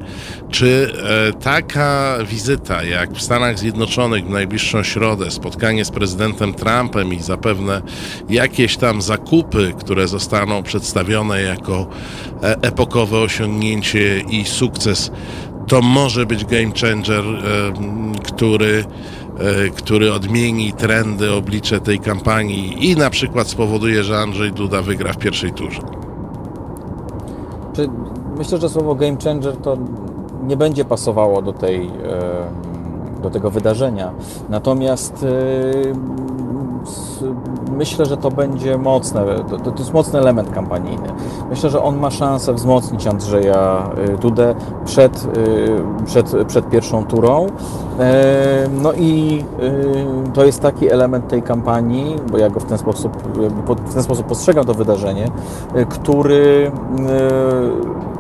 Czy 0.50 0.94
e, 1.30 1.34
taka 1.34 2.18
wizyta 2.26 2.84
jak 2.84 3.12
w 3.12 3.22
Stanach 3.22 3.60
Zjednoczonych 3.60 4.26
w 4.26 4.30
najbliższą 4.30 4.84
środę, 4.84 5.32
spotkanie 5.32 5.86
z 5.86 5.92
prezydentem 5.92 6.54
Trumpem 6.54 7.14
i 7.14 7.20
zapewne 7.20 7.82
jakieś 8.30 8.78
tam 8.78 9.02
zakupy, 9.02 9.74
które 9.80 10.08
zostaną 10.08 10.64
przedstawione 10.64 11.42
jako 11.42 11.88
e, 12.44 12.56
epokowe 12.62 13.20
osiągnięcie 13.20 14.20
i 14.20 14.46
sukces, 14.46 15.12
to 15.68 15.82
może 15.82 16.26
być 16.26 16.46
game 16.46 16.72
changer, 16.82 17.24
e, 17.26 17.40
który, 18.24 18.86
e, 19.40 19.70
który 19.70 20.14
odmieni 20.14 20.74
trendy, 20.74 21.34
oblicze 21.34 21.80
tej 21.80 22.00
kampanii 22.00 22.92
i 22.92 22.96
na 22.96 23.10
przykład 23.10 23.48
spowoduje, 23.48 24.04
że 24.04 24.18
Andrzej 24.18 24.52
Duda 24.52 24.82
wygra 24.82 25.14
w 25.14 25.18
pierwszej 25.18 25.52
turze. 25.52 25.82
Czy 27.74 27.90
myślę, 28.38 28.58
że 28.58 28.70
słowo 28.70 28.96
game 28.96 29.18
changer 29.24 29.58
to 29.58 29.78
nie 30.48 30.58
będzie 30.58 30.86
pasowało 30.86 31.42
do 31.42 31.54
tej, 31.54 31.92
do 33.22 33.30
tego 33.30 33.50
wydarzenia. 33.50 34.12
Natomiast 34.50 35.26
myślę, 37.78 38.06
że 38.06 38.18
to 38.18 38.32
będzie 38.32 38.78
mocne, 38.78 39.26
to, 39.50 39.58
to 39.58 39.78
jest 39.78 39.94
mocny 39.94 40.20
element 40.20 40.52
kampanijny. 40.52 41.10
Myślę, 41.50 41.70
że 41.70 41.84
on 41.84 41.98
ma 41.98 42.12
szansę 42.12 42.54
wzmocnić 42.54 43.08
Andrzeja 43.08 43.90
y, 44.10 44.18
Dudę 44.18 44.56
przed, 44.86 45.28
y, 45.38 46.06
przed, 46.06 46.36
przed 46.48 46.70
pierwszą 46.70 47.06
turą. 47.06 47.48
No 48.82 48.94
i 48.94 49.44
to 50.34 50.46
jest 50.46 50.62
taki 50.62 50.92
element 50.92 51.28
tej 51.28 51.42
kampanii, 51.42 52.16
bo 52.32 52.38
ja 52.38 52.50
go 52.50 52.60
w 52.60 52.66
ten 52.66 52.78
sposób, 52.78 53.18
w 53.86 53.94
ten 53.94 54.04
sposób 54.04 54.26
postrzegam 54.26 54.66
to 54.66 54.74
wydarzenie, 54.74 55.28
y, 55.76 55.86
który 55.86 56.72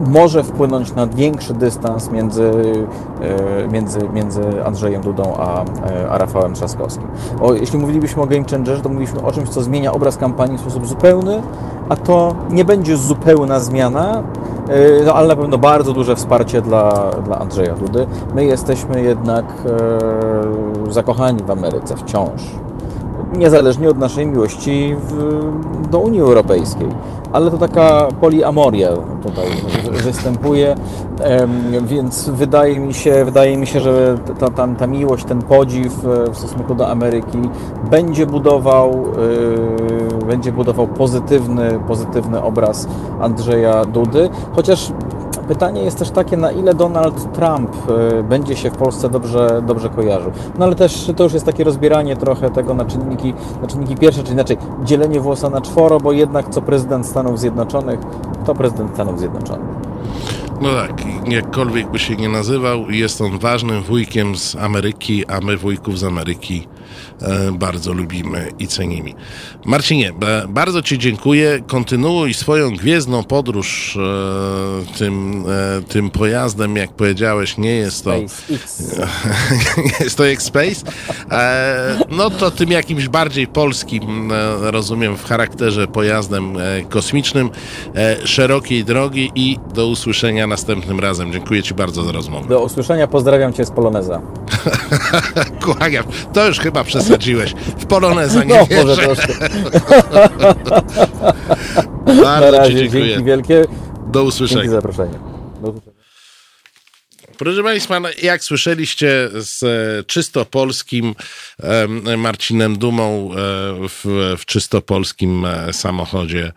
y, 0.05 0.09
może 0.09 0.43
wpłynąć 0.43 0.95
na 0.95 1.07
większy 1.07 1.53
dystans 1.53 2.11
między, 2.11 2.43
y, 2.43 3.67
między, 3.71 3.99
między 4.13 4.65
Andrzejem 4.65 5.01
Dudą 5.01 5.33
a, 5.37 5.65
a 6.09 6.17
Rafałem 6.17 6.53
Trzaskowskim. 6.53 7.07
O, 7.41 7.53
jeśli 7.53 7.79
mówilibyśmy 7.79 8.21
o 8.21 8.25
game 8.25 8.43
changerze, 8.51 8.81
to 8.81 8.89
mówiliśmy 8.89 9.21
o 9.21 9.31
czymś, 9.31 9.49
co 9.49 9.61
zmienia 9.61 9.91
obraz 9.91 10.17
kampanii 10.17 10.57
w 10.57 10.61
sposób 10.61 10.87
zupełny, 10.87 11.41
a 11.89 11.95
to 11.95 12.35
nie 12.49 12.65
będzie 12.65 12.97
zupełna 12.97 13.59
zmiana, 13.59 14.23
y, 14.69 15.03
no, 15.05 15.13
ale 15.13 15.27
na 15.27 15.35
pewno 15.35 15.57
bardzo 15.57 15.93
duże 15.93 16.15
wsparcie 16.15 16.61
dla, 16.61 17.11
dla 17.25 17.39
Andrzeja 17.39 17.73
Dudy. 17.73 18.07
My 18.35 18.45
jesteśmy 18.45 19.01
jednak 19.01 19.45
e, 20.87 20.91
zakochani 20.91 21.43
w 21.43 21.51
Ameryce 21.51 21.95
wciąż 21.95 22.41
niezależnie 23.37 23.89
od 23.89 23.97
naszej 23.97 24.27
miłości 24.27 24.95
w, 25.07 25.41
do 25.89 25.99
Unii 25.99 26.21
Europejskiej. 26.21 26.87
Ale 27.33 27.51
to 27.51 27.57
taka 27.57 28.07
poliamoria 28.21 28.89
tutaj 29.23 29.45
wy- 29.91 29.97
występuje, 30.01 30.75
więc 31.81 32.29
wydaje 32.29 32.79
mi 32.79 32.93
się, 32.93 33.25
wydaje 33.25 33.57
mi 33.57 33.67
się, 33.67 33.79
że 33.79 34.17
ta, 34.39 34.49
ta, 34.49 34.67
ta 34.67 34.87
miłość, 34.87 35.25
ten 35.25 35.41
podziw 35.41 36.05
e, 36.05 36.31
w 36.31 36.37
stosunku 36.37 36.75
do 36.75 36.89
Ameryki 36.89 37.37
będzie 37.91 38.25
budował, 38.25 39.05
e, 40.21 40.25
będzie 40.25 40.51
budował 40.51 40.87
pozytywny, 40.87 41.79
pozytywny 41.87 42.41
obraz 42.43 42.87
Andrzeja 43.21 43.85
Dudy, 43.85 44.29
chociaż 44.55 44.91
Pytanie 45.49 45.81
jest 45.81 45.99
też 45.99 46.09
takie, 46.09 46.37
na 46.37 46.51
ile 46.51 46.73
Donald 46.73 47.33
Trump 47.33 47.71
e, 47.89 48.23
będzie 48.23 48.55
się 48.55 48.69
w 48.71 48.75
Polsce 48.75 49.09
dobrze, 49.09 49.61
dobrze 49.67 49.89
kojarzył. 49.89 50.31
No 50.59 50.65
ale 50.65 50.75
też 50.75 51.11
to 51.17 51.23
już 51.23 51.33
jest 51.33 51.45
takie 51.45 51.63
rozbieranie 51.63 52.17
trochę 52.17 52.49
tego 52.49 52.73
na 52.73 52.85
czynniki, 52.85 53.33
na 53.61 53.67
czynniki 53.67 53.95
pierwsze, 53.95 54.21
czyli 54.21 54.33
inaczej 54.33 54.57
dzielenie 54.83 55.19
włosa 55.19 55.49
na 55.49 55.61
czworo, 55.61 55.99
bo 55.99 56.11
jednak 56.11 56.49
co 56.49 56.61
prezydent 56.61 57.05
Stanów 57.05 57.39
Zjednoczonych, 57.39 57.99
to 58.45 58.55
prezydent 58.55 58.91
Stanów 58.93 59.19
Zjednoczonych. 59.19 59.67
No 60.61 60.69
tak, 60.69 61.03
jakkolwiek 61.27 61.91
by 61.91 61.99
się 61.99 62.15
nie 62.15 62.29
nazywał, 62.29 62.89
jest 62.89 63.21
on 63.21 63.39
ważnym 63.39 63.83
wujkiem 63.83 64.35
z 64.35 64.55
Ameryki, 64.55 65.25
a 65.25 65.41
my 65.41 65.57
wujków 65.57 65.99
z 65.99 66.03
Ameryki 66.03 66.67
bardzo 67.53 67.93
lubimy 67.93 68.51
i 68.59 68.67
cenimy. 68.67 69.13
Marcinie, 69.65 70.09
e, 70.09 70.47
bardzo 70.47 70.81
Ci 70.81 70.97
dziękuję. 70.99 71.59
Kontynuuj 71.67 72.33
swoją 72.33 72.71
gwiezdną 72.71 73.23
podróż 73.23 73.97
e, 73.97 74.97
tym, 74.97 75.43
e, 75.77 75.81
tym 75.81 76.09
pojazdem, 76.09 76.75
jak 76.75 76.91
powiedziałeś, 76.91 77.57
nie 77.57 77.75
jest 77.75 78.03
to... 78.03 78.13
Jest 79.99 80.17
to 80.17 80.27
X-Space. 80.27 80.91
E, 81.31 81.99
no 82.09 82.29
to 82.29 82.51
tym 82.51 82.71
jakimś 82.71 83.07
bardziej 83.07 83.47
polskim, 83.47 84.31
e, 84.31 84.71
rozumiem, 84.71 85.17
w 85.17 85.25
charakterze 85.25 85.87
pojazdem 85.87 86.57
e, 86.57 86.81
kosmicznym, 86.89 87.49
e, 87.95 88.27
szerokiej 88.27 88.83
drogi 88.85 89.31
i 89.35 89.59
do 89.73 89.87
usłyszenia 89.87 90.47
następnym 90.47 90.99
razem. 90.99 91.33
Dziękuję 91.33 91.63
Ci 91.63 91.73
bardzo 91.73 92.03
za 92.03 92.11
rozmowę. 92.11 92.49
Do 92.49 92.63
usłyszenia, 92.63 93.07
pozdrawiam 93.07 93.53
Cię 93.53 93.65
z 93.65 93.71
Poloneza. 93.71 94.21
Kłaniam. 95.63 96.03
To 96.33 96.47
już 96.47 96.59
chyba 96.59 96.83
przesadziłeś. 97.13 97.51
W 97.79 97.85
Poloneza 97.85 98.43
nie 98.43 98.55
No, 98.55 98.67
może 98.83 98.95
wierzę. 98.95 99.03
troszkę. 99.03 99.33
Na 102.05 102.23
Bardzo 102.23 102.51
Ci 102.51 102.57
razie, 102.57 102.75
dziękuję. 102.75 103.07
dzięki 103.07 103.23
wielkie. 103.25 103.61
Do 103.61 104.19
Dzięki 104.19 104.27
usłyszenia. 104.27 104.63
za 104.69 104.75
zaproszenie. 104.75 105.19
Do 105.61 105.69
usłyszenia. 105.69 105.99
Proszę 107.37 107.63
Państwa, 107.63 107.99
no, 107.99 108.09
jak 108.23 108.43
słyszeliście 108.43 109.29
z 109.33 109.63
e, 109.63 110.03
czysto 110.03 110.45
polskim 110.45 111.15
em, 111.63 112.19
Marcinem 112.19 112.77
Dumą 112.77 113.29
e, 113.31 113.35
w, 113.89 114.35
w 114.39 114.45
czysto 114.45 114.81
polskim 114.81 115.45
e, 115.45 115.73
samochodzie 115.73 116.51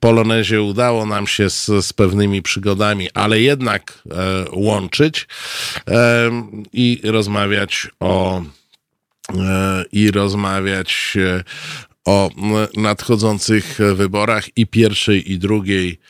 Polonezie 0.00 0.62
udało 0.62 1.06
nam 1.06 1.26
się 1.26 1.50
z, 1.50 1.66
z 1.66 1.92
pewnymi 1.92 2.42
przygodami, 2.42 3.08
ale 3.14 3.40
jednak 3.40 4.02
łączyć 4.52 5.26
i 6.72 7.00
rozmawiać 7.04 7.88
o 8.00 8.42
i 9.92 10.10
rozmawiać 10.10 11.16
e, 11.16 11.44
o 12.04 12.30
nadchodzących 12.76 13.78
wyborach 13.94 14.56
i 14.56 14.66
pierwszej 14.66 15.32
i 15.32 15.38
drugiej 15.38 16.00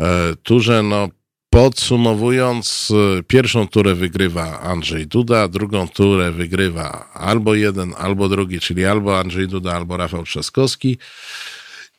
e, 0.00 0.36
turze. 0.42 0.82
No, 0.82 1.08
Podsumowując, 1.50 2.92
e, 3.18 3.22
pierwszą 3.22 3.68
turę 3.68 3.94
wygrywa 3.94 4.60
Andrzej 4.60 5.06
Duda, 5.06 5.48
drugą 5.48 5.88
turę 5.88 6.32
wygrywa 6.32 7.10
albo 7.14 7.54
jeden, 7.54 7.94
albo 7.98 8.28
drugi, 8.28 8.60
czyli 8.60 8.84
albo 8.84 9.18
Andrzej 9.18 9.48
Duda, 9.48 9.72
albo 9.72 9.96
Rafał 9.96 10.24
Trzaskowski. 10.24 10.98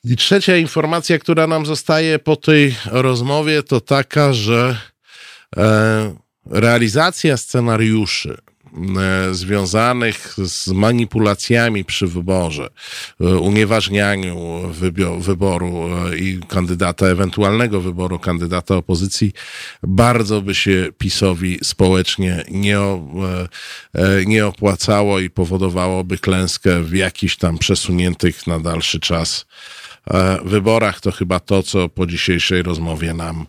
I 0.03 0.15
trzecia 0.15 0.57
informacja, 0.57 1.19
która 1.19 1.47
nam 1.47 1.65
zostaje 1.65 2.19
po 2.19 2.35
tej 2.35 2.75
rozmowie, 2.85 3.63
to 3.63 3.81
taka, 3.81 4.33
że 4.33 4.77
realizacja 6.45 7.37
scenariuszy 7.37 8.37
związanych 9.31 10.35
z 10.43 10.67
manipulacjami 10.67 11.85
przy 11.85 12.07
wyborze, 12.07 12.69
e, 13.21 13.37
unieważnianiu 13.37 14.61
wyboru 15.19 15.87
e, 15.87 16.17
i 16.17 16.39
kandydata, 16.47 17.05
ewentualnego 17.05 17.81
wyboru 17.81 18.19
kandydata 18.19 18.75
opozycji, 18.75 19.33
bardzo 19.83 20.41
by 20.41 20.55
się 20.55 20.87
PiSowi 20.97 21.59
społecznie 21.63 22.43
nie, 22.51 22.77
e, 22.77 22.99
e, 23.93 24.25
nie 24.25 24.47
opłacało 24.47 25.19
i 25.19 25.29
powodowałoby 25.29 26.17
klęskę 26.17 26.83
w 26.83 26.93
jakichś 26.93 27.35
tam 27.35 27.57
przesuniętych 27.57 28.47
na 28.47 28.59
dalszy 28.59 28.99
czas 28.99 29.45
e, 30.07 30.39
wyborach. 30.43 31.01
To 31.01 31.11
chyba 31.11 31.39
to, 31.39 31.63
co 31.63 31.89
po 31.89 32.05
dzisiejszej 32.05 32.63
rozmowie 32.63 33.13
nam 33.13 33.45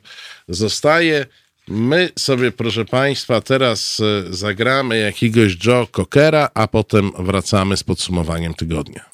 zostaje. 0.48 1.26
My 1.68 2.08
sobie, 2.18 2.52
proszę 2.52 2.84
Państwa, 2.84 3.40
teraz 3.40 4.00
e, 4.00 4.32
zagramy 4.32 4.98
jakiegoś 4.98 5.66
Joe 5.66 5.86
Cockera, 5.92 6.48
a 6.54 6.66
potem 6.68 7.11
wracamy 7.18 7.76
z 7.76 7.84
podsumowaniem 7.84 8.54
tygodnia. 8.54 9.04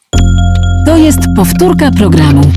To 0.86 0.96
jest 0.96 1.18
powtórka 1.36 1.90
programu. 1.90 2.52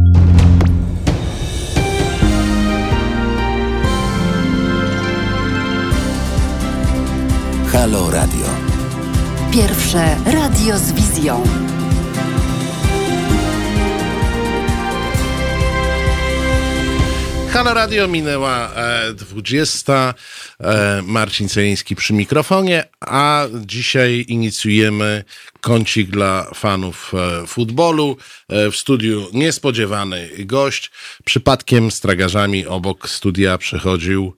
Halo 7.71 8.11
Radio. 8.11 8.45
Pierwsze 9.51 10.15
radio 10.25 10.77
z 10.77 10.91
wizją. 10.91 11.43
Halo 17.53 17.73
Radio 17.73 18.07
minęła 18.07 18.71
e, 18.75 19.13
20. 19.13 20.13
E, 20.59 21.01
Marcin 21.05 21.49
Celiński 21.49 21.95
przy 21.95 22.13
mikrofonie, 22.13 22.83
a 22.99 23.45
dzisiaj 23.65 24.25
inicjujemy 24.27 25.23
kącik 25.61 26.09
dla 26.09 26.51
fanów 26.53 27.11
e, 27.13 27.47
futbolu. 27.47 28.17
E, 28.49 28.71
w 28.71 28.75
studiu 28.75 29.27
niespodziewany 29.33 30.29
gość. 30.39 30.91
Przypadkiem 31.25 31.91
z 31.91 31.99
tragarzami 31.99 32.65
obok 32.65 33.09
studia 33.09 33.57
przechodził 33.57 34.35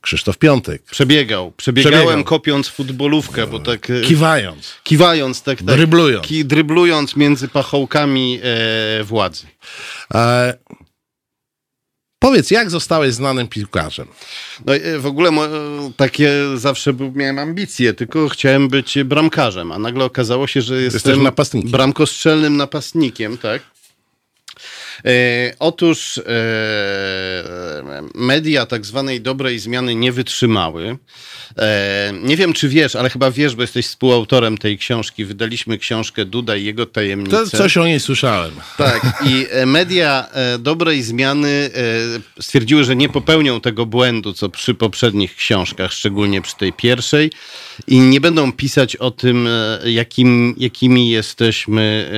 Krzysztof 0.00 0.38
Piątek. 0.38 0.82
Przebiegał. 0.82 1.52
Przebiegałem 1.56 1.98
Przebiegał. 2.06 2.24
kopiąc 2.24 2.68
futbolówkę, 2.68 3.46
bo 3.46 3.58
tak... 3.58 3.88
Kiwając. 4.04 4.74
Kiwając, 4.84 5.42
tak, 5.42 5.58
tak. 5.58 5.66
Dryblując. 5.66 6.26
Ki, 6.26 6.44
dryblując 6.44 7.16
między 7.16 7.48
pachołkami 7.48 8.40
władzy. 9.02 9.46
E, 10.14 10.54
powiedz, 12.22 12.50
jak 12.50 12.70
zostałeś 12.70 13.14
znanym 13.14 13.48
piłkarzem? 13.48 14.08
No 14.66 14.74
e, 14.74 14.98
w 14.98 15.06
ogóle 15.06 15.30
e, 15.30 15.48
takie 15.96 16.32
zawsze 16.54 16.92
miałem 17.14 17.38
ambicje, 17.38 17.94
tylko 17.94 18.28
chciałem 18.28 18.68
być 18.68 18.98
bramkarzem, 19.04 19.72
a 19.72 19.78
nagle 19.78 20.04
okazało 20.04 20.46
się, 20.46 20.62
że 20.62 20.82
jestem 20.82 21.22
napastnikiem. 21.22 21.70
bramkostrzelnym 21.70 22.56
napastnikiem, 22.56 23.38
tak? 23.38 23.62
E, 25.04 25.54
otóż 25.58 26.18
e, 26.18 26.22
media 28.14 28.66
tak 28.66 28.86
zwanej 28.86 29.20
dobrej 29.20 29.58
zmiany 29.58 29.94
nie 29.94 30.12
wytrzymały. 30.12 30.98
E, 31.58 32.12
nie 32.22 32.36
wiem, 32.36 32.52
czy 32.52 32.68
wiesz, 32.68 32.96
ale 32.96 33.10
chyba 33.10 33.30
wiesz, 33.30 33.56
bo 33.56 33.62
jesteś 33.62 33.86
współautorem 33.86 34.58
tej 34.58 34.78
książki. 34.78 35.24
Wydaliśmy 35.24 35.78
książkę 35.78 36.24
Duda 36.24 36.56
i 36.56 36.64
jego 36.64 36.86
tajemnice. 36.86 37.36
To 37.36 37.46
coś 37.46 37.76
o 37.76 37.84
niej 37.84 38.00
słyszałem. 38.00 38.52
Tak, 38.78 39.22
i 39.26 39.46
e, 39.50 39.66
media 39.66 40.28
e, 40.32 40.58
dobrej 40.58 41.02
zmiany 41.02 41.70
stwierdziły, 42.40 42.84
że 42.84 42.96
nie 42.96 43.08
popełnią 43.08 43.60
tego 43.60 43.86
błędu, 43.86 44.32
co 44.32 44.48
przy 44.48 44.74
poprzednich 44.74 45.36
książkach, 45.36 45.92
szczególnie 45.92 46.42
przy 46.42 46.56
tej 46.56 46.72
pierwszej, 46.72 47.30
i 47.86 48.00
nie 48.00 48.20
będą 48.20 48.52
pisać 48.52 48.96
o 48.96 49.10
tym, 49.10 49.48
jakim, 49.84 50.54
jakimi 50.58 51.10
jesteśmy 51.10 52.10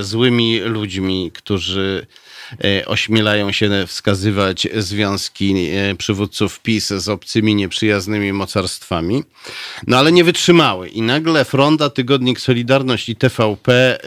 złymi 0.00 0.60
ludźmi, 0.60 1.30
którzy 1.34 2.06
ośmielają 2.86 3.52
się 3.52 3.86
wskazywać 3.86 4.68
związki 4.76 5.68
e, 5.70 5.94
przywódców 5.94 6.60
PiS 6.60 6.88
z 6.88 7.08
obcymi, 7.08 7.54
nieprzyjaznymi 7.54 8.32
mocarstwami. 8.32 9.22
No 9.86 9.98
ale 9.98 10.12
nie 10.12 10.24
wytrzymały. 10.24 10.88
I 10.88 11.02
nagle 11.02 11.44
Fronda, 11.44 11.90
Tygodnik 11.90 12.40
Solidarność 12.40 13.08
i 13.08 13.16
TVP 13.16 13.98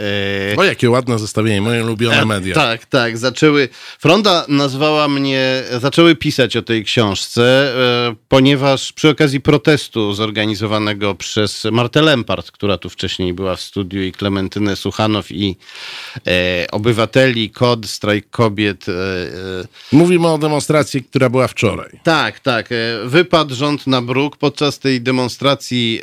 e, 0.53 0.57
O, 0.57 0.63
jakie 0.63 0.89
ładne 0.89 1.19
zestawienie, 1.19 1.61
moje 1.61 1.83
ulubione 1.83 2.21
E, 2.21 2.25
media. 2.25 2.55
Tak, 2.55 2.85
tak. 2.85 3.17
Zaczęły. 3.17 3.69
Fronda 3.99 4.45
nazwała 4.47 5.07
mnie, 5.07 5.63
zaczęły 5.79 6.15
pisać 6.15 6.57
o 6.57 6.61
tej 6.61 6.83
książce, 6.83 7.73
e, 8.09 8.15
ponieważ 8.27 8.93
przy 8.93 9.09
okazji 9.09 9.41
protestu 9.41 10.13
zorganizowanego 10.13 11.15
przez 11.15 11.67
Martę 11.71 12.01
Lempart, 12.01 12.51
która 12.51 12.77
tu 12.77 12.89
wcześniej 12.89 13.33
była 13.33 13.55
w 13.55 13.61
studiu, 13.61 14.01
i 14.03 14.11
Klementynę 14.11 14.75
Suchanow, 14.75 15.31
i 15.31 15.55
e, 16.27 16.67
obywateli, 16.71 17.49
KOD, 17.49 17.87
strajk 17.87 18.30
kobiet. 18.31 18.89
E, 18.89 18.91
e, 18.91 18.95
Mówimy 19.91 20.27
o 20.27 20.37
demonstracji, 20.37 21.03
która 21.03 21.29
była 21.29 21.47
wczoraj. 21.47 21.99
tak, 22.03 22.39
tak. 22.39 22.71
e, 22.71 22.75
Wypadł 23.05 23.55
rząd 23.55 23.87
na 23.87 24.01
bruk. 24.01 24.37
Podczas 24.37 24.79
tej 24.79 25.01
demonstracji 25.01 26.01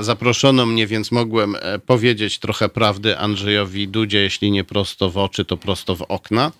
zaproszono 0.00 0.66
mnie, 0.66 0.86
więc 0.86 1.12
mogłem 1.12 1.56
powiedzieć 1.86 2.38
trochę 2.38 2.68
prawdy 2.68 3.18
Andrzejowi 3.18 3.88
Dudzie, 3.88 4.18
jeśli 4.18 4.50
nie 4.50 4.64
prosto 4.64 5.10
w 5.10 5.18
oczy, 5.18 5.44
to 5.44 5.56
prosto 5.56 5.96
w 5.96 6.02
okna. 6.02 6.52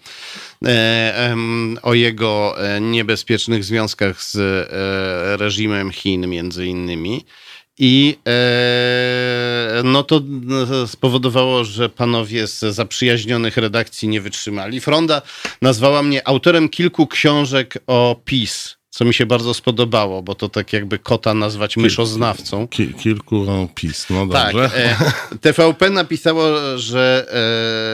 O 1.83 1.95
jego 1.95 2.57
niebezpiecznych 2.81 3.64
związkach 3.64 4.23
z 4.23 4.37
reżimem 5.41 5.91
Chin, 5.91 6.27
między 6.29 6.67
innymi. 6.67 7.25
I 7.79 8.18
e, 8.29 9.83
no 9.85 10.03
to 10.03 10.22
e, 10.83 10.87
spowodowało, 10.87 11.64
że 11.64 11.89
panowie 11.89 12.47
z 12.47 12.59
zaprzyjaźnionych 12.59 13.57
redakcji 13.57 14.09
nie 14.09 14.20
wytrzymali. 14.20 14.81
Fronda 14.81 15.22
nazwała 15.62 16.03
mnie 16.03 16.29
autorem 16.29 16.68
kilku 16.68 17.07
książek 17.07 17.79
o 17.87 18.20
PiS, 18.24 18.77
co 18.97 19.05
mi 19.05 19.14
się 19.14 19.26
bardzo 19.26 19.55
spodobało, 19.55 20.22
bo 20.22 20.34
to 20.34 20.49
tak 20.49 20.72
jakby 20.72 20.99
kota 20.99 21.34
nazwać 21.34 21.76
myszoznawcą. 21.76 22.68
Ki- 22.68 22.94
kilku 22.94 23.36
o, 23.36 23.68
PiS, 23.74 24.07
no 24.11 24.26
Tak. 24.26 24.53
dobrze. 24.55 24.70
E, 25.32 25.38
TVP 25.38 25.90
napisało, 25.90 26.47
że 26.76 27.26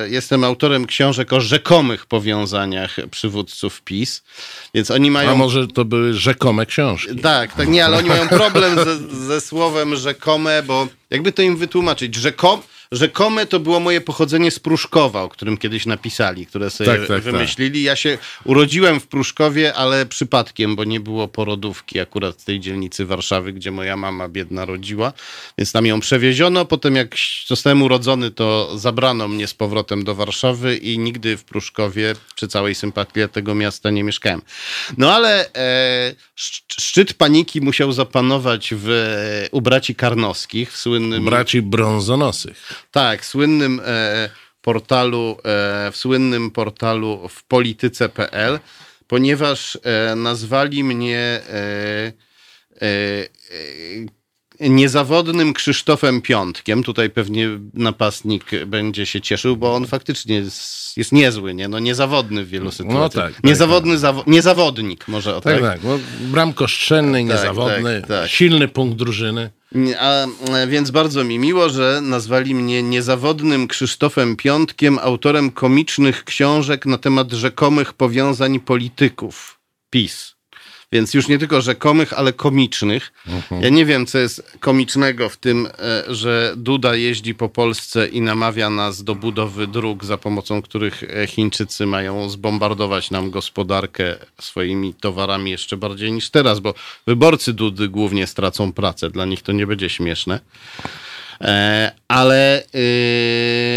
e, 0.04 0.08
jestem 0.08 0.44
autorem 0.44 0.86
książek 0.86 1.32
o 1.32 1.40
rzekomych 1.40 2.06
powiązaniach 2.06 2.96
przywódców 3.10 3.82
PiS, 3.82 4.22
więc 4.74 4.90
oni 4.90 5.10
mają... 5.10 5.30
A 5.30 5.34
może 5.34 5.66
to 5.68 5.84
były 5.84 6.14
rzekome 6.14 6.66
książki? 6.66 7.16
Tak, 7.16 7.54
tak, 7.54 7.68
nie, 7.68 7.84
ale 7.84 7.96
oni 7.98 8.08
mają 8.08 8.28
problem 8.28 8.74
ze, 8.84 8.96
ze 9.26 9.40
słowem 9.40 9.96
rzekome, 9.96 10.62
bo 10.62 10.86
jakby 11.10 11.32
to 11.32 11.42
im 11.42 11.56
wytłumaczyć, 11.56 12.14
rzekom, 12.14 12.60
rzekome 12.92 13.46
to 13.46 13.60
było 13.60 13.80
moje 13.80 14.00
pochodzenie 14.00 14.50
z 14.50 14.58
Pruszkowa, 14.58 15.22
o 15.22 15.28
którym 15.28 15.56
kiedyś 15.56 15.86
napisali, 15.86 16.46
które 16.46 16.70
sobie 16.70 16.90
Tak, 16.98 17.08
tak, 17.08 17.22
wymyślili. 17.22 17.82
Ja 17.82 17.96
się 17.96 18.18
urodziłem 18.44 19.00
w 19.00 19.06
Pruszkowie, 19.06 19.74
ale 19.74 20.06
przypadkiem, 20.06 20.76
bo 20.76 20.84
nie 20.84 21.00
było 21.00 21.28
porodówki 21.28 22.00
akurat 22.00 22.42
w 22.42 22.44
tej 22.44 22.60
dzielnicy 22.60 23.06
Warszawy, 23.06 23.52
gdzie 23.52 23.70
moja 23.70 23.96
mama 23.96 24.28
biedna 24.28 24.64
rodziła, 24.64 25.12
więc 25.58 25.72
tam 25.72 25.86
ją 25.86 26.00
przewieziono. 26.00 26.64
Potem 26.64 26.96
jak 26.96 27.14
zostałem 27.46 27.82
urodzony, 27.82 28.30
to 28.30 28.78
zabrano 28.78 29.28
mnie 29.28 29.46
z 29.46 29.54
powrotem 29.54 30.04
do 30.04 30.14
Warszawy 30.14 30.76
i 30.76 30.98
nigdy 30.98 31.36
w 31.36 31.44
Pruszkowie, 31.44 32.14
przy 32.34 32.48
całej 32.48 32.74
sympatii 32.74 33.20
tego 33.32 33.54
miasta, 33.54 33.90
nie 33.90 34.04
mieszkałem. 34.04 34.42
No 34.98 35.14
ale 35.14 35.52
e, 35.54 36.14
szc- 36.38 36.62
szczyt 36.80 37.14
paniki 37.14 37.60
musiał 37.60 37.92
zapanować 37.92 38.74
w 38.76 38.88
u 39.52 39.60
braci 39.60 39.94
Karnowskich, 39.94 40.72
w 40.72 40.76
słynnym... 40.76 41.24
Braci 41.24 41.62
brązonosych. 41.62 42.81
Tak, 42.90 43.24
słynnym 43.24 43.80
e, 43.84 44.28
portalu, 44.60 45.36
e, 45.44 45.90
w 45.92 45.96
słynnym 45.96 46.50
portalu 46.50 47.28
w 47.28 47.44
polityce.pl, 47.44 48.58
ponieważ 49.06 49.78
e, 49.82 50.16
nazwali 50.16 50.84
mnie 50.84 51.18
e, 51.18 51.42
e, 52.82 52.86
e, 54.60 54.68
niezawodnym 54.68 55.52
Krzysztofem 55.52 56.22
Piątkiem. 56.22 56.82
Tutaj 56.82 57.10
pewnie 57.10 57.48
napastnik 57.74 58.44
będzie 58.66 59.06
się 59.06 59.20
cieszył, 59.20 59.56
bo 59.56 59.74
on 59.74 59.86
faktycznie 59.86 60.34
jest, 60.36 60.96
jest 60.96 61.12
niezły, 61.12 61.54
nie? 61.54 61.68
No, 61.68 61.78
niezawodny 61.78 62.44
w 62.44 62.48
wielu 62.48 62.70
sytuacjach. 62.70 63.24
tak, 63.24 63.34
tak, 63.34 63.44
niezawodny 63.44 63.96
zawo- 63.98 64.22
niezawodnik, 64.26 65.08
może 65.08 65.36
o 65.36 65.40
Tak, 65.40 65.60
tak. 65.60 65.62
tak. 65.72 65.82
No, 65.84 65.98
bramkoszczelny, 66.20 67.18
Tak, 67.18 67.28
niezawodny, 67.28 68.00
tak, 68.00 68.08
tak. 68.08 68.30
silny 68.30 68.68
punkt 68.68 68.96
drużyny. 68.98 69.50
A, 69.98 70.26
e, 70.54 70.66
więc 70.66 70.90
bardzo 70.90 71.24
mi 71.24 71.38
miło, 71.38 71.68
że 71.68 72.00
nazwali 72.02 72.54
mnie 72.54 72.82
niezawodnym 72.82 73.68
Krzysztofem 73.68 74.36
Piątkiem, 74.36 74.98
autorem 74.98 75.50
komicznych 75.50 76.24
książek 76.24 76.86
na 76.86 76.98
temat 76.98 77.32
rzekomych 77.32 77.92
powiązań 77.92 78.60
polityków 78.60 79.60
PiS. 79.90 80.31
Więc 80.92 81.14
już 81.14 81.28
nie 81.28 81.38
tylko 81.38 81.60
rzekomych, 81.60 82.12
ale 82.12 82.32
komicznych. 82.32 83.12
Ja 83.60 83.68
nie 83.68 83.86
wiem, 83.86 84.06
co 84.06 84.18
jest 84.18 84.56
komicznego 84.60 85.28
w 85.28 85.36
tym, 85.36 85.68
e, 85.78 86.14
że 86.14 86.54
Duda 86.56 86.96
jeździ 86.96 87.34
po 87.34 87.48
Polsce 87.48 88.08
i 88.08 88.20
namawia 88.20 88.70
nas 88.70 89.04
do 89.04 89.14
budowy 89.14 89.66
dróg, 89.66 90.04
za 90.04 90.18
pomocą 90.18 90.62
których 90.62 91.02
e, 91.02 91.26
Chińczycy 91.26 91.86
mają 91.86 92.28
zbombardować 92.28 93.10
nam 93.10 93.30
gospodarkę 93.30 94.16
swoimi 94.40 94.94
towarami 94.94 95.50
jeszcze 95.50 95.76
bardziej 95.76 96.12
niż 96.12 96.30
teraz, 96.30 96.60
bo 96.60 96.74
wyborcy 97.06 97.52
Dudy 97.52 97.88
głównie 97.88 98.26
stracą 98.26 98.72
pracę. 98.72 99.10
Dla 99.10 99.24
nich 99.24 99.42
to 99.42 99.52
nie 99.52 99.66
będzie 99.66 99.88
śmieszne. 99.88 100.40
E, 101.42 101.92
ale 102.08 102.62
yy, 102.74 102.80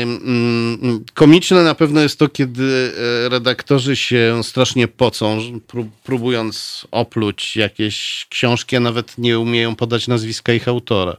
mm, 0.03 1.05
komiczne 1.13 1.63
na 1.63 1.75
pewno 1.75 2.01
jest 2.01 2.19
to, 2.19 2.29
kiedy 2.29 2.93
e, 3.25 3.29
redaktorzy 3.29 3.95
się 3.95 4.41
strasznie 4.43 4.87
pocą, 4.87 5.39
pró- 5.67 5.89
próbując 6.03 6.87
opluć 6.91 7.55
jakieś 7.55 8.27
książki, 8.29 8.75
a 8.75 8.79
nawet 8.79 9.17
nie 9.17 9.39
umieją 9.39 9.75
podać 9.75 10.07
nazwiska 10.07 10.53
ich 10.53 10.67
autora. 10.67 11.17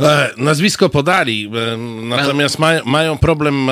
E, 0.00 0.30
Nazwisko 0.36 0.88
podali, 0.88 1.50
natomiast 2.02 2.58
ma, 2.58 2.72
mają, 2.84 3.18
problem, 3.18 3.70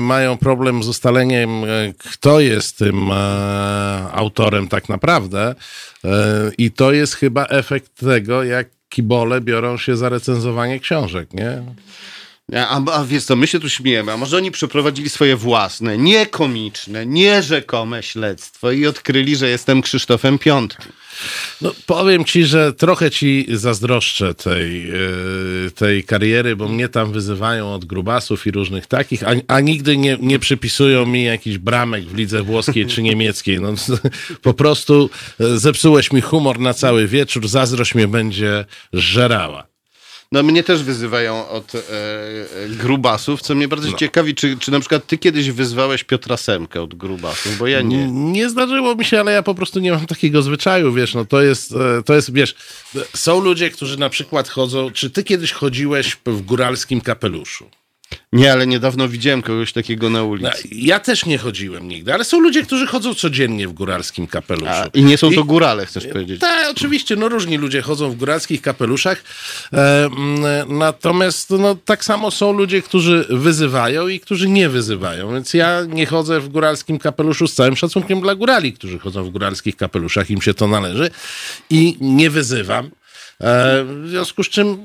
mają 0.00 0.38
problem 0.38 0.82
z 0.82 0.88
ustaleniem, 0.88 1.50
kto 1.98 2.40
jest 2.40 2.78
tym 2.78 3.10
autorem 4.12 4.68
tak 4.68 4.88
naprawdę. 4.88 5.54
I 6.58 6.70
to 6.70 6.92
jest 6.92 7.14
chyba 7.14 7.44
efekt 7.46 7.94
tego, 7.94 8.44
jak 8.44 8.77
kibole 8.88 9.40
biorą 9.40 9.78
się 9.78 9.96
za 9.96 10.08
recenzowanie 10.08 10.80
książek, 10.80 11.32
nie? 11.32 11.62
A, 12.56 12.92
a 12.92 13.04
wiesz 13.04 13.24
co, 13.24 13.36
my 13.36 13.46
się 13.46 13.60
tu 13.60 13.68
śmiejemy, 13.68 14.12
a 14.12 14.16
może 14.16 14.36
oni 14.36 14.50
przeprowadzili 14.50 15.08
swoje 15.08 15.36
własne, 15.36 15.98
niekomiczne, 15.98 17.06
nierzekome 17.06 18.02
śledztwo 18.02 18.70
i 18.70 18.86
odkryli, 18.86 19.36
że 19.36 19.48
jestem 19.48 19.82
Krzysztofem 19.82 20.38
Piątkiem. 20.38 20.92
No, 21.60 21.72
powiem 21.86 22.24
ci, 22.24 22.44
że 22.44 22.72
trochę 22.72 23.10
ci 23.10 23.46
zazdroszczę 23.48 24.34
tej, 24.34 24.90
e, 24.90 24.94
tej 25.74 26.04
kariery, 26.04 26.56
bo 26.56 26.68
mnie 26.68 26.88
tam 26.88 27.12
wyzywają 27.12 27.74
od 27.74 27.84
grubasów 27.84 28.46
i 28.46 28.50
różnych 28.50 28.86
takich, 28.86 29.22
a, 29.24 29.30
a 29.48 29.60
nigdy 29.60 29.96
nie, 29.96 30.16
nie 30.20 30.38
przypisują 30.38 31.06
mi 31.06 31.24
jakichś 31.24 31.58
bramek 31.58 32.04
w 32.04 32.14
lidze 32.14 32.42
włoskiej 32.42 32.86
czy 32.86 33.02
niemieckiej. 33.02 33.60
No, 33.60 33.74
po 34.42 34.54
prostu 34.54 35.10
e, 35.40 35.58
zepsułeś 35.58 36.12
mi 36.12 36.20
humor 36.20 36.60
na 36.60 36.74
cały 36.74 37.08
wieczór, 37.08 37.48
zazdrość 37.48 37.94
mnie 37.94 38.08
będzie 38.08 38.64
żerała. 38.92 39.77
No 40.32 40.42
mnie 40.42 40.64
też 40.64 40.82
wyzywają 40.82 41.48
od 41.48 41.74
e, 41.74 41.80
grubasów, 42.68 43.42
co 43.42 43.54
mnie 43.54 43.68
bardzo 43.68 43.92
ciekawi, 43.92 44.34
czy, 44.34 44.56
czy 44.58 44.70
na 44.70 44.80
przykład 44.80 45.06
ty 45.06 45.18
kiedyś 45.18 45.50
wyzwałeś 45.50 46.04
Piotra 46.04 46.36
Semkę 46.36 46.82
od 46.82 46.94
grubasów, 46.94 47.58
bo 47.58 47.66
ja 47.66 47.82
nie. 47.82 48.08
Nie 48.10 48.50
zdarzyło 48.50 48.94
mi 48.94 49.04
się, 49.04 49.20
ale 49.20 49.32
ja 49.32 49.42
po 49.42 49.54
prostu 49.54 49.80
nie 49.80 49.92
mam 49.92 50.06
takiego 50.06 50.42
zwyczaju, 50.42 50.92
wiesz, 50.92 51.14
no 51.14 51.24
to 51.24 51.42
jest, 51.42 51.72
e, 51.72 52.02
to 52.02 52.14
jest, 52.14 52.32
wiesz, 52.32 52.54
są 53.14 53.40
ludzie, 53.40 53.70
którzy 53.70 53.98
na 53.98 54.10
przykład 54.10 54.48
chodzą, 54.48 54.90
czy 54.90 55.10
ty 55.10 55.24
kiedyś 55.24 55.52
chodziłeś 55.52 56.16
w 56.26 56.42
góralskim 56.42 57.00
kapeluszu? 57.00 57.70
Nie, 58.32 58.52
ale 58.52 58.66
niedawno 58.66 59.08
widziałem 59.08 59.42
kogoś 59.42 59.72
takiego 59.72 60.10
na 60.10 60.22
ulicy. 60.22 60.50
No, 60.64 60.68
Ja 60.72 61.00
też 61.00 61.26
nie 61.26 61.38
chodziłem 61.38 61.88
nigdy, 61.88 62.14
ale 62.14 62.24
są 62.24 62.40
ludzie, 62.40 62.62
którzy 62.62 62.86
chodzą 62.86 63.14
codziennie 63.14 63.68
w 63.68 63.72
góralskim 63.72 64.26
kapeluszu. 64.26 64.66
A, 64.70 64.86
I 64.94 65.02
nie 65.04 65.18
są 65.18 65.30
to 65.32 65.40
I- 65.40 65.44
górale, 65.44 65.86
chcesz 65.86 66.06
powiedzieć. 66.06 66.40
Tak, 66.40 66.70
oczywiście, 66.70 67.16
no 67.16 67.28
różni 67.28 67.56
ludzie 67.58 67.82
chodzą 67.82 68.10
w 68.10 68.16
góralskich 68.16 68.62
kapeluszach, 68.62 69.22
e, 69.72 70.04
mm, 70.04 70.78
natomiast 70.78 71.50
no, 71.50 71.76
tak 71.84 72.04
samo 72.04 72.30
są 72.30 72.52
ludzie, 72.52 72.82
którzy 72.82 73.26
wyzywają 73.30 74.08
i 74.08 74.20
którzy 74.20 74.48
nie 74.48 74.68
wyzywają, 74.68 75.32
więc 75.32 75.54
ja 75.54 75.80
nie 75.88 76.06
chodzę 76.06 76.40
w 76.40 76.48
góralskim 76.48 76.98
kapeluszu 76.98 77.46
z 77.46 77.54
całym 77.54 77.76
szacunkiem 77.76 78.20
dla 78.20 78.34
górali, 78.34 78.72
którzy 78.72 78.98
chodzą 78.98 79.24
w 79.24 79.30
góralskich 79.30 79.76
kapeluszach, 79.76 80.30
im 80.30 80.42
się 80.42 80.54
to 80.54 80.66
należy 80.68 81.10
i 81.70 81.96
nie 82.00 82.30
wyzywam. 82.30 82.90
E, 83.40 83.84
w 83.84 84.08
związku 84.08 84.44
z 84.44 84.48
czym, 84.48 84.78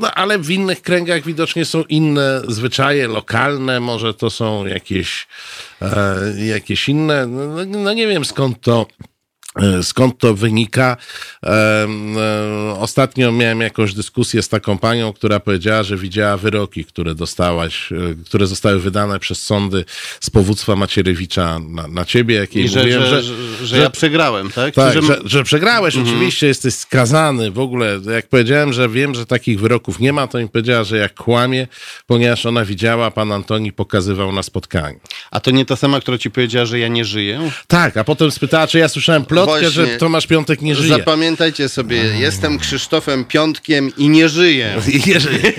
no, 0.00 0.10
ale 0.14 0.38
w 0.38 0.50
innych 0.50 0.82
kręgach 0.82 1.22
widocznie 1.22 1.64
są 1.64 1.82
inne 1.82 2.42
zwyczaje 2.48 3.08
lokalne, 3.08 3.80
może 3.80 4.14
to 4.14 4.30
są 4.30 4.66
jakieś, 4.66 5.26
e, 5.82 6.16
jakieś 6.46 6.88
inne, 6.88 7.26
no, 7.26 7.46
no, 7.46 7.78
no 7.78 7.92
nie 7.92 8.06
wiem 8.06 8.24
skąd 8.24 8.60
to, 8.60 8.86
skąd 9.82 10.18
to 10.18 10.34
wynika. 10.34 10.96
Em, 11.42 12.18
e, 12.18 12.74
Ostatnio 12.78 13.32
miałem 13.32 13.60
jakąś 13.60 13.94
dyskusję 13.94 14.42
z 14.42 14.48
taką 14.48 14.78
panią, 14.78 15.12
która 15.12 15.40
powiedziała, 15.40 15.82
że 15.82 15.96
widziała 15.96 16.36
wyroki, 16.36 16.84
które 16.84 17.14
dostałaś, 17.14 17.92
e, 17.92 17.96
które 18.26 18.46
zostały 18.46 18.80
wydane 18.80 19.18
przez 19.18 19.42
sądy 19.42 19.84
z 20.20 20.30
powództwa 20.30 20.76
Macierewicza 20.76 21.58
na, 21.68 21.88
na 21.88 22.04
ciebie, 22.04 22.34
jak 22.34 22.56
I 22.56 22.68
że, 22.68 22.80
mówiłem, 22.80 23.02
że, 23.06 23.22
że, 23.22 23.34
że 23.66 23.78
ja 23.78 23.90
przegrałem, 23.90 24.50
tak? 24.50 24.74
tak, 24.74 25.02
że, 25.02 25.18
że 25.24 25.44
przegrałeś, 25.44 25.94
Mhm. 25.96 26.14
oczywiście 26.16 26.46
jesteś 26.46 26.74
skazany 26.74 27.50
w 27.50 27.58
ogóle. 27.58 28.00
Jak 28.14 28.28
powiedziałem, 28.28 28.72
że 28.72 28.88
wiem, 28.88 29.14
że 29.14 29.26
takich 29.26 29.60
wyroków 29.60 30.00
nie 30.00 30.12
ma, 30.12 30.26
to 30.26 30.38
mi 30.38 30.48
powiedziała, 30.48 30.84
że 30.84 30.96
jak 30.96 31.14
kłamie, 31.14 31.66
ponieważ 32.06 32.46
ona 32.46 32.64
widziała, 32.64 33.10
pan 33.10 33.32
Antoni 33.32 33.72
pokazywał 33.72 34.32
na 34.32 34.42
spotkaniu. 34.42 35.00
A 35.30 35.40
to 35.40 35.50
nie 35.50 35.64
ta 35.64 35.76
sama, 35.76 36.00
która 36.00 36.18
ci 36.18 36.30
powiedziała, 36.30 36.66
że 36.66 36.78
ja 36.78 36.88
nie 36.88 37.04
żyję? 37.04 37.50
Tak, 37.66 37.96
a 37.96 38.04
potem 38.04 38.30
spytała, 38.30 38.66
czy 38.66 38.78
ja 38.78 38.88
słyszałem 38.88 39.24
plotkę, 39.44 39.70
Właśnie. 39.70 39.86
że 39.92 39.96
Tomasz 39.98 40.26
Piątek 40.26 40.62
nie 40.62 40.74
żyje. 40.74 40.88
Zapamiętajcie 40.88 41.68
sobie, 41.68 41.96
jestem 41.96 42.58
Krzysztofem 42.58 43.24
Piątkiem 43.24 43.90
i 43.96 44.08
nie 44.08 44.28
żyję. 44.28 44.76
I 44.94 45.10
nie 45.10 45.20
żyje. 45.20 45.52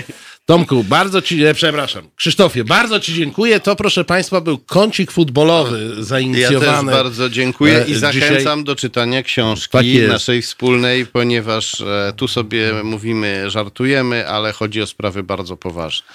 Tomku, 0.46 0.84
bardzo 0.84 1.22
ci, 1.22 1.44
e, 1.44 1.54
przepraszam, 1.54 2.08
Krzysztofie, 2.16 2.64
bardzo 2.64 3.00
ci 3.00 3.14
dziękuję. 3.14 3.60
To, 3.60 3.76
proszę 3.76 4.04
państwa, 4.04 4.40
był 4.40 4.58
kącik 4.58 5.10
futbolowy 5.12 5.94
Ja 5.96 6.02
zainicjowany. 6.02 6.92
też 6.92 7.00
bardzo 7.02 7.30
dziękuję 7.30 7.78
e, 7.78 7.82
i 7.82 7.94
dzisiaj. 7.94 8.00
zachęcam 8.00 8.64
do 8.64 8.76
czytania 8.76 9.18
Tak 9.18 9.26
książki 9.26 9.92
jest. 9.94 10.12
naszej 10.12 10.42
wspólnej, 10.42 11.06
ponieważ 11.06 11.80
e, 11.80 12.12
tu 12.16 12.28
sobie 12.28 12.72
mówimy, 12.84 13.50
żartujemy, 13.50 14.28
ale 14.28 14.52
chodzi 14.52 14.82
o 14.82 14.86
sprawy 14.86 15.22
bardzo 15.22 15.56
poważne. 15.56 16.06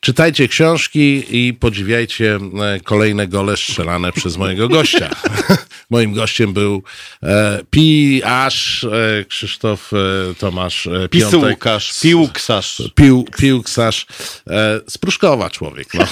Czytajcie 0.00 0.48
książki 0.48 1.24
i 1.30 1.54
podziwiajcie 1.54 2.38
e, 2.74 2.80
kolejne 2.80 3.28
gole 3.28 3.56
strzelane 3.56 4.12
przez 4.12 4.36
mojego 4.36 4.68
gościa. 4.68 5.10
Moim 5.90 6.12
gościem 6.12 6.52
był 6.52 6.82
e, 7.22 7.60
piarz 7.70 8.84
e, 8.84 9.24
Krzysztof 9.24 9.90
e, 9.92 10.34
Tomasz 10.34 10.86
e, 10.86 10.90
Piątek. 10.90 11.10
Pisułkarz, 11.10 12.00
piłksarz. 12.02 12.82
Pił, 12.94 13.24
piłksarz 13.38 13.77
e, 13.82 14.80
z 14.88 14.98
Pruszkowa 14.98 15.50
człowiek. 15.50 15.94
No. 15.94 16.04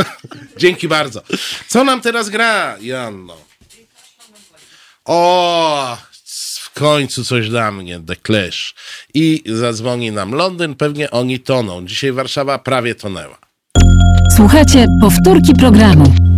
Dzięki 0.56 0.88
bardzo. 0.88 1.22
Co 1.68 1.84
nam 1.84 2.00
teraz 2.00 2.28
gra, 2.28 2.76
Janno? 2.80 3.36
O, 5.04 5.96
w 6.62 6.70
końcu 6.74 7.24
coś 7.24 7.48
dla 7.48 7.72
mnie, 7.72 8.00
The 8.06 8.16
Clash. 8.26 8.74
I 9.14 9.42
zadzwoni 9.46 10.12
nam 10.12 10.34
Londyn, 10.34 10.74
pewnie 10.74 11.10
oni 11.10 11.40
toną. 11.40 11.86
Dzisiaj 11.86 12.12
Warszawa 12.12 12.58
prawie 12.58 12.94
tonęła. 12.94 13.38
Słuchajcie 14.36 14.86
powtórki 15.00 15.54
programu. 15.54 16.33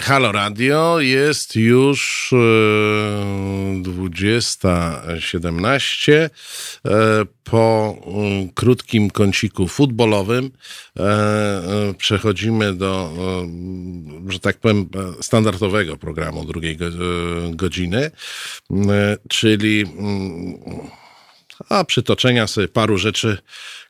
Halo 0.00 0.32
Radio 0.32 1.00
jest 1.00 1.56
już 1.56 2.30
e, 2.32 2.36
20.17. 3.82 6.12
E, 6.12 6.30
po 7.44 7.96
mm, 8.06 8.48
krótkim 8.48 9.10
kąciku 9.10 9.68
futbolowym 9.68 10.50
e, 10.96 11.02
e, 11.02 11.94
przechodzimy 11.98 12.74
do, 12.74 13.12
e, 14.28 14.32
że 14.32 14.40
tak 14.40 14.58
powiem, 14.58 14.80
e, 14.80 14.86
standardowego 15.22 15.96
programu 15.96 16.44
drugiej 16.44 16.76
go, 16.76 16.86
e, 16.86 16.90
godziny, 17.50 18.10
e, 18.70 19.16
czyli 19.28 19.84
mm, 19.98 20.58
a 21.68 21.84
przytoczenia 21.84 22.46
sobie 22.46 22.68
paru 22.68 22.98
rzeczy, 22.98 23.38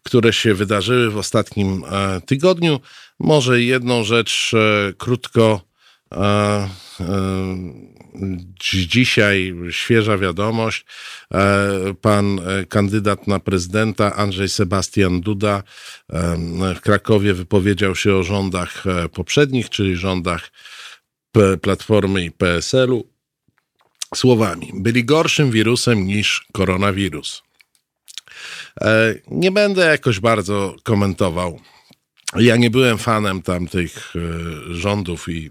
które 0.02 0.32
się 0.32 0.54
wydarzyły 0.54 1.10
w 1.10 1.16
ostatnim 1.16 1.84
e, 1.84 2.20
tygodniu. 2.20 2.80
Może 3.18 3.62
jedną 3.62 4.04
rzecz 4.04 4.52
e, 4.54 4.92
krótko. 4.92 5.69
E, 6.14 6.68
dzi- 8.60 8.88
dzisiaj 8.88 9.54
świeża 9.70 10.18
wiadomość. 10.18 10.84
E, 11.34 11.94
pan 12.00 12.38
e, 12.38 12.66
kandydat 12.66 13.26
na 13.26 13.40
prezydenta 13.40 14.16
Andrzej 14.16 14.48
Sebastian 14.48 15.20
Duda 15.20 15.62
w 16.76 16.80
Krakowie 16.80 17.34
wypowiedział 17.34 17.96
się 17.96 18.14
o 18.14 18.22
rządach 18.22 18.84
poprzednich, 19.12 19.70
czyli 19.70 19.96
rządach 19.96 20.50
Platformy 21.62 22.24
i 22.24 22.30
PSL-u 22.30 23.10
słowami: 24.14 24.70
byli 24.74 25.04
gorszym 25.04 25.50
wirusem 25.50 26.06
niż 26.06 26.46
koronawirus. 26.52 27.42
Nie 29.30 29.50
będę 29.50 29.86
jakoś 29.86 30.20
bardzo 30.20 30.76
komentował. 30.82 31.60
Ja 32.36 32.56
nie 32.56 32.70
byłem 32.70 32.98
fanem 32.98 33.42
tamtych 33.42 34.14
rządów 34.70 35.28
i 35.28 35.50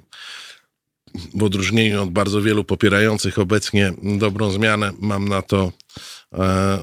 w 1.36 1.44
odróżnieniu 1.44 2.04
od 2.04 2.10
bardzo 2.10 2.42
wielu 2.42 2.64
popierających 2.64 3.40
obecnie 3.40 3.94
dobrą 4.04 4.52
zmianę, 4.52 4.92
mam 5.00 5.28
na 5.28 5.42
to 5.42 5.72
e, 6.34 6.38
e, 6.38 6.80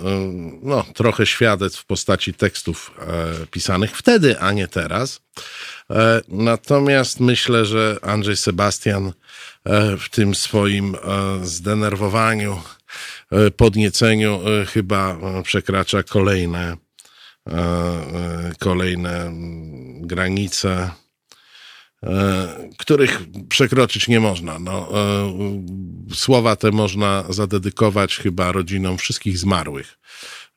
no, 0.63 0.85
trochę 0.95 1.27
świadectw 1.27 1.81
w 1.81 1.87
postaci 1.87 2.35
tekstów 2.35 2.91
e, 2.99 3.47
pisanych 3.47 3.97
wtedy, 3.97 4.39
a 4.41 4.53
nie 4.53 4.69
teraz. 4.69 5.21
Natomiast 6.29 7.21
myślę, 7.21 7.65
że 7.65 7.99
Andrzej 8.03 8.37
Sebastian 8.37 9.13
w 9.99 10.09
tym 10.11 10.35
swoim 10.35 10.97
zdenerwowaniu, 11.43 12.61
podnieceniu 13.57 14.41
chyba 14.73 15.19
przekracza 15.43 16.03
kolejne, 16.03 16.77
kolejne 18.59 19.23
mm, 19.23 20.07
granice, 20.07 20.91
których 22.79 23.23
przekroczyć 23.49 24.09
nie 24.09 24.21
można. 24.21 24.59
No, 24.59 24.89
e, 24.95 26.15
słowa 26.15 26.57
te 26.57 26.71
można 26.71 27.25
zadedykować 27.29 28.17
chyba 28.17 28.53
rodzinom 28.53 28.99
wszystkich 28.99 29.39
zmarłych 29.39 29.99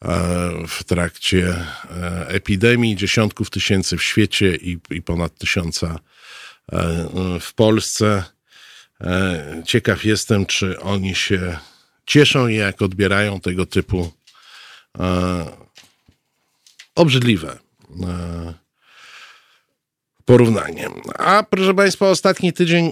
e, 0.01 0.67
w 0.67 0.83
trakcie 0.83 1.65
e, 1.91 2.27
epidemii, 2.27 2.95
dziesiątków 2.95 3.49
tysięcy 3.49 3.97
w 3.97 4.03
świecie 4.03 4.55
i, 4.55 4.77
i 4.89 5.01
ponad 5.01 5.37
tysiąca 5.37 5.99
e, 6.71 7.09
w 7.39 7.53
Polsce. 7.53 8.23
E, 9.01 9.63
Ciekaw 9.65 10.05
jestem, 10.05 10.45
czy 10.45 10.79
oni 10.79 11.15
się 11.15 11.57
cieszą 12.05 12.47
i 12.47 12.55
jak 12.55 12.81
odbierają 12.81 13.39
tego 13.39 13.65
typu 13.65 14.11
e, 14.99 15.45
obrzydliwe 16.95 17.57
e, 20.29 20.33
porównanie. 20.33 20.87
A 21.17 21.43
proszę 21.43 21.73
Państwa, 21.73 22.09
ostatni 22.09 22.53
tydzień 22.53 22.85
e, 22.85 22.91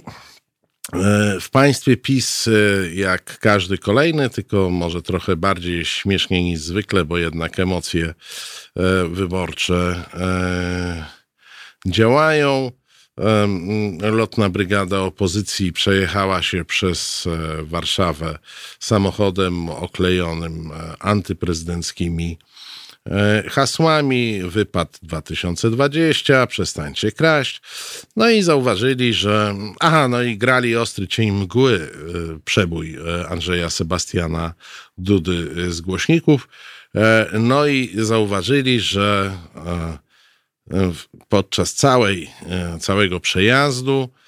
w 1.42 1.50
państwie 1.50 1.98
PiS, 1.98 2.48
e, 2.48 2.52
jak 2.96 3.40
każdy 3.40 3.78
kolejny, 3.78 4.30
tylko 4.30 4.70
może 4.70 5.02
trochę 5.02 5.36
bardziej 5.36 5.86
śmiesznie 5.86 6.44
niż 6.44 6.60
zwykle, 6.60 7.06
bo 7.06 7.18
jednak 7.18 7.60
emocje 7.60 8.06
e, 8.06 8.14
wyborcze 9.10 10.04
działają. 11.86 12.72
Lotna 14.02 14.50
brygada 14.50 15.00
opozycji 15.00 15.74
przejechała 15.74 16.42
się 16.42 16.66
przez 16.66 17.28
Warszawę 17.62 18.40
samochodem 18.80 19.70
oklejonym 19.70 20.72
antyprezydenckimi 21.00 22.38
hasłami, 23.50 24.42
wypad 24.44 25.00
2020, 25.04 26.48
przestańcie 26.48 27.12
kraść. 27.12 27.62
No 28.16 28.30
i 28.30 28.42
zauważyli, 28.42 29.14
że 29.14 29.56
aha, 29.80 30.08
no 30.08 30.24
i 30.24 30.38
grali 30.38 30.76
ostry 30.76 31.08
cień 31.08 31.32
mgły, 31.32 31.76
e, 31.76 32.40
przebój 32.46 32.96
e, 32.96 33.28
Andrzeja 33.28 33.70
Sebastiana 33.70 34.54
Dudy 34.98 35.48
e, 35.68 35.72
z 35.72 35.82
głośników. 35.82 36.48
E, 36.96 37.30
No 37.40 37.68
i 37.68 37.92
zauważyli, 37.96 38.80
że 38.80 39.38
e, 39.56 39.98
podczas 41.30 41.74
całej, 41.74 42.30
e, 42.50 42.80
całego 42.80 43.20
przejazdu 43.20 44.10
e, 44.14 44.27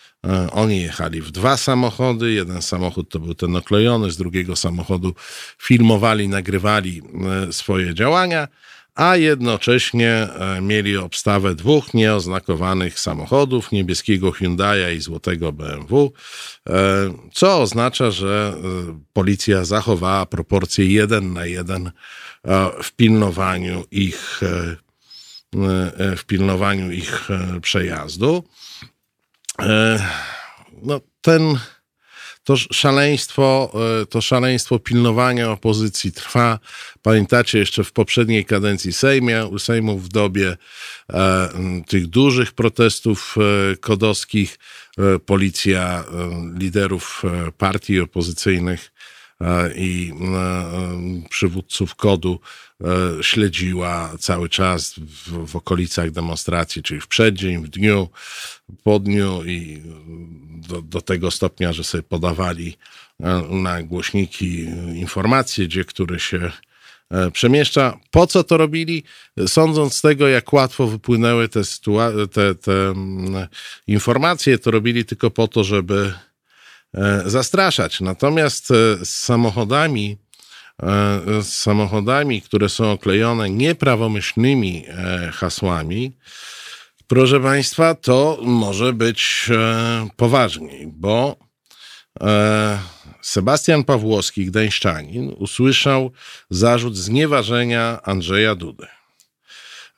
oni 0.51 0.82
jechali 0.82 1.22
w 1.22 1.32
dwa 1.32 1.57
samochody. 1.57 2.32
Jeden 2.32 2.61
samochód 2.61 3.09
to 3.09 3.20
był 3.20 3.34
ten 3.34 3.55
oklejony, 3.55 4.11
z 4.11 4.17
drugiego 4.17 4.55
samochodu 4.55 5.13
filmowali, 5.57 6.28
nagrywali 6.28 7.01
e, 7.47 7.53
swoje 7.53 7.93
działania, 7.93 8.47
a 8.95 9.15
jednocześnie 9.15 10.11
e, 10.11 10.61
mieli 10.61 10.97
obstawę 10.97 11.55
dwóch 11.55 11.93
nieoznakowanych 11.93 12.99
samochodów, 12.99 13.72
niebieskiego 13.72 14.32
Hyundai'a 14.32 14.95
i 14.95 15.01
złotego 15.01 15.51
BMW, 15.51 16.11
e, 16.70 16.74
co 17.34 17.61
oznacza, 17.61 18.11
że 18.11 18.53
e, 18.57 18.99
policja 19.13 19.65
zachowała 19.65 20.26
proporcję 20.26 20.86
jeden 20.86 21.34
na 21.34 21.45
jeden 21.45 21.88
e, 21.88 21.91
w 22.84 22.91
pilnowaniu 22.91 23.84
ich 23.91 24.41
e, 24.43 24.76
e, 25.97 26.15
w 26.15 26.26
pilnowaniu 26.26 26.91
ich 26.91 27.32
e, 27.32 27.59
przejazdu. 27.61 28.43
E, 29.62 29.99
No, 30.82 31.01
ten, 31.22 31.60
to 32.43 32.57
szaleństwo, 32.57 33.72
e, 34.01 34.05
to 34.05 34.22
szaleństwo 34.22 34.80
pilnowania 34.80 35.51
opozycji 35.51 36.12
trwa. 36.12 36.60
Pamiętacie 37.01 37.60
jeszcze 37.60 37.84
w 37.84 37.91
poprzedniej 37.91 38.45
kadencji 38.45 38.93
Sejmie, 38.93 39.49
Sejmu 39.57 39.97
w 39.97 40.10
dobie 40.10 40.57
e, 41.14 41.49
tych 41.88 42.07
dużych 42.07 42.51
protestów 42.51 43.36
e, 43.38 43.76
kodowskich, 43.78 44.60
e, 44.97 45.20
policja 45.20 46.03
e, 46.03 46.60
liderów 46.60 47.24
partii 47.57 47.99
opozycyjnych 47.99 48.91
i 49.75 50.13
e, 50.21 50.37
e, 50.37 51.29
przywódców 51.29 51.95
kodu 51.95 52.39
e, 52.81 53.23
śledziła 53.23 54.13
cały 54.19 54.49
czas 54.49 54.93
w, 54.93 55.47
w 55.47 55.55
okolicach 55.55 56.11
demonstracji, 56.11 56.83
czyli 56.83 57.01
w 57.01 57.07
przeddzień, 57.07 57.63
w 57.63 57.67
dniu, 57.67 58.09
po 58.83 58.99
dniu 58.99 59.43
i 59.45 59.81
do, 60.69 60.81
do 60.81 61.01
tego 61.01 61.31
stopnia, 61.31 61.73
że 61.73 61.83
sobie 61.83 62.03
podawali 62.03 62.77
na 63.49 63.83
głośniki 63.83 64.59
informacje, 64.95 65.67
gdzie 65.67 65.85
który 65.85 66.19
się 66.19 66.51
przemieszcza. 67.33 67.99
Po 68.11 68.27
co 68.27 68.43
to 68.43 68.57
robili? 68.57 69.03
Sądząc 69.47 69.95
z 69.95 70.01
tego, 70.01 70.27
jak 70.27 70.53
łatwo 70.53 70.87
wypłynęły 70.87 71.49
te, 71.49 71.61
te, 72.31 72.55
te 72.55 72.71
mm, 72.71 73.47
informacje, 73.87 74.57
to 74.57 74.71
robili 74.71 75.05
tylko 75.05 75.31
po 75.31 75.47
to, 75.47 75.63
żeby 75.63 76.13
zastraszać. 77.25 78.01
Natomiast 78.01 78.71
e, 78.71 79.05
z 79.05 79.09
samochodami, 79.09 80.17
e, 80.83 81.43
z 81.43 81.53
samochodami, 81.53 82.41
które 82.41 82.69
są 82.69 82.91
oklejone 82.91 83.49
nieprawomyślnymi 83.49 84.85
e, 84.87 85.31
hasłami, 85.33 86.17
proszę 87.07 87.39
Państwa, 87.39 87.95
to 87.95 88.39
może 88.41 88.93
być 88.93 89.49
e, 89.51 90.09
poważniej, 90.15 90.87
bo 90.87 91.35
e, 92.21 92.79
Sebastian 93.21 93.83
Pawłowski, 93.83 94.45
gdańszczanin, 94.45 95.33
usłyszał 95.37 96.11
zarzut 96.49 96.97
znieważenia 96.97 97.99
Andrzeja 98.03 98.55
Dudy. 98.55 98.87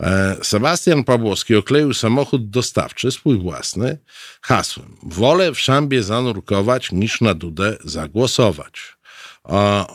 E, 0.02 0.38
Sebastian 0.44 1.04
Pawłowski 1.04 1.56
okleił 1.56 1.94
samochód 1.94 2.50
dostawczy, 2.50 3.12
swój 3.12 3.40
własny, 3.40 3.98
hasłem 4.42 4.98
wolę 5.04 5.52
w 5.52 5.60
szambie 5.60 6.04
zanurkować 6.04 6.92
niż 6.92 7.22
na 7.22 7.34
Dudę 7.34 7.78
zagłosować. 7.84 8.98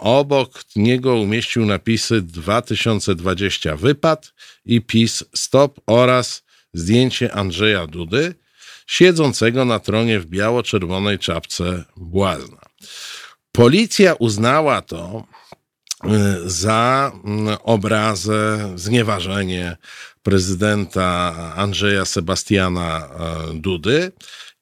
Obok 0.00 0.60
niego 0.76 1.14
umieścił 1.14 1.66
napisy 1.66 2.22
2020 2.22 3.76
wypad 3.76 4.32
i 4.64 4.80
PiS 4.80 5.24
stop 5.34 5.80
oraz 5.86 6.42
zdjęcie 6.72 7.34
Andrzeja 7.34 7.86
Dudy 7.86 8.34
siedzącego 8.86 9.64
na 9.64 9.78
tronie 9.78 10.20
w 10.20 10.26
biało-czerwonej 10.26 11.18
czapce 11.18 11.84
błazna. 11.96 12.58
Policja 13.52 14.14
uznała 14.14 14.82
to 14.82 15.26
za 16.46 17.12
mm, 17.24 17.56
obrazę, 17.62 18.72
znieważenie 18.74 19.76
prezydenta 20.22 21.34
Andrzeja 21.56 22.04
Sebastiana 22.04 23.08
e, 23.08 23.54
Dudy 23.54 24.12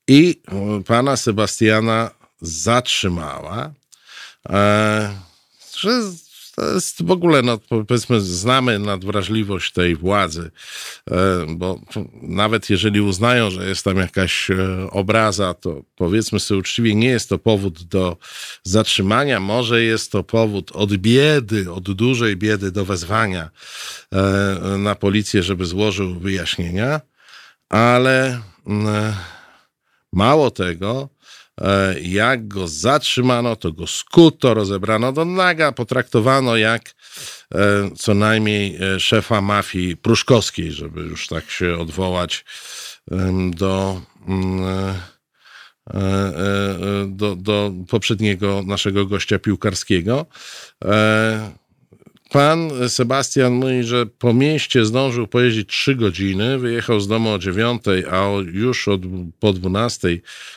i 0.08 0.40
y, 0.80 0.84
pana 0.84 1.16
Sebastiana 1.16 2.10
zatrzymała. 2.40 3.72
E, 4.48 5.14
że 5.78 6.02
to 6.56 6.74
jest 6.74 7.04
w 7.04 7.10
ogóle, 7.10 7.42
no, 7.42 7.58
powiedzmy, 7.86 8.20
znamy 8.20 8.78
nadwrażliwość 8.78 9.72
tej 9.72 9.96
władzy, 9.96 10.50
e, 11.10 11.46
bo 11.48 11.80
nawet 12.22 12.70
jeżeli 12.70 13.00
uznają, 13.00 13.50
że 13.50 13.68
jest 13.68 13.84
tam 13.84 13.96
jakaś 13.96 14.50
e, 14.50 14.56
obraza, 14.90 15.54
to 15.54 15.82
powiedzmy 15.96 16.40
sobie 16.40 16.60
uczciwie, 16.60 16.94
nie 16.94 17.08
jest 17.08 17.28
to 17.28 17.38
powód 17.38 17.82
do 17.82 18.16
zatrzymania, 18.62 19.40
może 19.40 19.82
jest 19.82 20.12
to 20.12 20.24
powód 20.24 20.72
od 20.72 20.96
biedy, 20.96 21.72
od 21.72 21.92
dużej 21.92 22.36
biedy 22.36 22.72
do 22.72 22.84
wezwania 22.84 23.50
e, 24.12 24.78
na 24.78 24.94
policję, 24.94 25.42
żeby 25.42 25.66
złożył 25.66 26.14
wyjaśnienia, 26.14 27.00
ale 27.68 28.40
mało 30.12 30.50
tego, 30.50 31.08
jak 32.02 32.48
go 32.48 32.68
zatrzymano, 32.68 33.56
to 33.56 33.72
go 33.72 33.86
skuto, 33.86 34.54
rozebrano 34.54 35.12
do 35.12 35.24
naga, 35.24 35.72
potraktowano 35.72 36.56
jak 36.56 36.94
e, 37.54 37.90
co 37.96 38.14
najmniej 38.14 38.76
e, 38.76 39.00
szefa 39.00 39.40
mafii 39.40 39.96
pruszkowskiej, 39.96 40.72
żeby 40.72 41.00
już 41.00 41.26
tak 41.26 41.50
się 41.50 41.78
odwołać 41.78 42.44
do, 43.50 44.00
mm, 44.28 44.64
e, 44.64 44.94
e, 45.94 46.00
e, 46.00 47.06
do, 47.08 47.36
do 47.36 47.72
poprzedniego 47.88 48.62
naszego 48.66 49.06
gościa 49.06 49.38
piłkarskiego. 49.38 50.26
Pan 52.34 52.70
Sebastian 52.88 53.52
mówi, 53.52 53.84
że 53.84 54.06
po 54.06 54.32
mieście 54.32 54.84
zdążył 54.84 55.26
pojeździć 55.26 55.68
3 55.68 55.94
godziny, 55.94 56.58
wyjechał 56.58 57.00
z 57.00 57.08
domu 57.08 57.30
o 57.30 57.38
9, 57.38 57.82
a 58.10 58.28
już 58.52 58.88
od, 58.88 59.00
po 59.40 59.52
12 59.52 60.08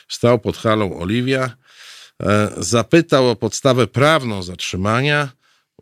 stał 0.08 0.38
pod 0.38 0.56
halą 0.56 0.98
Oliwia. 0.98 1.56
E, 2.22 2.50
zapytał 2.56 3.28
o 3.28 3.36
podstawę 3.36 3.86
prawną 3.86 4.42
zatrzymania. 4.42 5.28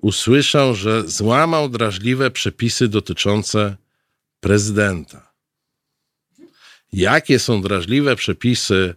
Usłyszał, 0.00 0.74
że 0.74 1.08
złamał 1.08 1.68
drażliwe 1.68 2.30
przepisy 2.30 2.88
dotyczące 2.88 3.76
prezydenta. 4.40 5.32
Jakie 6.92 7.38
są 7.38 7.62
drażliwe 7.62 8.16
przepisy 8.16 8.94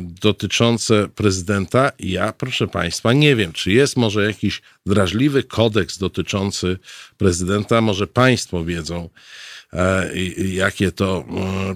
dotyczące 0.00 1.08
prezydenta? 1.08 1.92
Ja, 1.98 2.32
proszę 2.32 2.68
Państwa, 2.68 3.12
nie 3.12 3.36
wiem, 3.36 3.52
czy 3.52 3.72
jest 3.72 3.96
może 3.96 4.24
jakiś 4.24 4.62
drażliwy 4.86 5.42
kodeks 5.42 5.98
dotyczący 5.98 6.78
prezydenta. 7.18 7.80
Może 7.80 8.06
Państwo 8.06 8.64
wiedzą, 8.64 9.08
e, 9.72 10.10
jakie 10.36 10.92
to 10.92 11.24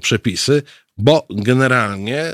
przepisy, 0.03 0.63
bo 0.99 1.27
generalnie 1.31 2.25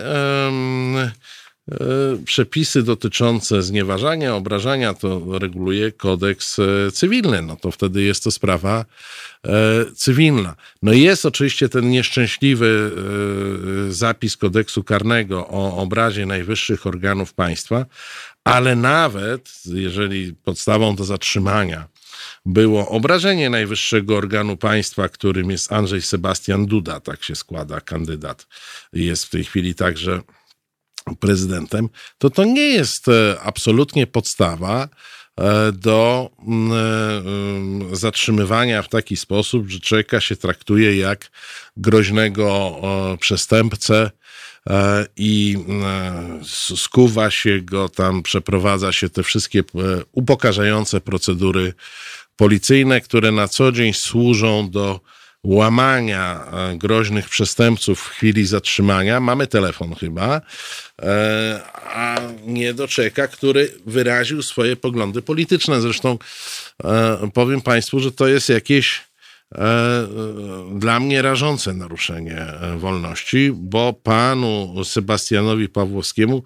przepisy 2.25 2.83
dotyczące 2.83 3.63
znieważania, 3.63 4.37
obrażania 4.37 4.95
to 4.95 5.39
reguluje 5.39 5.93
kodeks 5.93 6.57
cywilny. 6.93 7.43
No 7.43 7.57
to 7.57 7.71
wtedy 7.71 8.03
jest 8.03 8.25
to 8.25 8.31
sprawa 8.31 8.85
E, 9.49 9.85
cywilna. 9.95 10.57
No 10.83 10.93
jest 10.93 11.27
oczywiście 11.27 11.69
ten 11.69 11.91
nieszczęśliwy 11.91 12.93
e, 13.89 13.93
zapis 13.93 14.37
kodeksu 14.37 14.85
karnego 14.85 15.49
o 15.49 15.77
obrazie 15.77 16.27
najwyższych 16.27 16.87
organów 16.87 17.35
państwa, 17.35 17.87
ale 18.45 18.77
nawet 18.77 19.53
jeżeli 19.65 20.35
podstawą 20.35 20.97
do 20.97 21.05
zatrzymania 21.05 21.89
było 22.47 22.89
obrażenie 22.89 23.51
najwyższego 23.51 24.17
organu 24.17 24.57
państwa, 24.57 25.09
którym 25.09 25.51
jest 25.51 25.73
Andrzej 25.73 26.03
Sebastian 26.03 26.67
Duda, 26.67 27.01
tak 27.01 27.25
się 27.25 27.37
składa, 27.37 27.81
kandydat, 27.81 28.47
jest 28.93 29.27
w 29.27 29.31
tej 29.31 29.45
chwili 29.45 29.75
także 29.75 30.21
prezydentem, 31.21 31.89
to 32.19 32.31
to 32.31 32.45
nie 32.45 32.67
jest 32.67 33.09
e, 33.09 33.41
absolutnie 33.41 34.07
podstawa, 34.07 34.89
E, 35.41 35.73
do 35.73 36.31
mm, 36.47 36.73
e, 36.73 37.19
mm, 37.19 37.97
zatrzymywania 37.97 38.83
w 38.83 38.89
taki 38.89 39.17
sposób, 39.17 39.69
że 39.69 39.81
człowieka 39.81 40.21
się 40.21 40.37
traktuje 40.37 40.97
jak 40.97 41.31
groźnego 41.77 42.81
przestępcę 43.21 44.11
i 45.17 45.59
mm, 45.69 46.45
skuwa 46.77 47.31
się 47.31 47.61
go 47.61 47.89
tam, 47.89 48.23
przeprowadza 48.23 48.93
się 48.93 49.11
te 49.11 49.23
wszystkie 49.23 49.63
upokarzające 50.13 51.01
procedury 51.01 51.75
policyjne, 52.37 53.01
które 53.01 53.33
na 53.33 53.49
co 53.49 53.73
dzień 53.73 53.93
służą 53.93 54.71
do 54.71 55.01
łamania 55.45 56.45
e, 56.53 56.79
groźnych 56.79 57.29
przestępców 57.29 58.01
w 58.01 58.09
chwili 58.09 58.47
zatrzymania, 58.47 59.21
mamy 59.21 59.47
telefon 59.47 59.95
chyba, 59.95 60.41
e, 61.03 61.61
a 61.85 62.17
nie 62.47 62.75
do 62.75 62.89
czeka, 62.89 63.29
który 63.29 63.75
wyraził 63.87 64.43
swoje 64.43 64.77
poglądy 64.77 65.23
polityczne. 65.23 65.81
Zresztą 65.81 66.19
e, 66.85 67.31
powiem 67.35 67.61
Państwu, 67.61 68.01
że 68.01 68.13
to 68.13 68.29
jest 68.29 68.49
jakieś 68.49 69.13
dla 70.75 71.01
mnie 71.01 71.23
rażące 71.23 71.75
naruszenie 71.75 72.47
wolności, 72.77 73.51
bo 73.55 73.93
panu 73.93 74.85
Sebastianowi 74.85 75.69
Pawłowskiemu 75.69 76.43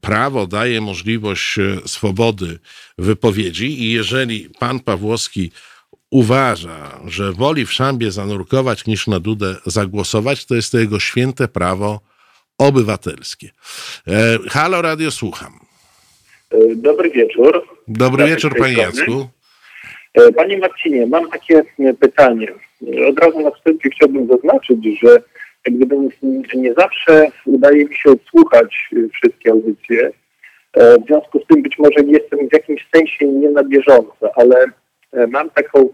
prawo 0.00 0.46
daje 0.46 0.80
możliwość 0.80 1.56
swobody 1.86 2.58
wypowiedzi 2.98 3.82
i 3.82 3.90
jeżeli 3.90 4.50
pan 4.58 4.80
Pawłowski 4.80 5.50
uważa, 6.14 7.00
że 7.06 7.32
woli 7.32 7.66
w 7.66 7.72
szambie 7.72 8.10
zanurkować 8.10 8.86
niż 8.86 9.06
na 9.06 9.20
Dudę 9.20 9.54
zagłosować, 9.66 10.46
to 10.46 10.54
jest 10.54 10.72
to 10.72 10.78
jego 10.78 11.00
święte 11.00 11.48
prawo 11.48 12.00
obywatelskie. 12.58 13.48
E, 14.08 14.38
halo 14.48 14.82
Radio, 14.82 15.10
słucham. 15.10 15.52
E, 16.50 16.56
dobry 16.74 17.10
wieczór. 17.10 17.66
Dobry 17.88 18.26
wieczór, 18.26 18.56
panie 18.58 18.74
Jacku. 18.74 19.28
E, 20.14 20.32
panie 20.32 20.58
Marcinie, 20.58 21.06
mam 21.06 21.30
takie 21.30 21.62
pytanie. 22.00 22.48
Od 23.08 23.18
razu 23.18 23.40
na 23.40 23.50
wstępie 23.50 23.90
chciałbym 23.90 24.28
zaznaczyć, 24.28 25.00
że 25.02 25.22
gdyby 25.62 25.96
nie 26.54 26.74
zawsze 26.74 27.30
udaje 27.46 27.84
mi 27.84 27.96
się 27.96 28.10
odsłuchać 28.10 28.90
wszystkie 29.12 29.50
audycje, 29.50 30.10
w 30.74 31.06
związku 31.06 31.40
z 31.40 31.46
tym 31.46 31.62
być 31.62 31.78
może 31.78 32.00
jestem 32.06 32.48
w 32.48 32.52
jakimś 32.52 32.86
sensie 32.94 33.26
nie 33.26 33.50
na 33.50 33.64
bieżąco, 33.64 34.30
ale 34.36 34.66
E, 34.66 34.83
mam 35.28 35.50
taką, 35.50 35.88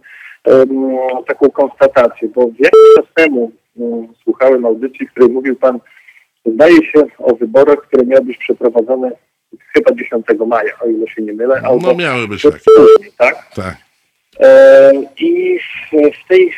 taką 1.27 1.51
konstatację, 1.51 2.29
bo 2.29 2.43
jakiś 2.43 2.81
czas 2.97 3.07
temu 3.15 3.53
mm, 3.79 4.09
słuchałem 4.25 4.67
audycji, 4.67 5.07
w 5.07 5.11
której 5.11 5.31
mówił 5.31 5.57
Pan, 5.57 5.79
zdaje 6.47 6.77
się 6.77 7.07
o 7.19 7.35
wyborach, 7.35 7.79
które 7.79 8.07
miały 8.07 8.25
być 8.25 8.39
przeprowadzone 8.39 9.11
chyba 9.75 9.93
10 9.95 10.27
maja, 10.47 10.73
o 10.81 10.89
ile 10.89 11.09
się 11.09 11.23
nie 11.23 11.33
mylę. 11.33 11.61
Albo 11.65 11.87
no 11.87 11.95
miały 11.95 12.29
być 12.29 12.43
tak. 12.43 12.61
tak? 13.19 13.55
Tak. 13.55 13.77
E, 14.41 14.93
I 15.19 15.59
w 16.25 16.29
tej, 16.29 16.55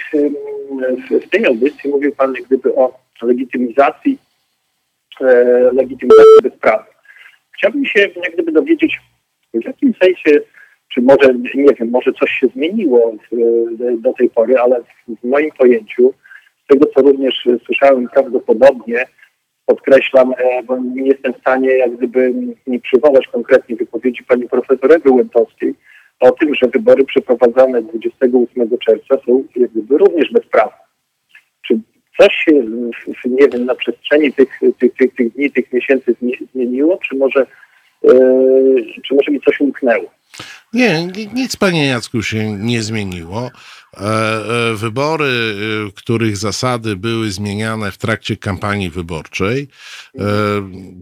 w 1.10 1.28
tej 1.30 1.46
audycji 1.46 1.90
mówił 1.90 2.14
Pan 2.14 2.34
jak 2.34 2.44
gdyby 2.44 2.74
o 2.74 2.98
legitymizacji, 3.22 4.18
e, 5.20 5.34
legitymizacji 5.72 6.42
bezprawa. 6.42 6.86
Chciałbym 7.52 7.86
się 7.86 8.00
jak 8.00 8.32
gdyby 8.34 8.52
dowiedzieć, 8.52 9.00
w 9.54 9.64
jakim 9.64 9.94
sensie 10.02 10.40
czy 10.94 11.02
może, 11.02 11.34
nie 11.54 11.74
wiem, 11.80 11.90
może 11.90 12.12
coś 12.12 12.30
się 12.30 12.46
zmieniło 12.46 13.12
do 13.98 14.12
tej 14.12 14.30
pory, 14.30 14.58
ale 14.58 14.80
w 15.22 15.24
moim 15.24 15.50
pojęciu, 15.58 16.14
z 16.64 16.66
tego 16.66 16.86
co 16.94 17.02
również 17.02 17.48
słyszałem 17.66 18.08
prawdopodobnie, 18.08 19.04
podkreślam, 19.66 20.34
e, 20.38 20.62
bo 20.62 20.78
nie 20.78 21.06
jestem 21.06 21.32
w 21.32 21.40
stanie 21.40 21.70
jak 21.70 21.96
gdyby 21.96 22.34
nie 22.66 22.80
przywołać 22.80 23.26
konkretnie 23.26 23.76
wypowiedzi 23.76 24.24
pani 24.24 24.48
profesor 24.48 24.90
Łętowskiej 25.06 25.74
o 26.20 26.32
tym, 26.32 26.54
że 26.54 26.68
wybory 26.68 27.04
przeprowadzane 27.04 27.82
28 27.82 28.78
czerwca 28.78 29.16
są 29.26 29.44
jak 29.56 29.70
gdyby 29.70 29.98
również 29.98 30.32
bezprawne. 30.32 30.76
Czy 31.66 31.80
coś 32.18 32.34
się, 32.34 32.52
nie 33.24 33.48
wiem, 33.48 33.64
na 33.64 33.74
przestrzeni 33.74 34.32
tych, 34.32 34.60
tych, 34.78 34.94
tych, 34.94 35.14
tych 35.14 35.32
dni, 35.32 35.50
tych 35.50 35.72
miesięcy 35.72 36.14
zmieniło, 36.54 36.98
czy 37.08 37.16
może, 37.16 37.46
yy, 38.02 38.84
czy 39.02 39.14
może 39.14 39.30
mi 39.30 39.40
coś 39.40 39.60
umknęło? 39.60 40.10
Nie, 40.72 41.06
nic 41.34 41.56
panie 41.56 41.86
Jacku 41.86 42.22
się 42.22 42.52
nie 42.52 42.82
zmieniło. 42.82 43.50
E, 43.96 44.70
e, 44.70 44.74
wybory, 44.74 45.54
e, 45.88 45.92
których 45.92 46.36
zasady 46.36 46.96
były 46.96 47.30
zmieniane 47.30 47.92
w 47.92 47.98
trakcie 47.98 48.36
kampanii 48.36 48.90
wyborczej, 48.90 49.68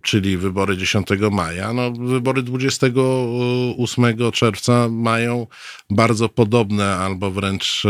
czyli 0.03 0.37
wybory 0.37 0.77
10 0.77 1.09
maja, 1.31 1.73
no 1.73 1.93
wybory 1.93 2.43
28 2.43 4.33
czerwca 4.33 4.89
mają 4.89 5.47
bardzo 5.91 6.29
podobne 6.29 6.97
albo 6.97 7.31
wręcz 7.31 7.83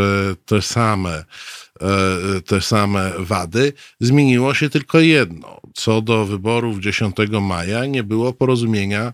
te 0.47 0.63
same 0.63 1.25
te 2.47 2.61
same 2.61 3.13
wady. 3.19 3.73
Zmieniło 4.01 4.55
się 4.55 4.71
tylko 4.71 5.01
jedno. 5.01 5.61
Co 5.75 6.03
do 6.03 6.25
wyborów 6.25 6.79
10 6.79 7.17
maja 7.41 7.87
nie 7.87 8.03
było 8.03 8.33
porozumienia 8.33 9.13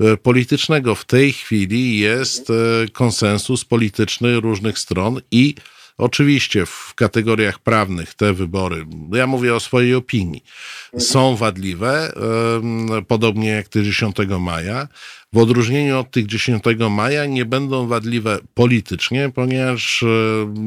E, 0.00 0.16
politycznego. 0.16 0.94
W 0.94 1.04
tej 1.04 1.32
chwili 1.32 1.98
jest 1.98 2.50
e, 2.50 2.54
konsensus 2.92 3.64
polityczny 3.64 4.40
różnych 4.40 4.78
stron 4.78 5.20
i 5.30 5.54
oczywiście 5.98 6.66
w 6.66 6.94
kategoriach 6.94 7.58
prawnych 7.58 8.14
te 8.14 8.32
wybory, 8.32 8.86
ja 9.12 9.26
mówię 9.26 9.54
o 9.54 9.60
swojej 9.60 9.94
opinii, 9.94 10.44
są 10.98 11.36
wadliwe, 11.36 12.12
podobnie 13.08 13.48
jak 13.48 13.68
te 13.68 13.82
10 13.82 14.16
maja. 14.40 14.88
W 15.34 15.38
odróżnieniu 15.38 15.98
od 15.98 16.10
tych 16.10 16.26
10 16.26 16.64
maja 16.90 17.26
nie 17.26 17.44
będą 17.44 17.86
wadliwe 17.86 18.38
politycznie, 18.54 19.30
ponieważ 19.34 20.02
e, 20.02 20.06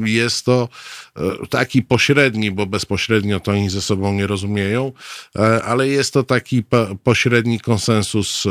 jest 0.04 0.44
to 0.44 0.68
e, 1.16 1.46
taki 1.46 1.82
pośredni, 1.82 2.50
bo 2.50 2.66
bezpośrednio 2.66 3.40
to 3.40 3.52
oni 3.52 3.70
ze 3.70 3.82
sobą 3.82 4.12
nie 4.12 4.26
rozumieją, 4.26 4.92
e, 5.38 5.62
ale 5.62 5.88
jest 5.88 6.12
to 6.12 6.22
taki 6.22 6.64
pośredni 7.04 7.60
konsensus 7.60 8.44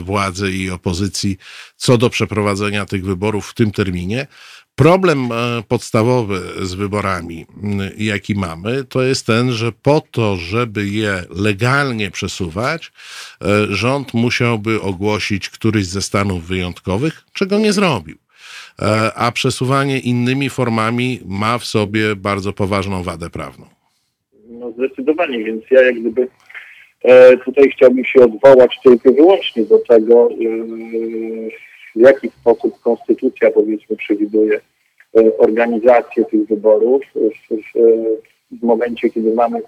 władzy 0.00 0.52
i 0.52 0.70
opozycji 0.70 1.36
co 1.76 1.98
do 1.98 2.10
przeprowadzenia 2.10 2.86
tych 2.86 3.04
wyborów 3.04 3.48
w 3.48 3.54
tym 3.54 3.72
terminie. 3.72 4.26
Problem 4.74 5.28
podstawowy 5.68 6.66
z 6.66 6.74
wyborami, 6.74 7.46
jaki 7.98 8.34
mamy, 8.34 8.84
to 8.84 9.02
jest 9.02 9.26
ten, 9.26 9.52
że 9.52 9.72
po 9.72 10.02
to, 10.10 10.36
żeby 10.36 10.88
je 10.88 11.24
legalnie 11.30 12.10
przesuwać, 12.10 12.92
rząd 13.68 14.14
musiałby 14.14 14.82
ogłosić 14.82 15.43
któryś 15.48 15.86
ze 15.86 16.02
stanów 16.02 16.46
wyjątkowych, 16.46 17.24
czego 17.32 17.58
nie 17.58 17.72
zrobił. 17.72 18.16
E, 18.82 19.10
a 19.14 19.32
przesuwanie 19.32 19.98
innymi 19.98 20.50
formami 20.50 21.20
ma 21.26 21.58
w 21.58 21.64
sobie 21.64 22.16
bardzo 22.16 22.52
poważną 22.52 23.02
wadę 23.02 23.30
prawną. 23.30 23.66
No 24.48 24.72
zdecydowanie, 24.72 25.44
więc 25.44 25.64
ja 25.70 25.82
jak 25.82 26.00
gdyby 26.00 26.28
tutaj 27.44 27.70
chciałbym 27.70 28.04
się 28.04 28.20
odwołać 28.20 28.78
tylko 28.82 29.12
wyłącznie 29.12 29.64
do 29.64 29.78
tego, 29.78 30.28
w 31.96 32.00
jaki 32.00 32.28
sposób 32.28 32.80
konstytucja 32.80 33.50
powiedzmy 33.50 33.96
przewiduje 33.96 34.60
e, 35.16 35.38
organizację 35.38 36.24
tych 36.24 36.46
wyborów 36.48 37.02
w, 37.14 37.54
w, 38.58 38.62
momencie, 38.62 39.10
kiedy 39.10 39.34
mamy 39.34 39.60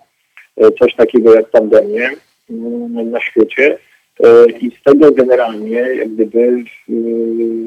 e, 0.56 0.70
coś 0.70 0.94
takiego 0.94 1.34
jak 1.34 1.50
pandemię 1.50 2.10
mm, 2.50 3.10
na 3.10 3.20
świecie. 3.20 3.78
E, 4.24 4.50
I 4.60 4.70
z 4.70 4.82
tego 4.82 5.12
generalnie, 5.12 5.78
jak 5.78 6.08
gdyby, 6.08 6.64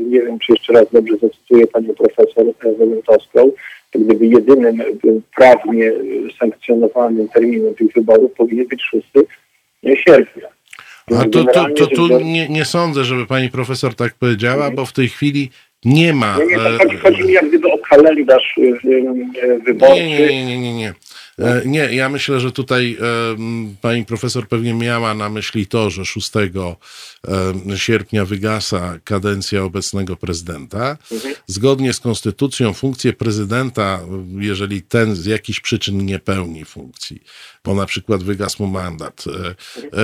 nie 0.09 0.21
wiem, 0.21 0.39
czy 0.39 0.51
jeszcze 0.51 0.73
raz 0.73 0.85
dobrze 0.91 1.15
zacytuję 1.21 1.67
panią 1.67 1.93
profesor 1.93 2.45
Walentowską, 2.79 3.51
jak 3.95 4.03
gdyby 4.03 4.27
jedynym 4.27 4.83
prawnie 5.35 5.91
sankcjonowanym 6.39 7.29
terminem 7.29 7.75
tych 7.75 7.93
wyborów 7.93 8.31
powinien 8.33 8.67
być 8.67 8.81
6 8.83 9.07
sierpnia. 10.05 10.47
A 11.17 11.25
to, 11.29 11.43
to, 11.43 11.69
to 11.69 11.87
tu 11.87 12.19
nie, 12.19 12.49
nie 12.49 12.65
sądzę, 12.65 13.03
żeby 13.03 13.25
pani 13.25 13.49
profesor 13.49 13.95
tak 13.95 14.13
powiedziała, 14.13 14.55
mhm. 14.55 14.75
bo 14.75 14.85
w 14.85 14.93
tej 14.93 15.09
chwili 15.09 15.49
nie 15.85 16.13
ma. 16.13 16.37
Nie, 16.37 16.45
nie, 16.45 16.77
chodzi, 16.77 16.97
chodzi 16.97 17.23
mi 17.23 17.33
jak 17.33 17.47
gdyby 17.47 17.71
o 17.71 17.77
kalendarz 17.77 18.59
wyborczy. 19.65 20.03
Nie, 20.03 20.27
nie, 20.27 20.45
nie, 20.45 20.59
nie, 20.59 20.73
nie. 20.73 20.93
E, 21.39 21.61
nie, 21.65 21.79
ja 21.95 22.09
myślę, 22.09 22.39
że 22.39 22.51
tutaj 22.51 22.97
pani 23.81 24.05
profesor 24.05 24.47
pewnie 24.47 24.73
miała 24.73 25.13
na 25.13 25.29
myśli 25.29 25.67
to, 25.67 25.89
że 25.89 26.05
6 26.05 26.31
sierpnia 27.75 28.25
wygasa 28.25 28.99
kadencja 29.03 29.63
obecnego 29.63 30.15
prezydenta. 30.15 30.97
Mhm. 31.11 31.35
Zgodnie 31.47 31.93
z 31.93 31.99
konstytucją 31.99 32.73
funkcję 32.73 33.13
prezydenta, 33.13 33.99
jeżeli 34.37 34.81
ten 34.81 35.15
z 35.15 35.25
jakichś 35.25 35.59
przyczyn 35.59 36.05
nie 36.05 36.19
pełni 36.19 36.65
funkcji, 36.65 37.23
bo 37.63 37.75
na 37.75 37.85
przykład 37.85 38.23
wygasł 38.23 38.63
mu 38.63 38.69
mandat, 38.69 39.23
e, 39.27 39.55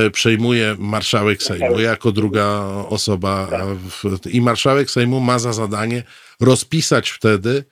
e, 0.05 0.09
przejmuje 0.09 0.75
marszałek 0.79 1.43
Sejmu 1.43 1.79
jako 1.79 2.11
druga 2.11 2.47
osoba 2.89 3.47
w, 3.89 4.27
i 4.29 4.41
marszałek 4.41 4.91
Sejmu 4.91 5.19
ma 5.19 5.39
za 5.39 5.53
zadanie 5.53 6.03
rozpisać 6.39 7.09
wtedy 7.09 7.63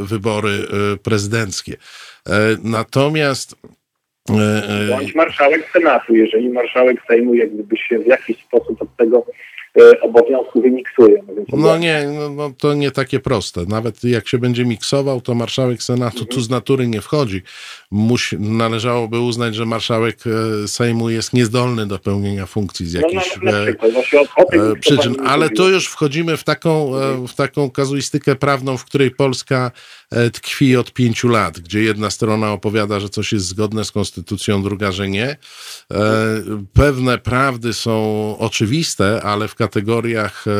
wybory 0.00 0.66
prezydenckie. 1.02 1.76
E, 2.28 2.56
natomiast 2.62 3.56
e, 4.30 4.34
e, 4.34 4.88
Bądź 4.88 5.14
marszałek 5.14 5.70
Senatu, 5.72 6.14
jeżeli 6.14 6.48
marszałek 6.48 6.96
Sejmu 7.08 7.34
jakby 7.34 7.76
się 7.76 7.98
w 7.98 8.06
jakiś 8.06 8.44
sposób 8.44 8.82
od 8.82 8.96
tego 8.96 9.26
obowiązku 10.00 10.62
wymiksuje. 10.62 11.22
No, 11.48 11.58
no 11.58 11.78
nie, 11.78 12.06
no, 12.18 12.30
no, 12.30 12.50
to 12.58 12.74
nie 12.74 12.90
takie 12.90 13.20
proste. 13.20 13.60
Nawet 13.68 14.04
jak 14.04 14.28
się 14.28 14.38
będzie 14.38 14.64
miksował, 14.64 15.20
to 15.20 15.34
marszałek 15.34 15.82
Senatu 15.82 16.18
mhm. 16.18 16.26
tu 16.26 16.40
z 16.40 16.50
natury 16.50 16.86
nie 16.86 17.00
wchodzi. 17.00 17.42
Musi, 17.94 18.36
należałoby 18.38 19.20
uznać, 19.20 19.54
że 19.54 19.66
marszałek 19.66 20.18
Sejmu 20.66 21.10
jest 21.10 21.32
niezdolny 21.32 21.86
do 21.86 21.98
pełnienia 21.98 22.46
funkcji 22.46 22.86
z 22.86 22.94
no, 22.94 23.00
jakichś 23.00 23.38
no, 23.42 23.52
e, 23.52 24.76
przyczyn. 24.80 25.16
Ale 25.26 25.50
tu 25.50 25.70
już 25.70 25.86
wchodzimy 25.88 26.36
w 26.36 26.44
taką, 26.44 26.92
w 27.28 27.34
taką 27.34 27.70
kazuistykę 27.70 28.36
prawną, 28.36 28.76
w 28.76 28.84
której 28.84 29.10
Polska 29.10 29.70
E, 30.14 30.30
tkwi 30.30 30.76
od 30.76 30.92
pięciu 30.92 31.28
lat, 31.28 31.60
gdzie 31.60 31.82
jedna 31.82 32.10
strona 32.10 32.52
opowiada, 32.52 33.00
że 33.00 33.08
coś 33.08 33.32
jest 33.32 33.46
zgodne 33.46 33.84
z 33.84 33.90
konstytucją, 33.90 34.62
druga, 34.62 34.92
że 34.92 35.08
nie. 35.08 35.28
E, 35.28 35.36
pewne 36.72 37.18
prawdy 37.18 37.72
są 37.72 38.36
oczywiste, 38.38 39.22
ale 39.22 39.48
w 39.48 39.54
kategoriach 39.54 40.44
e, 40.46 40.50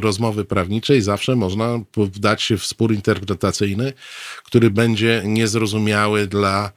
rozmowy 0.00 0.44
prawniczej 0.44 1.02
zawsze 1.02 1.36
można 1.36 1.80
wdać 1.96 2.42
się 2.42 2.56
w 2.56 2.66
spór 2.66 2.92
interpretacyjny, 2.92 3.92
który 4.44 4.70
będzie 4.70 5.22
niezrozumiały 5.24 6.26
dla 6.26 6.72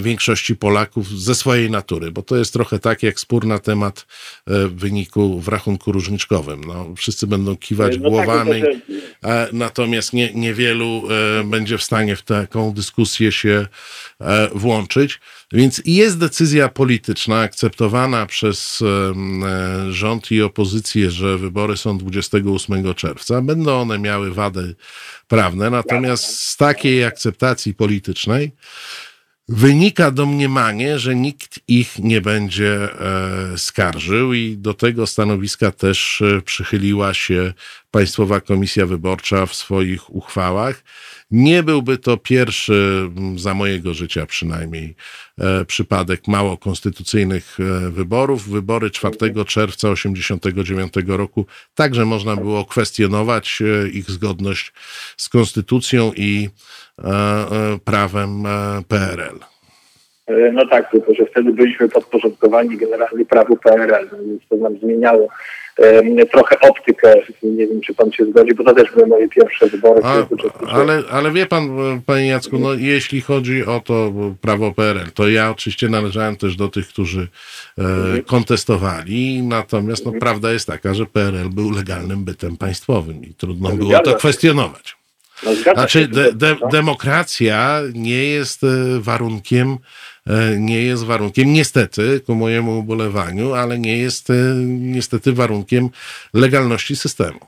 większości 0.00 0.56
Polaków 0.56 1.20
ze 1.20 1.34
swojej 1.34 1.70
natury, 1.70 2.10
bo 2.10 2.22
to 2.22 2.36
jest 2.36 2.52
trochę 2.52 2.78
tak 2.78 3.02
jak 3.02 3.20
spór 3.20 3.46
na 3.46 3.58
temat 3.58 4.06
wyniku 4.68 5.40
w 5.40 5.48
rachunku 5.48 5.92
różniczkowym. 5.92 6.64
No, 6.64 6.94
wszyscy 6.96 7.26
będą 7.26 7.56
kiwać 7.56 7.96
no 7.96 8.02
tak, 8.02 8.10
głowami, 8.10 8.62
tak, 9.20 9.52
natomiast 9.52 10.12
nie, 10.12 10.34
niewielu 10.34 11.02
będzie 11.44 11.78
w 11.78 11.82
stanie 11.82 12.16
w 12.16 12.22
taką 12.22 12.72
dyskusję 12.72 13.32
się 13.32 13.66
e, 14.20 14.48
włączyć. 14.54 15.20
Więc 15.52 15.82
jest 15.84 16.18
decyzja 16.18 16.68
polityczna 16.68 17.40
akceptowana 17.40 18.26
przez 18.26 18.82
e, 18.82 19.92
rząd 19.92 20.30
i 20.30 20.42
opozycję, 20.42 21.10
że 21.10 21.38
wybory 21.38 21.76
są 21.76 21.98
28 21.98 22.94
czerwca. 22.94 23.42
Będą 23.42 23.80
one 23.80 23.98
miały 23.98 24.32
wady 24.32 24.74
prawne, 25.28 25.70
natomiast 25.70 26.40
z 26.40 26.56
takiej 26.56 27.04
akceptacji 27.04 27.74
politycznej 27.74 28.52
wynika 29.48 30.10
domniemanie, 30.10 30.98
że 30.98 31.14
nikt 31.14 31.60
ich 31.68 31.98
nie 31.98 32.20
będzie 32.20 33.00
e, 33.00 33.58
skarżył 33.58 34.34
i 34.34 34.56
do 34.56 34.74
tego 34.74 35.06
stanowiska 35.06 35.72
też 35.72 36.22
przychyliła 36.44 37.14
się 37.14 37.52
Państwowa 37.90 38.40
Komisja 38.40 38.86
Wyborcza 38.86 39.46
w 39.46 39.54
swoich 39.54 40.14
uchwałach. 40.14 40.82
Nie 41.30 41.62
byłby 41.62 41.98
to 41.98 42.16
pierwszy, 42.16 43.10
za 43.36 43.54
mojego 43.54 43.94
życia 43.94 44.26
przynajmniej, 44.26 44.94
e, 45.38 45.64
przypadek 45.64 46.28
mało 46.28 46.56
konstytucyjnych 46.56 47.58
e, 47.60 47.90
wyborów. 47.90 48.48
Wybory 48.48 48.90
4 48.90 49.16
czerwca 49.46 49.88
1989 49.94 50.92
roku 51.06 51.46
także 51.74 52.04
można 52.04 52.36
było 52.36 52.64
kwestionować 52.64 53.58
e, 53.62 53.88
ich 53.88 54.10
zgodność 54.10 54.72
z 55.16 55.28
konstytucją 55.28 56.12
i 56.16 56.50
prawem 57.84 58.42
PRL. 58.88 59.38
No 60.52 60.66
tak, 60.66 60.90
tylko 60.90 61.14
że 61.14 61.26
wtedy 61.26 61.52
byliśmy 61.52 61.88
podporządkowani 61.88 62.76
generalnie 62.76 63.24
prawu 63.24 63.56
PRL, 63.56 64.08
więc 64.26 64.42
to 64.48 64.56
nam 64.56 64.78
zmieniało 64.78 65.28
trochę 66.32 66.60
optykę. 66.60 67.14
Nie 67.42 67.66
wiem, 67.66 67.80
czy 67.80 67.94
pan 67.94 68.12
się 68.12 68.24
zgodzi, 68.24 68.54
bo 68.54 68.64
to 68.64 68.74
też 68.74 68.92
były 68.92 69.06
moje 69.06 69.28
pierwsze 69.28 69.66
wybory. 69.66 70.00
A, 70.04 70.26
ale, 70.68 71.02
ale 71.10 71.30
wie 71.30 71.46
pan, 71.46 71.68
panie 72.06 72.26
Jacku, 72.26 72.58
no, 72.58 72.74
jeśli 72.74 73.20
chodzi 73.20 73.66
o 73.66 73.80
to 73.80 74.12
prawo 74.40 74.72
PRL, 74.72 75.10
to 75.14 75.28
ja 75.28 75.50
oczywiście 75.50 75.88
należałem 75.88 76.36
też 76.36 76.56
do 76.56 76.68
tych, 76.68 76.88
którzy 76.88 77.28
e, 77.78 77.82
mhm. 77.82 78.22
kontestowali, 78.22 79.42
natomiast 79.42 80.04
no, 80.04 80.08
mhm. 80.08 80.20
prawda 80.20 80.52
jest 80.52 80.66
taka, 80.66 80.94
że 80.94 81.06
PRL 81.06 81.48
był 81.48 81.70
legalnym 81.70 82.24
bytem 82.24 82.56
państwowym 82.56 83.24
i 83.24 83.34
trudno 83.34 83.68
no, 83.68 83.76
było 83.76 84.00
to 84.00 84.14
kwestionować. 84.14 84.95
No, 85.44 85.54
znaczy, 85.54 86.08
de, 86.08 86.32
de, 86.32 86.56
demokracja 86.72 87.80
nie 87.94 88.24
jest 88.24 88.64
e, 88.64 88.66
warunkiem 89.00 89.78
E, 90.26 90.56
nie 90.58 90.82
jest 90.82 91.04
warunkiem, 91.04 91.52
niestety, 91.52 92.20
ku 92.26 92.34
mojemu 92.34 92.78
ubolewaniu, 92.78 93.54
ale 93.54 93.78
nie 93.78 93.98
jest 93.98 94.30
e, 94.30 94.34
niestety 94.66 95.32
warunkiem 95.32 95.88
legalności 96.34 96.96
systemu. 96.96 97.38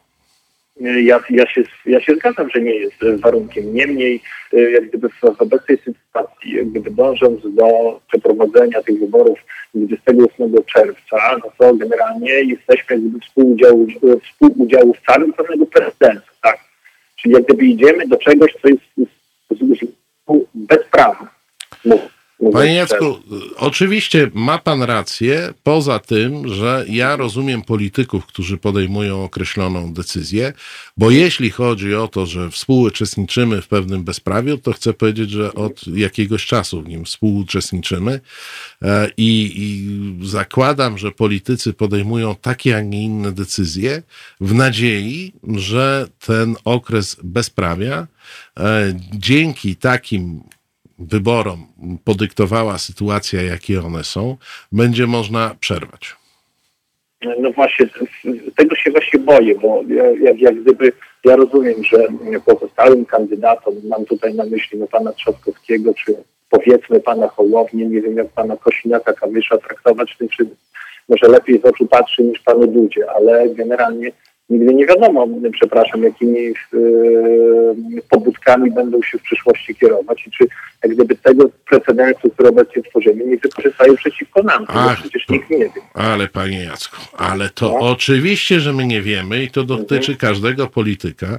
Ja, 0.80 1.20
ja, 1.30 1.46
się, 1.46 1.62
ja 1.86 2.00
się 2.00 2.14
zgadzam, 2.14 2.50
że 2.54 2.60
nie 2.60 2.74
jest 2.74 2.96
warunkiem. 3.20 3.74
Niemniej, 3.74 4.20
jak 4.52 4.88
gdyby 4.88 5.08
w 5.08 5.24
obecnej 5.24 5.78
sytuacji, 5.78 6.52
jak 6.52 6.68
gdyby 6.68 6.90
dążąc 6.90 7.40
do 7.54 8.00
przeprowadzenia 8.08 8.82
tych 8.82 8.98
wyborów 8.98 9.38
28 9.74 10.52
czerwca, 10.66 11.16
no 11.44 11.52
to 11.58 11.74
generalnie 11.74 12.32
jesteśmy 12.32 12.84
jak 12.90 13.00
gdyby 13.00 13.20
współudziału, 13.20 13.86
współudziałowcami 14.24 15.32
pewnego 15.32 15.66
precedensu, 15.66 16.30
tak? 16.42 16.67
Czyli 17.22 17.34
jak 17.34 17.44
gdyby 17.44 17.64
idziemy 17.66 18.08
do 18.08 18.16
czegoś, 18.16 18.52
co 18.62 18.68
jest 18.68 18.82
bezprawne. 20.54 21.28
Panie 22.52 22.74
Jacku, 22.74 23.18
oczywiście 23.56 24.30
ma 24.34 24.58
pan 24.58 24.82
rację, 24.82 25.54
poza 25.62 25.98
tym, 25.98 26.54
że 26.54 26.84
ja 26.88 27.16
rozumiem 27.16 27.62
polityków, 27.62 28.26
którzy 28.26 28.58
podejmują 28.58 29.24
określoną 29.24 29.92
decyzję, 29.92 30.52
bo 30.96 31.10
jeśli 31.10 31.50
chodzi 31.50 31.94
o 31.94 32.08
to, 32.08 32.26
że 32.26 32.50
współuczestniczymy 32.50 33.62
w 33.62 33.68
pewnym 33.68 34.04
bezprawiu, 34.04 34.58
to 34.58 34.72
chcę 34.72 34.92
powiedzieć, 34.92 35.30
że 35.30 35.54
od 35.54 35.86
jakiegoś 35.86 36.46
czasu 36.46 36.82
w 36.82 36.88
nim 36.88 37.04
współuczestniczymy 37.04 38.20
e, 38.82 39.10
i, 39.16 39.52
i 39.56 40.26
zakładam, 40.26 40.98
że 40.98 41.12
politycy 41.12 41.72
podejmują 41.72 42.34
takie, 42.34 42.76
a 42.76 42.80
nie 42.80 43.04
inne 43.04 43.32
decyzje 43.32 44.02
w 44.40 44.54
nadziei, 44.54 45.32
że 45.56 46.08
ten 46.26 46.56
okres 46.64 47.16
bezprawia 47.22 48.06
e, 48.56 48.94
dzięki 49.12 49.76
takim 49.76 50.42
wyborom 50.98 51.66
podyktowała 52.04 52.78
sytuacja, 52.78 53.42
jakie 53.42 53.80
one 53.80 54.04
są, 54.04 54.36
będzie 54.72 55.06
można 55.06 55.54
przerwać? 55.60 56.16
No 57.40 57.52
właśnie, 57.52 57.86
tego 58.56 58.76
się 58.76 58.90
właśnie 58.90 59.20
boję, 59.20 59.54
bo 59.54 59.82
jak, 60.20 60.40
jak 60.40 60.62
gdyby 60.62 60.92
ja 61.24 61.36
rozumiem, 61.36 61.84
że 61.84 62.08
pozostałym 62.46 63.04
kandydatom, 63.04 63.74
mam 63.88 64.04
tutaj 64.04 64.34
na 64.34 64.44
myśli 64.44 64.78
no, 64.78 64.86
pana 64.86 65.12
Trzaskowskiego, 65.12 65.94
czy 65.94 66.14
powiedzmy 66.50 67.00
pana 67.00 67.28
Hołownię, 67.28 67.86
nie 67.86 68.00
wiem 68.00 68.16
jak 68.16 68.28
pana 68.28 68.56
Kosiniaka 68.56 69.12
Kamysza 69.12 69.58
traktować, 69.58 70.16
czy, 70.36 70.46
może 71.08 71.28
lepiej 71.28 71.60
z 71.60 71.64
oczu 71.64 71.86
patrzy 71.86 72.22
niż 72.22 72.40
panu 72.40 72.66
Dudzie, 72.66 73.10
ale 73.10 73.48
generalnie 73.48 74.10
nigdy 74.50 74.74
nie 74.74 74.86
wiadomo, 74.86 75.28
przepraszam, 75.52 76.02
jakimi 76.02 76.48
e, 76.48 76.52
pobudkami 78.10 78.70
będą 78.70 79.02
się 79.02 79.18
w 79.18 79.22
przyszłości 79.22 79.74
kierować 79.74 80.26
i 80.26 80.30
czy 80.30 80.44
jak 80.88 80.96
gdyby 80.96 81.16
tego 81.16 81.50
precedensu, 81.68 82.30
który 82.30 82.48
obecnie 82.48 82.82
tworzymy, 82.82 83.24
nie 83.26 83.36
wykorzystają 83.36 83.96
przeciwko 83.96 84.42
nam, 84.42 84.64
Ach, 84.68 85.00
przecież 85.00 85.28
nikt 85.28 85.50
nie 85.50 85.58
wie. 85.58 85.70
Ale 85.94 86.28
panie 86.28 86.64
Jacku, 86.64 86.96
ale 87.16 87.50
to 87.50 87.68
No. 87.68 87.78
oczywiście, 87.78 88.60
że 88.60 88.72
my 88.72 88.86
nie 88.86 89.02
wiemy 89.02 89.42
i 89.42 89.50
to 89.50 89.64
dotyczy 89.64 90.16
każdego 90.16 90.66
polityka. 90.66 91.38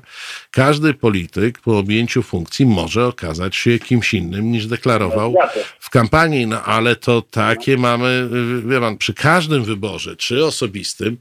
Każdy 0.52 0.94
polityk 0.94 1.60
po 1.60 1.78
objęciu 1.78 2.24
funkcji 2.24 2.66
może 2.66 3.08
okazać 3.08 3.56
się 3.56 3.80
kimś 3.80 4.14
innym 4.14 4.52
niż 4.52 4.68
deklarował 4.68 5.34
się. 5.34 5.60
w 5.80 5.90
kampanii, 5.90 6.48
no 6.48 6.64
ale 6.64 6.96
to 6.96 7.22
takie 7.22 7.78
mamy, 7.78 8.30
y, 8.66 8.68
wie 8.70 8.80
pan, 8.80 8.98
przy 8.98 9.14
każdym 9.14 9.64
wyborze, 9.64 10.16
czy 10.16 10.46
osobistym, 10.46 11.18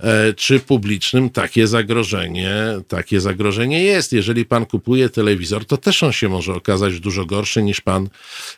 e, 0.00 0.32
czy 0.32 0.60
publicznym, 0.60 1.30
takie 1.30 1.66
zagrożenie, 1.66 2.54
takie 2.88 3.20
zagrożenie 3.20 3.84
jest. 3.84 4.12
Jeżeli 4.12 4.44
pan 4.44 4.66
kupuje 4.66 5.08
telewizor, 5.08 5.64
to 5.64 5.76
też 5.76 6.02
on 6.02 6.12
się 6.12 6.28
może 6.28 6.54
okazać 6.54 7.00
dużo 7.00 7.24
gorszy 7.24 7.62
niż 7.62 7.69
pan 7.80 8.08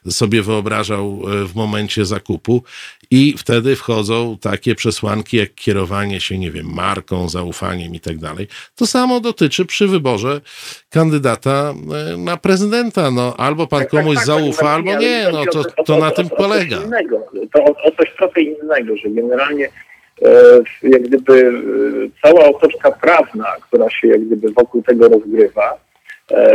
sobie 0.08 0.42
wyobrażał 0.42 1.22
e, 1.42 1.44
w 1.44 1.54
momencie 1.54 2.04
zakupu 2.04 2.62
i 3.10 3.34
wtedy 3.38 3.76
wchodzą 3.76 4.38
takie 4.40 4.74
przesłanki 4.74 5.36
jak 5.36 5.54
kierowanie 5.54 6.20
się, 6.20 6.38
nie 6.38 6.50
wiem, 6.50 6.66
marką, 6.74 7.28
zaufaniem 7.28 7.94
i 7.94 8.00
tak 8.00 8.18
dalej. 8.18 8.46
To 8.76 8.86
samo 8.86 9.20
dotyczy 9.20 9.64
przy 9.66 9.88
wyborze 9.88 10.40
kandydata 10.90 11.74
e, 12.12 12.16
na 12.16 12.36
prezydenta. 12.36 13.10
No, 13.10 13.34
albo 13.36 13.66
pan 13.66 13.80
Tak, 13.80 13.90
tak, 13.90 14.00
komuś 14.00 14.16
tak, 14.16 14.26
zaufa, 14.26 14.62
panie 14.62 14.74
albo 14.92 15.02
nie. 15.02 15.28
No, 15.32 15.44
to, 15.52 15.64
to 15.84 15.96
o- 15.96 16.00
na 16.00 16.10
tym 16.10 16.28
polega. 16.28 16.78
To 17.54 17.64
o, 17.64 17.70
o 17.82 17.90
coś 17.96 18.10
trochę 18.16 18.40
innego, 18.40 18.96
że 18.96 19.10
generalnie 19.10 19.68
e, 20.22 20.30
jak 20.82 21.02
gdyby 21.02 21.52
cała 22.22 22.44
otoczka 22.44 22.90
prawna, 22.92 23.46
która 23.68 23.90
się 23.90 24.08
jak 24.08 24.24
gdyby 24.26 24.52
wokół 24.52 24.82
tego 24.82 25.08
rozgrywa, 25.08 25.78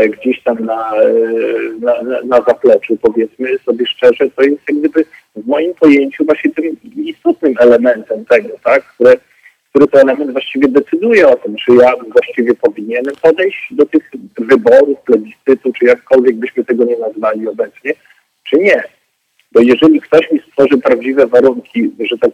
gdzieś 0.10 0.44
tam 0.44 0.66
na, 0.66 0.96
e, 0.96 1.10
na, 1.82 2.02
na, 2.02 2.22
na 2.22 2.42
zapleczu, 2.42 2.98
powiedzmy 3.02 3.60
sobie 3.60 3.86
szczerze, 3.86 4.30
to 4.36 4.42
jest 4.44 4.62
jak 4.70 4.78
gdyby 4.78 5.06
w 5.36 5.48
moim 5.48 5.74
pojęciu 5.74 6.26
właśnie 6.26 6.52
tym 6.52 6.78
istotnym 6.96 7.54
elementem 7.60 8.26
tego, 8.26 8.50
tak, 8.64 8.84
które, 8.84 9.18
który 9.70 9.88
to 9.88 10.02
element 10.02 10.32
właściwie 10.32 10.68
decyduje 10.68 11.28
o 11.28 11.36
tym, 11.36 11.56
czy 11.56 11.72
ja 11.76 11.94
właściwie 12.12 12.54
powinienem 12.54 13.16
podejść 13.22 13.68
do 13.72 13.86
tych 13.86 14.12
wyborów, 14.38 15.00
plebiscytu, 15.06 15.74
czy 15.74 15.86
jakkolwiek 15.86 16.36
byśmy 16.36 16.66
tego 16.66 16.84
nie 16.84 16.98
nazwali 16.98 17.48
obecnie, 17.48 17.94
czy 18.44 18.58
nie. 18.58 18.84
Bo 19.52 19.62
jeżeli 19.62 20.02
ktoś 20.02 20.32
mi 20.32 20.40
stworzy 20.40 20.78
prawdziwe 20.78 21.28
warunki, 21.28 21.92
że 22.00 22.18
tak 22.18 22.32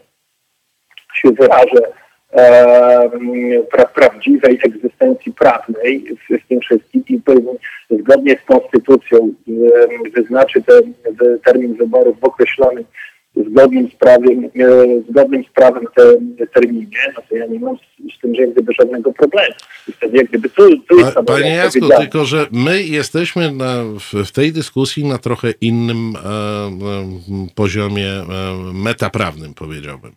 się 1.16 1.32
wyrażę, 1.32 1.82
pra, 3.72 3.86
prawdziwej 3.86 4.60
egzystencji 4.66 5.34
prawnej 5.34 6.06
w, 6.16 6.44
w 6.44 6.48
tym 6.48 6.60
wszystkim 6.60 7.04
i 7.10 7.22
zgodnie 8.00 8.38
z 8.44 8.46
konstytucją 8.46 9.34
wyznaczy 10.16 10.62
ten 10.62 10.94
termin 11.46 11.76
wyborów 11.76 12.20
w 12.20 12.24
określonym 12.24 12.84
zgodnym 13.36 13.90
z 13.90 13.96
prawem, 13.96 14.46
e, 14.46 14.50
zgodnym 15.10 15.44
z 15.44 15.50
prawem 15.50 15.86
te, 15.96 16.04
terminie, 16.48 17.14
no 17.16 17.22
to 17.30 17.36
ja 17.36 17.46
nie 17.46 17.60
mam 17.60 17.78
z, 17.78 18.16
z 18.18 18.22
tym, 18.22 18.36
że 18.36 18.48
gdyby 18.48 18.74
żadnego 18.74 19.14
problemu. 19.14 19.54
I 19.88 19.92
wtedy 19.92 20.18
jak 20.18 20.28
gdyby 20.28 20.50
tu, 20.50 20.78
tu 20.78 21.00
jest 21.00 21.14
ta 21.14 21.24
Panie 21.24 21.56
Jacku, 21.56 21.90
tylko 22.00 22.26
że 22.26 22.48
my 22.52 22.84
jesteśmy 22.84 23.52
na, 23.52 23.84
w, 23.84 24.28
w 24.28 24.32
tej 24.32 24.52
dyskusji 24.54 25.06
na 25.06 25.18
trochę 25.18 25.52
innym 25.62 26.14
e, 26.16 26.30
e, 26.30 27.48
poziomie 27.56 28.10
e, 28.10 28.26
metaprawnym, 28.74 29.54
powiedziałbym. 29.54 30.12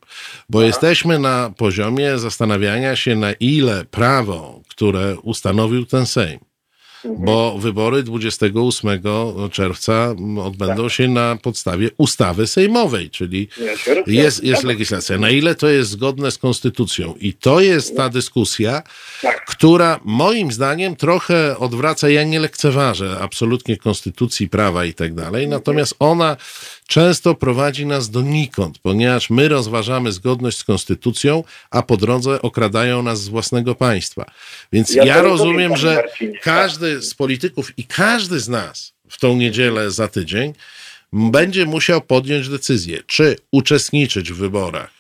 Bo 0.49 0.63
jesteśmy 0.63 1.19
na 1.19 1.53
poziomie 1.57 2.19
zastanawiania 2.19 2.97
się, 2.97 3.17
na 3.17 3.33
ile 3.33 3.85
prawo, 3.91 4.61
które 4.69 5.17
ustanowił 5.23 5.87
ten 5.87 6.07
Sejm, 6.07 6.39
bo 7.19 7.59
wybory 7.59 8.03
28 8.03 9.03
czerwca 9.51 10.15
odbędą 10.45 10.89
się 10.89 11.09
na 11.09 11.37
podstawie 11.43 11.91
ustawy 11.99 12.47
sejmowej, 12.47 13.11
czyli 13.11 13.49
jest, 14.07 14.45
jest 14.45 14.65
legislacja. 14.65 15.19
Na 15.19 15.31
ile 15.31 15.55
to 15.55 15.69
jest 15.69 15.91
zgodne 15.91 16.31
z 16.31 16.39
konstytucją? 16.39 17.15
I 17.21 17.33
to 17.33 17.61
jest 17.61 17.97
ta 17.97 18.09
dyskusja, 18.09 18.83
Tak. 19.23 19.45
która 19.45 20.01
moim 20.05 20.53
zdaniem 20.53 20.97
trochę 20.97 21.59
odwraca, 21.59 22.09
ja 22.09 22.25
nie 22.25 22.41
lekceważę 22.41 23.19
absolutnie 23.21 23.77
konstytucji, 23.77 24.49
prawa 24.49 24.85
i 24.85 24.95
tak 24.95 25.15
dalej, 25.15 25.49
natomiast 25.49 25.95
ona 25.99 26.37
często 26.87 27.35
prowadzi 27.35 27.87
nas 27.87 28.11
donikąd, 28.11 28.79
ponieważ 28.79 29.31
my 29.31 29.49
rozważamy 29.49 30.13
zgodność 30.13 30.59
z 30.59 30.65
konstytucją, 30.65 31.45
a 31.71 31.83
po 31.83 31.97
drodze 31.97 32.43
okradają 32.43 33.03
nas 33.03 33.21
z 33.21 33.29
własnego 33.29 33.75
państwa. 33.75 34.25
Więc 34.73 34.95
Ja 34.95 35.05
ja, 35.05 35.23
rozumiem, 35.23 35.77
że 35.77 35.95
Marcinie. 35.95 36.39
każdy 36.39 37.03
z 37.03 37.15
polityków 37.15 37.79
i 37.79 37.85
każdy 37.85 38.41
z 38.41 38.49
nas 38.49 38.93
w 39.11 39.19
tą 39.19 39.37
niedzielę 39.37 39.91
za 39.91 40.09
tydzień 40.09 40.53
będzie 41.13 41.67
musiał 41.67 42.01
podjąć 42.01 42.49
decyzję, 42.49 43.03
czy 43.07 43.37
uczestniczyć 43.53 44.33
w 44.33 44.37
wyborach 44.37 44.96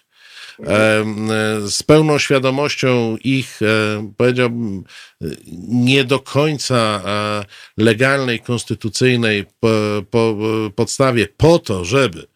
z 1.69 1.83
pełną 1.83 2.19
świadomością 2.19 3.17
ich, 3.25 3.63
e, 3.63 4.13
powiedziałbym, 4.17 4.85
e, 5.23 5.27
nie 5.69 6.05
do 6.05 6.21
końca 6.21 7.03
e, 7.07 7.45
legalnej, 7.83 8.41
konstytucyjnej 8.41 9.45
po, 9.61 9.69
po, 10.11 10.37
podstawie 10.77 11.29
po 11.37 11.59
to, 11.59 11.85
żeby 11.85 12.27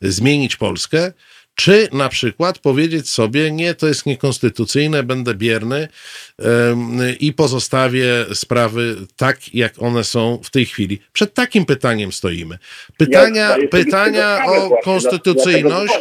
zmienić 0.00 0.56
Polskę, 0.56 1.12
czy 1.56 1.88
na 1.92 2.08
przykład 2.08 2.58
powiedzieć 2.58 3.10
sobie, 3.10 3.50
nie, 3.50 3.74
to 3.74 3.86
jest 3.86 4.06
niekonstytucyjne, 4.06 5.02
będę 5.02 5.34
bierny 5.34 5.88
i 7.20 7.32
pozostawię 7.32 8.24
sprawy 8.34 8.96
tak, 9.16 9.54
jak 9.54 9.72
one 9.82 10.04
są 10.04 10.40
w 10.44 10.50
tej 10.50 10.66
chwili. 10.66 11.00
Przed 11.12 11.34
takim 11.34 11.66
pytaniem 11.66 12.12
stoimy. 12.12 12.58
Pytania, 12.96 13.54
sobie 13.54 13.68
pytania 13.68 14.38
o 14.46 14.68
właśnie, 14.68 14.82
konstytucyjność 14.84 15.94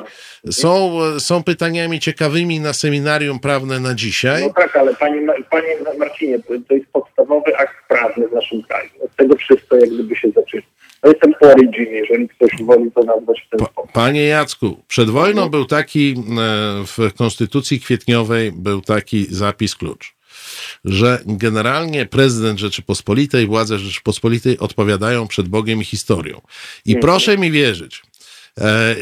są, 0.52 0.99
są 1.19 1.44
pytaniami 1.44 1.99
ciekawymi 1.99 2.60
na 2.60 2.73
seminarium 2.73 3.40
prawne 3.40 3.80
na 3.80 3.94
dzisiaj. 3.94 4.44
No 4.44 4.53
tak, 4.53 4.76
ale 4.76 4.95
panie, 4.95 5.22
panie 5.49 5.76
Marcinie, 5.98 6.40
to, 6.40 6.53
to 6.68 6.73
jest 6.73 6.88
podstawowy 6.91 7.57
akt 7.57 7.76
prawny 7.88 8.27
w 8.27 8.32
naszym 8.32 8.64
kraju. 8.64 8.90
Od 9.03 9.15
tego 9.15 9.36
wszystko 9.36 9.77
jak 9.77 9.90
gdyby 9.90 10.15
się 10.15 10.32
zaczyna. 10.36 10.64
To 11.01 11.09
jest 11.09 11.22
ten 11.22 11.34
origin, 11.41 11.85
jeżeli 11.93 12.30
ktoś 12.30 12.51
woli 12.63 12.91
to 12.91 13.03
nazwać 13.03 13.41
w 13.47 13.49
ten 13.49 13.59
sposób. 13.59 13.91
Panie 13.91 14.23
Jacku, 14.23 14.84
przed 14.88 15.09
wojną 15.09 15.49
był 15.49 15.65
taki, 15.65 16.11
e, 16.11 16.15
w 16.85 17.13
Konstytucji 17.17 17.80
Kwietniowej 17.80 18.51
był 18.51 18.81
taki 18.81 19.26
zapis 19.30 19.76
klucz, 19.76 20.15
że 20.85 21.19
generalnie 21.26 22.05
prezydent 22.05 22.59
Rzeczypospolitej, 22.59 23.47
władze 23.47 23.80
Rzeczypospolitej 23.80 24.59
odpowiadają 24.59 25.27
przed 25.27 25.47
Bogiem 25.47 25.81
i 25.81 25.85
historią. 25.85 26.41
I 26.85 26.95
proszę 26.95 27.38
mi 27.38 27.51
wierzyć, 27.51 28.01
e, 28.57 28.63
e, 28.63 28.95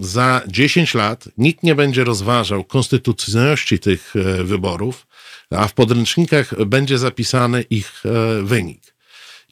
za 0.00 0.42
10 0.46 0.94
lat 0.94 1.28
nikt 1.38 1.62
nie 1.62 1.74
będzie 1.74 2.04
rozważał 2.04 2.64
konstytucyjności 2.64 3.78
tych 3.78 4.14
wyborów, 4.44 5.06
a 5.50 5.68
w 5.68 5.74
podręcznikach 5.74 6.64
będzie 6.64 6.98
zapisany 6.98 7.64
ich 7.70 8.02
wynik. 8.42 8.93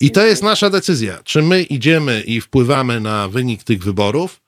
I 0.03 0.11
to 0.11 0.27
jest 0.27 0.43
nasza 0.43 0.71
decyzja, 0.71 1.19
czy 1.25 1.43
my 1.43 1.63
idziemy 1.63 2.21
i 2.21 2.41
wpływamy 2.41 3.01
na 3.01 3.29
wynik 3.29 3.65
tych 3.65 3.83
wyborów, 3.85 4.41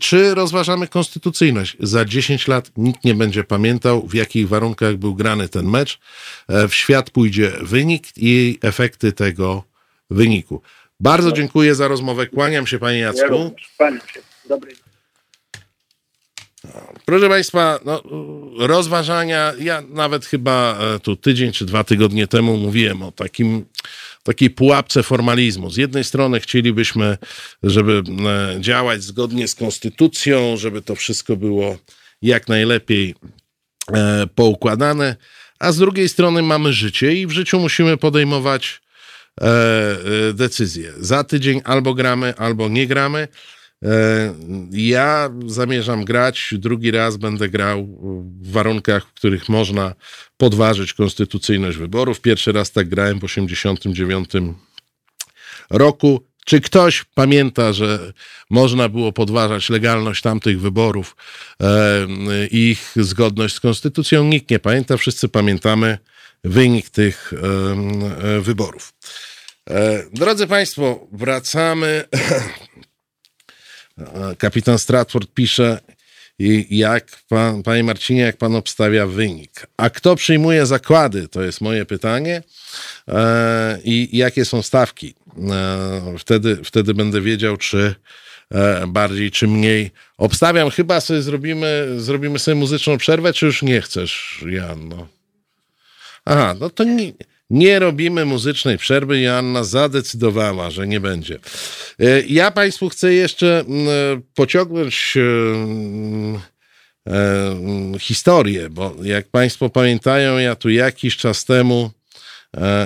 czy 0.00 0.34
rozważamy 0.34 0.88
konstytucyjność. 0.88 1.76
Za 1.80 2.04
10 2.04 2.48
lat 2.48 2.70
nikt 2.76 3.04
nie 3.04 3.14
będzie 3.14 3.44
pamiętał, 3.44 4.06
w 4.06 4.14
jakich 4.14 4.48
warunkach 4.48 4.96
był 4.96 5.14
grany 5.14 5.48
ten 5.48 5.66
mecz. 5.66 5.98
E, 6.48 6.68
W 6.68 6.74
świat 6.74 7.10
pójdzie 7.10 7.52
wynik 7.62 8.06
i 8.16 8.58
efekty 8.62 9.12
tego 9.12 9.64
wyniku. 10.10 10.62
Bardzo 11.00 11.32
dziękuję 11.32 11.74
za 11.74 11.88
rozmowę. 11.88 12.26
Kłaniam 12.26 12.66
się, 12.66 12.78
panie 12.78 12.98
Ja 12.98 13.06
Jacku. 13.06 13.28
również. 13.28 13.70
Panie 13.78 14.00
się. 14.14 14.20
Dobry. 14.48 14.72
Proszę 17.04 17.28
Państwa, 17.28 17.78
no, 17.84 18.02
rozważania, 18.58 19.52
ja 19.60 19.82
nawet 19.88 20.26
chyba 20.26 20.78
e, 20.80 20.98
tu 20.98 21.16
tydzień 21.16 21.52
czy 21.52 21.64
dwa 21.64 21.84
tygodnie 21.84 22.26
temu 22.26 22.56
mówiłem 22.56 23.02
o 23.02 23.12
takim, 23.12 23.64
takiej 24.22 24.50
pułapce 24.50 25.02
formalizmu. 25.02 25.70
Z 25.70 25.76
jednej 25.76 26.04
strony 26.04 26.40
chcielibyśmy, 26.40 27.18
żeby 27.62 28.02
e, 28.26 28.60
działać 28.60 29.02
zgodnie 29.02 29.48
z 29.48 29.54
konstytucją, 29.54 30.56
żeby 30.56 30.82
to 30.82 30.94
wszystko 30.94 31.36
było 31.36 31.78
jak 32.22 32.48
najlepiej 32.48 33.14
e, 33.92 34.26
poukładane, 34.34 35.16
a 35.58 35.72
z 35.72 35.78
drugiej 35.78 36.08
strony 36.08 36.42
mamy 36.42 36.72
życie 36.72 37.14
i 37.14 37.26
w 37.26 37.30
życiu 37.30 37.60
musimy 37.60 37.96
podejmować 37.96 38.80
decyzje. 40.34 40.92
Za 40.98 41.24
tydzień 41.24 41.60
albo 41.64 41.94
gramy, 41.94 42.34
albo 42.36 42.68
nie 42.68 42.86
gramy. 42.86 43.28
E, 43.84 44.34
Ja 44.72 45.30
zamierzam 45.46 46.04
grać, 46.04 46.54
drugi 46.58 46.90
raz 46.90 47.16
będę 47.16 47.48
grał 47.48 47.86
w 48.42 48.52
warunkach, 48.52 49.06
w 49.06 49.12
których 49.12 49.48
można 49.48 49.94
podważyć 50.36 50.92
konstytucyjność 50.94 51.78
wyborów. 51.78 52.20
Pierwszy 52.20 52.52
raz 52.52 52.72
tak 52.72 52.88
grałem 52.88 53.20
w 53.20 53.24
89 53.24 54.30
roku. 55.70 56.30
Czy 56.44 56.60
ktoś 56.60 57.04
pamięta, 57.04 57.72
że 57.72 58.12
można 58.50 58.88
było 58.88 59.12
podważać 59.12 59.70
legalność 59.70 60.22
tamtych 60.22 60.60
wyborów 60.60 61.16
e, 61.62 62.06
i 62.50 62.70
ich 62.70 62.92
zgodność 62.96 63.54
z 63.54 63.60
konstytucją? 63.60 64.24
Nikt 64.24 64.50
nie 64.50 64.58
pamięta, 64.58 64.96
wszyscy 64.96 65.28
pamiętamy 65.28 65.98
wynik 66.44 66.90
tych 66.90 67.32
e, 67.32 68.36
e, 68.36 68.40
wyborów. 68.40 68.92
E, 69.70 70.04
Drodzy 70.12 70.46
Państwo, 70.46 71.06
wracamy. 71.12 72.04
Kapitan 74.38 74.78
Stratford 74.78 75.34
pisze, 75.34 75.80
jak 76.70 77.06
pan, 77.28 77.62
panie 77.62 77.84
Marcinie, 77.84 78.20
jak 78.20 78.36
pan 78.36 78.54
obstawia 78.56 79.06
wynik? 79.06 79.66
A 79.76 79.90
kto 79.90 80.16
przyjmuje 80.16 80.66
zakłady? 80.66 81.28
To 81.28 81.42
jest 81.42 81.60
moje 81.60 81.84
pytanie. 81.84 82.42
E, 83.08 83.78
I 83.84 84.18
jakie 84.18 84.44
są 84.44 84.62
stawki? 84.62 85.14
E, 85.50 86.18
wtedy, 86.18 86.58
wtedy 86.64 86.94
będę 86.94 87.20
wiedział, 87.20 87.56
czy 87.56 87.94
e, 88.50 88.86
bardziej, 88.86 89.30
czy 89.30 89.48
mniej. 89.48 89.90
Obstawiam, 90.18 90.70
chyba 90.70 91.00
sobie 91.00 91.22
zrobimy, 91.22 91.86
zrobimy 91.96 92.38
sobie 92.38 92.54
muzyczną 92.54 92.98
przerwę, 92.98 93.32
czy 93.32 93.46
już 93.46 93.62
nie 93.62 93.80
chcesz, 93.80 94.44
Janno? 94.48 95.06
Aha, 96.24 96.54
no 96.60 96.70
to 96.70 96.84
nie, 96.84 97.12
nie 97.50 97.78
robimy 97.78 98.24
muzycznej 98.24 98.78
przerwy. 98.78 99.20
Joanna 99.20 99.64
zadecydowała, 99.64 100.70
że 100.70 100.86
nie 100.86 101.00
będzie. 101.00 101.38
E, 101.98 102.20
Ja 102.20 102.50
Państwu 102.50 102.88
chcę 102.88 103.14
jeszcze 103.14 103.60
mm, 103.60 103.88
e, 103.88 104.20
pociągnąć 104.34 105.14
e, 105.16 105.20
mm, 105.20 106.40
mm, 107.06 107.98
historię, 107.98 108.70
bo 108.70 108.94
jak 109.02 109.28
Państwo 109.28 109.70
pamiętają, 109.70 110.38
ja 110.38 110.56
tu 110.56 110.70
jakiś 110.70 111.16
czas 111.16 111.44
temu, 111.44 111.90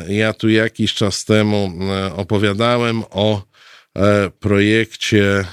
ja 0.08 0.32
tu 0.32 0.48
jakiś 0.48 0.94
czas 0.94 1.24
temu 1.24 1.72
opowiadałem 2.16 3.02
o 3.10 3.42
projekcie 4.40 5.44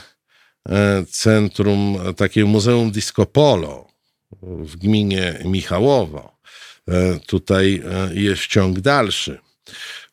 centrum, 1.09 1.99
takiego 2.17 2.47
Muzeum 2.47 2.91
Disco 2.91 3.25
Polo 3.25 3.87
w 4.41 4.75
gminie 4.75 5.39
Michałowo. 5.45 6.40
E, 6.87 7.19
Tutaj 7.27 7.83
e, 7.85 8.15
jest 8.15 8.47
ciąg 8.47 8.79
dalszy 8.79 9.39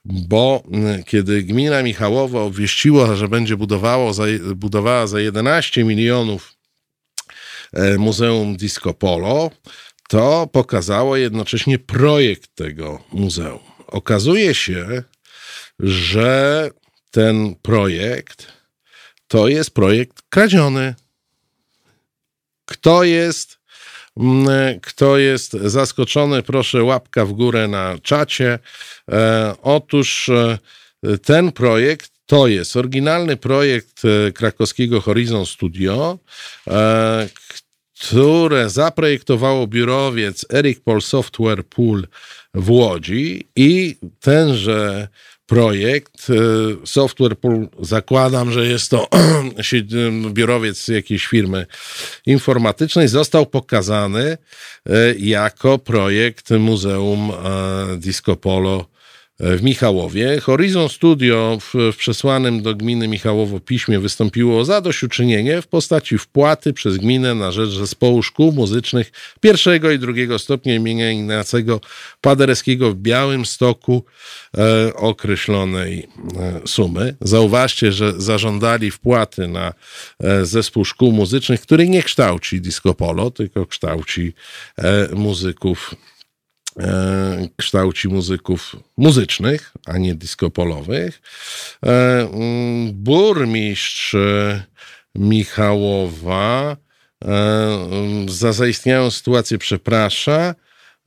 bo 0.04 0.62
kiedy 1.06 1.42
gmina 1.42 1.82
Michałowo 1.82 2.44
obwieściła, 2.44 3.16
że 3.16 3.28
będzie 3.28 3.56
budowało 3.56 4.14
za, 4.14 4.24
budowała 4.54 5.06
za 5.06 5.20
11 5.20 5.84
milionów 5.84 6.54
e, 7.72 7.98
Muzeum 7.98 8.56
Disco 8.56 8.94
Polo, 8.94 9.50
to 10.08 10.46
pokazało 10.52 11.16
jednocześnie 11.16 11.78
projekt 11.78 12.54
tego 12.54 13.04
muzeum. 13.12 13.60
Okazuje 13.86 14.54
się, 14.54 15.02
że 15.78 16.70
ten 17.10 17.54
projekt 17.54 18.52
to 19.28 19.48
jest 19.48 19.70
projekt 19.70 20.22
kradziony. 20.28 20.94
Kto 22.64 23.04
jest 23.04 23.57
Kto 24.82 25.18
jest 25.18 25.52
zaskoczony, 25.52 26.42
proszę 26.42 26.82
łapka 26.82 27.24
w 27.24 27.32
górę 27.32 27.68
na 27.68 27.98
czacie. 28.02 28.58
E, 29.10 29.54
Otóż 29.62 30.28
e, 30.28 30.58
ten 31.18 31.52
projekt 31.52 32.12
to 32.26 32.46
jest 32.46 32.76
oryginalny 32.76 33.36
projekt 33.36 34.02
e, 34.04 34.32
krakowskiego 34.32 35.00
Horizon 35.00 35.46
Studio, 35.46 36.18
e, 36.66 37.28
które 38.00 38.70
zaprojektowało 38.70 39.66
biurowiec 39.66 40.46
Eric 40.52 40.80
Paul 40.80 41.02
Software 41.02 41.64
Pool 41.64 42.06
w 42.54 42.70
Łodzi 42.70 43.48
i 43.56 43.96
tenże 44.20 45.08
projekt, 45.48 46.26
e, 46.30 46.86
Software 46.86 47.36
Pool, 47.36 47.68
zakładam, 47.80 48.52
że 48.52 48.66
jest 48.66 48.90
to 48.90 49.08
si- 49.68 49.86
biurowiec 50.30 50.88
jakiejś 50.88 51.26
firmy 51.26 51.66
informatycznej, 52.26 53.08
został 53.08 53.46
pokazany 53.46 54.38
e, 54.86 55.14
jako 55.18 55.78
projekt 55.78 56.50
Muzeum 56.50 57.30
e, 57.30 57.96
Disco 57.96 58.36
Polo 58.36 58.97
w 59.40 59.62
Michałowie. 59.62 60.40
Horizon 60.40 60.88
Studio 60.88 61.58
w, 61.60 61.92
w 61.92 61.96
przesłanym 61.96 62.62
do 62.62 62.74
gminy 62.74 63.08
Michałowo 63.08 63.60
piśmie 63.60 63.98
wystąpiło 63.98 64.60
o 64.60 64.64
zadośćuczynienie 64.64 65.62
w 65.62 65.66
postaci 65.66 66.18
wpłaty 66.18 66.72
przez 66.72 66.96
gminę 66.96 67.34
na 67.34 67.52
rzecz 67.52 67.70
zespołu 67.70 68.22
szkół 68.22 68.52
muzycznych 68.52 69.12
pierwszego 69.40 69.90
i 69.90 69.98
drugiego 69.98 70.38
stopnia 70.38 70.74
imienia 70.74 71.12
Ignacego 71.12 71.80
Paderewskiego 72.20 72.90
w 72.90 72.94
Białym 72.94 73.46
Stoku 73.46 74.04
e, 74.58 74.94
określonej 74.94 76.08
e, 76.36 76.60
sumy. 76.66 77.16
Zauważcie, 77.20 77.92
że 77.92 78.20
zażądali 78.20 78.90
wpłaty 78.90 79.48
na 79.48 79.72
e, 80.20 80.46
zespół 80.46 80.84
szkół 80.84 81.12
muzycznych, 81.12 81.60
który 81.60 81.88
nie 81.88 82.02
kształci 82.02 82.60
disco 82.60 82.94
polo, 82.94 83.30
tylko 83.30 83.66
kształci 83.66 84.32
e, 84.78 85.08
muzyków 85.14 85.94
e, 86.78 87.48
kształci 87.56 88.08
muzyków 88.08 88.76
muzycznych, 88.96 89.72
a 89.86 89.98
nie 89.98 90.14
diskopolowych. 90.14 91.20
E, 91.86 92.20
mm, 92.20 92.92
burmistrz 92.92 94.14
e, 94.14 94.62
Michałowa 95.14 96.76
e, 97.24 97.28
mm, 97.28 98.28
za 98.28 98.52
zaistniałą 98.52 99.10
sytuację 99.10 99.58
przeprasza. 99.58 100.54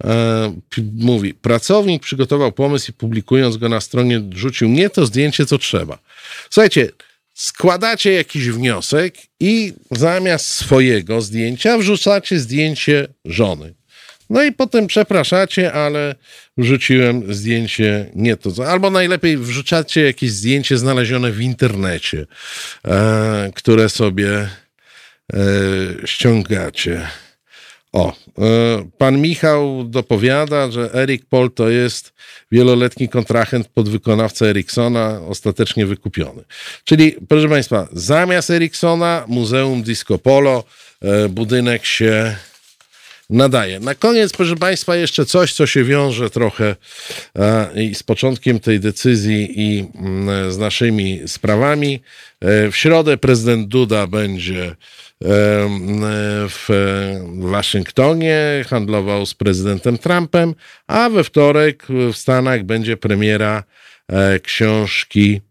E, 0.03 0.56
mówi, 0.93 1.34
pracownik 1.34 2.03
przygotował 2.03 2.52
pomysł 2.52 2.91
i 2.91 2.93
publikując 2.93 3.57
go 3.57 3.69
na 3.69 3.81
stronie 3.81 4.22
rzucił 4.34 4.69
nie 4.69 4.89
to 4.89 5.06
zdjęcie, 5.06 5.45
co 5.45 5.57
trzeba. 5.57 5.99
Słuchajcie, 6.49 6.89
składacie 7.34 8.14
jakiś 8.14 8.49
wniosek 8.49 9.15
i 9.39 9.73
zamiast 9.91 10.48
swojego 10.48 11.22
zdjęcia 11.22 11.77
wrzucacie 11.77 12.39
zdjęcie 12.39 13.07
żony. 13.26 13.80
No 14.31 14.43
i 14.43 14.51
potem 14.51 14.87
przepraszacie, 14.87 15.73
ale 15.73 16.15
wrzuciłem 16.57 17.33
zdjęcie 17.33 18.11
nie 18.15 18.37
to. 18.37 18.67
Albo 18.67 18.89
najlepiej 18.89 19.37
wrzucacie 19.37 20.01
jakieś 20.01 20.31
zdjęcie 20.31 20.77
znalezione 20.77 21.31
w 21.31 21.41
internecie, 21.41 22.25
e, 22.87 23.51
które 23.55 23.89
sobie 23.89 24.29
e, 24.39 24.47
ściągacie. 26.05 27.07
O, 27.91 28.13
e, 28.13 28.43
pan 28.97 29.21
Michał 29.21 29.83
dopowiada, 29.83 30.71
że 30.71 30.93
Eric 30.93 31.25
Paul 31.25 31.51
to 31.51 31.69
jest 31.69 32.13
wieloletni 32.51 33.09
kontrahent 33.09 33.67
podwykonawca 33.67 34.45
Ericssona, 34.45 35.21
ostatecznie 35.27 35.85
wykupiony. 35.85 36.43
Czyli, 36.83 37.15
proszę 37.29 37.49
Państwa, 37.49 37.87
zamiast 37.93 38.49
Ericssona 38.49 39.25
Muzeum 39.27 39.83
Disco 39.83 40.17
Polo, 40.17 40.63
e, 41.01 41.29
budynek 41.29 41.85
się 41.85 42.35
nadaje. 43.31 43.79
Na 43.79 43.95
koniec, 43.95 44.33
proszę 44.33 44.55
Państwa, 44.55 44.95
jeszcze 44.95 45.25
coś, 45.25 45.53
co 45.53 45.67
się 45.67 45.83
wiąże 45.83 46.29
trochę 46.29 46.75
e, 47.35 47.83
i 47.83 47.95
z 47.95 48.03
początkiem 48.03 48.59
tej 48.59 48.79
decyzji 48.79 49.53
i 49.55 49.87
mm, 49.95 50.51
z 50.51 50.57
naszymi 50.57 51.19
sprawami. 51.27 52.01
E, 52.41 52.71
w 52.71 52.77
środę 52.77 53.17
prezydent 53.17 53.67
Duda 53.67 54.07
będzie 54.07 54.63
e, 54.65 54.75
w 56.49 56.69
Waszyngtonie, 57.39 58.65
handlował 58.67 59.25
z 59.25 59.33
prezydentem 59.33 59.97
Trumpem, 59.97 60.55
a 60.87 61.09
we 61.09 61.23
wtorek 61.23 61.87
w 62.13 62.17
Stanach 62.17 62.63
będzie 62.63 62.97
premiera 62.97 63.63
książki 64.43 65.41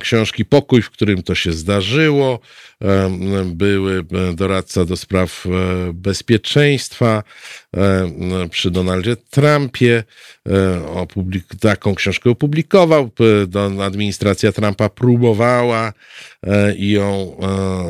książki 0.00 0.44
Pokój, 0.44 0.82
w 0.82 0.90
którym 0.90 1.22
to 1.22 1.34
się 1.34 1.52
zdarzyło. 1.52 2.40
Były 3.44 3.98
e, 3.98 4.34
doradca 4.34 4.84
do 4.84 4.96
spraw 4.96 5.46
e, 5.46 5.50
bezpieczeństwa 5.92 7.22
przy 8.50 8.70
Donaldzie 8.70 9.16
Trumpie. 9.16 10.04
e, 10.48 10.52
opublik- 10.94 11.60
Taką 11.60 11.94
książkę 11.94 12.30
opublikował. 12.30 13.10
Administracja 13.82 14.52
Trumpa 14.52 14.88
próbowała 14.88 15.92
ją 16.78 17.36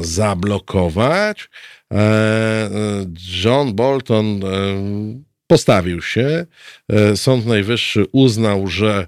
zablokować. 0.00 1.48
John 3.44 3.74
Bolton 3.74 4.40
postawił 5.46 6.02
się. 6.02 6.46
Sąd 7.14 7.46
Najwyższy 7.46 8.06
uznał, 8.12 8.66
że 8.66 9.06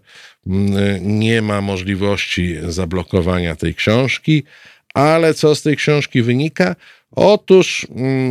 nie 1.01 1.43
ma 1.43 1.61
możliwości 1.61 2.57
zablokowania 2.69 3.57
tej 3.57 3.75
książki, 3.75 4.43
ale 4.95 5.35
co 5.35 5.55
z 5.55 5.63
tej 5.63 5.77
książki 5.77 6.23
wynika? 6.23 6.77
Otóż 7.11 7.87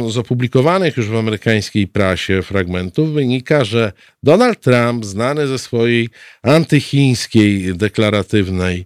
z 0.09 0.17
opublikowanych 0.17 0.97
już 0.97 1.07
w 1.07 1.15
amerykańskiej 1.15 1.87
prasie 1.87 2.41
fragmentów 2.41 3.13
wynika, 3.13 3.65
że 3.65 3.91
Donald 4.23 4.61
Trump, 4.61 5.05
znany 5.05 5.47
ze 5.47 5.59
swojej 5.59 6.09
antychińskiej, 6.43 7.75
deklaratywnej 7.75 8.85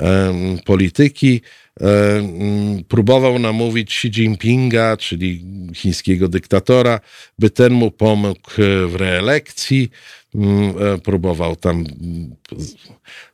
em, 0.00 0.58
polityki, 0.64 1.40
próbował 2.88 3.38
namówić 3.38 3.92
Xi 3.92 4.08
Jinpinga, 4.08 4.96
czyli 4.96 5.44
chińskiego 5.74 6.28
dyktatora, 6.28 7.00
by 7.38 7.50
ten 7.50 7.72
mu 7.72 7.90
pomógł 7.90 8.50
w 8.86 8.94
reelekcji. 8.94 9.90
E, 10.34 10.98
próbował 10.98 11.56
tam 11.56 11.84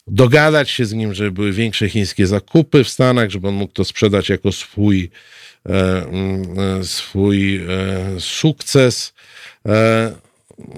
dogadać 0.06 0.70
się 0.70 0.84
z 0.84 0.92
nim, 0.92 1.14
żeby 1.14 1.30
były 1.30 1.52
większe 1.52 1.88
chińskie 1.88 2.26
zakupy 2.26 2.84
w 2.84 2.88
Stanach, 2.88 3.30
żeby 3.30 3.48
on 3.48 3.54
mógł 3.54 3.72
to 3.72 3.84
sprzedać 3.84 4.28
jako 4.28 4.52
swój, 4.52 5.10
e, 5.66 5.72
e, 5.72 6.84
swój 6.84 7.60
sukces. 8.18 9.14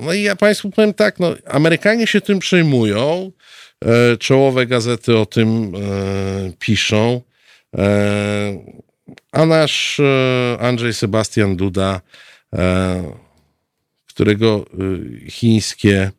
No 0.03 0.13
i 0.13 0.23
ja 0.23 0.37
Państwu 0.37 0.71
powiem 0.71 0.95
tak, 0.95 1.21
no, 1.21 1.35
Amerykanie 1.47 2.07
się 2.07 2.21
tym 2.21 2.39
przejmują, 2.39 3.33
czołowe 4.19 4.67
gazety 4.67 5.17
o 5.17 5.27
tym 5.27 5.73
piszą, 6.59 7.21
a 9.33 9.47
nasz 9.47 10.01
Andrzej 10.59 10.95
Sebastian 10.95 11.57
Duda, 11.57 12.01
którego 14.19 14.65
e, 15.27 15.31
chińskie 15.31 16.11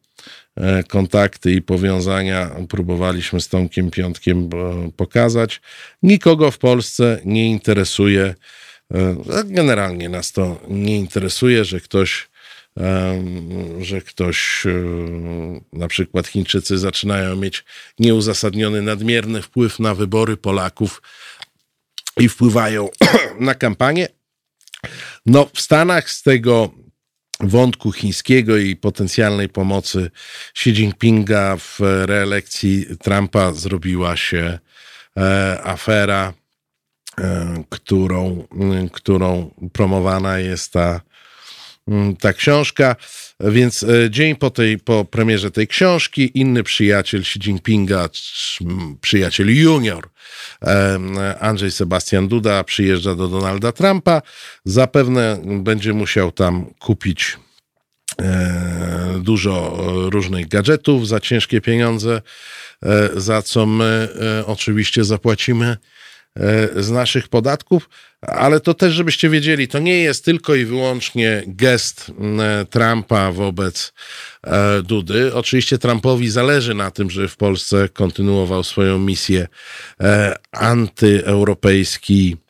e, 0.56 0.84
kontakty 0.84 1.52
i 1.52 1.62
powiązania 1.62 2.52
próbowaliśmy 2.70 3.42
z 3.42 3.48
Tomkiem 3.48 3.92
Piątkiem 3.92 4.50
e, 4.54 4.92
pokazać, 4.92 5.62
nikogo 6.04 6.52
w 6.52 6.58
Polsce 6.58 7.22
nie 7.26 7.48
interesuje, 7.48 8.36
e, 8.94 9.16
generalnie 9.46 10.10
nas 10.10 10.32
to 10.32 10.62
nie 10.68 10.96
interesuje, 10.96 11.66
że 11.66 11.80
ktoś 11.80 12.30
że 13.82 14.02
ktoś, 14.02 14.64
na 15.74 15.88
przykład 15.88 16.28
Chińczycy 16.28 16.78
zaczynają 16.78 17.36
mieć 17.36 17.66
nieuzasadniony, 18.00 18.82
nadmierny 18.82 19.42
wpływ 19.42 19.80
na 19.80 19.96
wybory 19.96 20.38
Polaków 20.38 21.02
i 22.18 22.30
wpływają 22.30 22.90
na 23.40 23.56
kampanię. 23.56 24.08
No, 25.26 25.50
w 25.54 25.62
Stanach 25.62 26.10
z 26.10 26.24
tego 26.24 26.72
wątku 27.40 27.92
chińskiego 27.92 28.58
i 28.58 28.76
potencjalnej 28.76 29.50
pomocy 29.50 30.12
Xi 30.52 30.70
Jinpinga 30.70 31.58
w 31.58 31.80
reelekcji 32.06 32.86
Trumpa 32.98 33.54
zrobiła 33.54 34.18
się 34.18 34.60
e, 35.18 35.60
afera, 35.64 36.34
e, 37.18 37.64
którą, 37.70 38.48
którą 38.92 39.52
promowana 39.74 40.40
jest 40.40 40.74
ta 40.74 41.02
ta 42.20 42.34
książka, 42.34 42.96
więc 43.40 43.84
e, 43.84 44.10
dzień 44.10 44.36
po, 44.36 44.50
tej, 44.50 44.78
po 44.78 45.06
premierze 45.06 45.52
tej 45.52 45.68
książki 45.68 46.32
inny 46.40 46.64
przyjaciel 46.64 47.22
Xi 47.22 47.40
Jinpinga, 47.40 48.10
c- 48.10 48.22
m, 48.66 48.98
przyjaciel 49.02 49.58
junior, 49.58 50.10
Andrzej 51.40 51.72
Sebastian 51.72 52.28
Duda 52.28 52.64
przyjeżdża 52.64 53.16
do 53.16 53.28
Donalda 53.28 53.72
Trumpa. 53.72 54.22
Zapewne 54.66 55.42
będzie 55.46 55.94
musiał 55.94 56.32
tam 56.32 56.66
kupić 56.80 57.38
e, 58.22 59.20
dużo 59.22 59.78
e, 60.08 60.10
różnych 60.10 60.48
gadżetów 60.48 61.08
za 61.08 61.20
ciężkie 61.20 61.62
pieniądze, 61.62 62.22
za 63.16 63.42
co 63.42 63.66
my 63.66 64.10
oczywiście 64.46 65.04
zapłacimy 65.04 65.78
z 66.76 66.90
naszych 66.90 67.28
podatków, 67.28 67.90
ale 68.22 68.60
to 68.60 68.74
też, 68.74 68.94
żebyście 68.94 69.30
wiedzieli, 69.30 69.68
to 69.68 69.80
nie 69.80 69.98
jest 69.98 70.26
tylko 70.26 70.56
i 70.56 70.66
wyłącznie 70.66 71.44
gest 71.48 72.12
m, 72.20 72.42
Trumpa 72.70 73.32
wobec 73.32 73.94
e, 74.44 74.82
Dudy. 74.82 75.36
Oczywiście 75.36 75.78
Trumpowi 75.78 76.30
zależy 76.30 76.74
na 76.74 76.92
tym, 76.92 77.10
żeby 77.10 77.28
w 77.28 77.38
Polsce 77.38 77.90
kontynuował 77.90 78.64
swoją 78.64 79.00
misję 79.00 79.48
e, 80.00 80.36
antyeuropejski 80.52 82.38
e, 82.38 82.49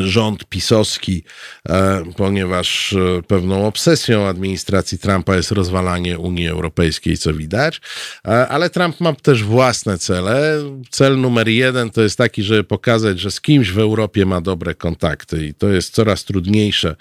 rząd 0.00 0.44
pisowski, 0.44 1.24
e, 1.68 2.02
ponieważ 2.16 2.92
e, 2.92 3.22
pewną 3.22 3.66
obsesją 3.66 4.26
administracji 4.26 4.98
Trumpa 4.98 5.36
jest 5.36 5.50
rozwalanie 5.50 6.18
Unii 6.18 6.48
Europejskiej, 6.48 7.18
co 7.18 7.34
widać, 7.34 7.80
E, 8.28 8.48
ale 8.48 8.70
Trump 8.70 9.00
ma 9.00 9.12
też 9.12 9.44
własne 9.44 9.98
cele. 9.98 10.58
Cel 10.90 11.20
numer 11.20 11.48
jeden 11.48 11.90
to 11.90 12.02
jest 12.02 12.18
taki, 12.18 12.42
żeby 12.42 12.64
pokazać, 12.64 13.20
że 13.20 13.30
z 13.30 13.40
kimś 13.40 13.70
w 13.70 13.78
Europie 13.78 14.26
ma 14.26 14.40
dobre 14.40 14.74
kontakty 14.74 15.46
i 15.46 15.54
to 15.54 15.68
jest 15.68 15.94
coraz 15.94 16.24
trudniejsze 16.24 16.96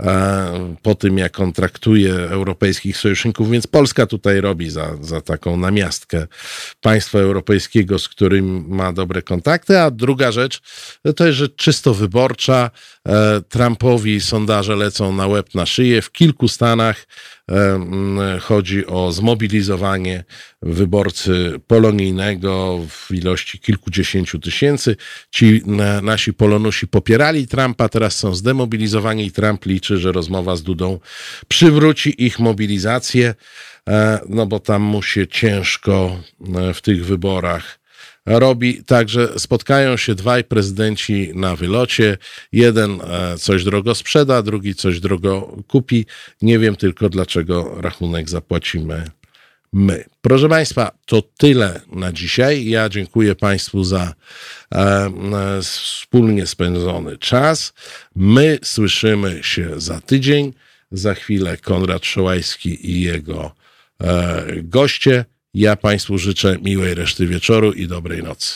e, 0.00 0.76
po 0.82 0.94
tym, 0.94 1.18
jak 1.18 1.40
on 1.40 1.52
traktuje 1.52 2.14
europejskich 2.14 2.96
sojuszników, 2.96 3.50
więc 3.50 3.66
Polska 3.66 4.06
tutaj 4.06 4.40
robi 4.40 4.70
za, 4.70 4.96
za 5.00 5.20
taką 5.20 5.56
namiastkę 5.56 6.26
państwa 6.80 7.18
europejskiego, 7.18 7.98
z 7.98 8.08
którym 8.08 8.64
ma 8.68 8.92
dobre 8.92 9.22
kontakty, 9.22 9.78
a 9.78 9.90
druga 9.90 10.32
rzecz 10.32 10.60
to 11.16 11.26
jest 11.26 11.38
rzecz 11.38 11.56
czysto 11.56 11.94
wyborcza. 12.04 12.70
E, 13.08 13.40
Trumpowi 13.48 14.20
sondaże 14.20 14.76
lecą 14.76 15.12
na 15.12 15.26
łeb, 15.26 15.54
na 15.54 15.66
szyję. 15.66 16.02
W 16.02 16.12
kilku 16.12 16.48
stanach 16.48 17.06
e, 17.50 18.38
chodzi 18.40 18.86
o 18.86 19.12
zmobilizowanie 19.12 20.24
wyborcy 20.62 21.60
polonijnego 21.66 22.80
w 22.88 23.14
ilości 23.14 23.58
kilkudziesięciu 23.58 24.38
tysięcy. 24.38 24.96
Ci 25.30 25.62
na, 25.66 26.00
nasi 26.00 26.32
polonusi 26.32 26.86
popierali 26.86 27.46
Trumpa, 27.46 27.88
teraz 27.88 28.16
są 28.16 28.34
zdemobilizowani 28.34 29.26
i 29.26 29.32
Trump 29.32 29.66
liczy, 29.66 29.98
że 29.98 30.12
rozmowa 30.12 30.56
z 30.56 30.62
Dudą 30.62 31.00
przywróci 31.48 32.24
ich 32.24 32.38
mobilizację, 32.38 33.34
e, 33.88 34.20
no 34.28 34.46
bo 34.46 34.60
tam 34.60 34.82
mu 34.82 35.02
się 35.02 35.26
ciężko 35.26 36.20
w 36.74 36.80
tych 36.80 37.06
wyborach 37.06 37.83
robi. 38.26 38.84
Także 38.84 39.38
spotkają 39.38 39.96
się 39.96 40.14
dwaj 40.14 40.44
prezydenci 40.44 41.30
na 41.34 41.56
wylocie. 41.56 42.18
Jeden 42.52 43.00
e, 43.00 43.38
coś 43.38 43.64
drogo 43.64 43.94
sprzeda, 43.94 44.42
drugi 44.42 44.74
coś 44.74 45.00
drogo 45.00 45.56
kupi. 45.68 46.06
Nie 46.42 46.58
wiem 46.58 46.76
tylko, 46.76 47.08
dlaczego 47.08 47.74
rachunek 47.80 48.30
zapłacimy 48.30 49.10
my. 49.72 50.04
Proszę 50.20 50.48
Państwa, 50.48 50.98
to 51.06 51.22
tyle 51.22 51.80
na 51.92 52.12
dzisiaj. 52.12 52.68
Ja 52.68 52.88
dziękuję 52.88 53.34
Państwu 53.34 53.84
za 53.84 54.14
e, 54.74 54.78
e, 54.78 55.10
wspólnie 55.62 56.46
spędzony 56.46 57.18
czas. 57.18 57.72
My 58.16 58.58
słyszymy 58.62 59.40
się 59.42 59.80
za 59.80 60.00
tydzień. 60.00 60.52
Za 60.90 61.14
chwilę 61.14 61.56
Konrad 61.56 62.06
Szołajski 62.06 62.90
i 62.90 63.00
jego 63.00 63.54
goście. 64.62 65.24
Ja 65.54 65.76
Państwu 65.76 66.18
życzę 66.18 66.58
miłej 66.62 66.94
reszty 66.94 67.26
wieczoru 67.26 67.72
i 67.72 67.86
dobrej 67.86 68.22
nocy. 68.22 68.54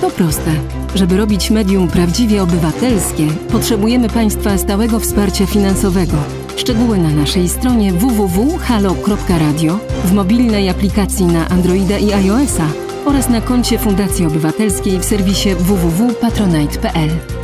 To 0.00 0.10
proste. 0.10 0.50
Żeby 0.94 1.16
robić 1.16 1.50
medium 1.50 1.88
prawdziwie 1.88 2.42
obywatelskie, 2.42 3.26
potrzebujemy 3.52 4.08
Państwa 4.08 4.58
stałego 4.58 5.00
wsparcia 5.00 5.46
finansowego. 5.46 6.16
Szczegóły 6.56 6.98
na 6.98 7.10
naszej 7.10 7.48
stronie 7.48 7.92
www.halo.radio, 7.92 9.78
w 10.04 10.12
mobilnej 10.12 10.68
aplikacji 10.68 11.26
na 11.26 11.48
Androida 11.48 11.98
i 11.98 12.12
iOS-a 12.12 12.68
oraz 13.04 13.28
na 13.28 13.40
koncie 13.40 13.78
Fundacji 13.78 14.26
Obywatelskiej 14.26 14.98
w 14.98 15.04
serwisie 15.04 15.54
www.patronite.pl. 15.54 17.43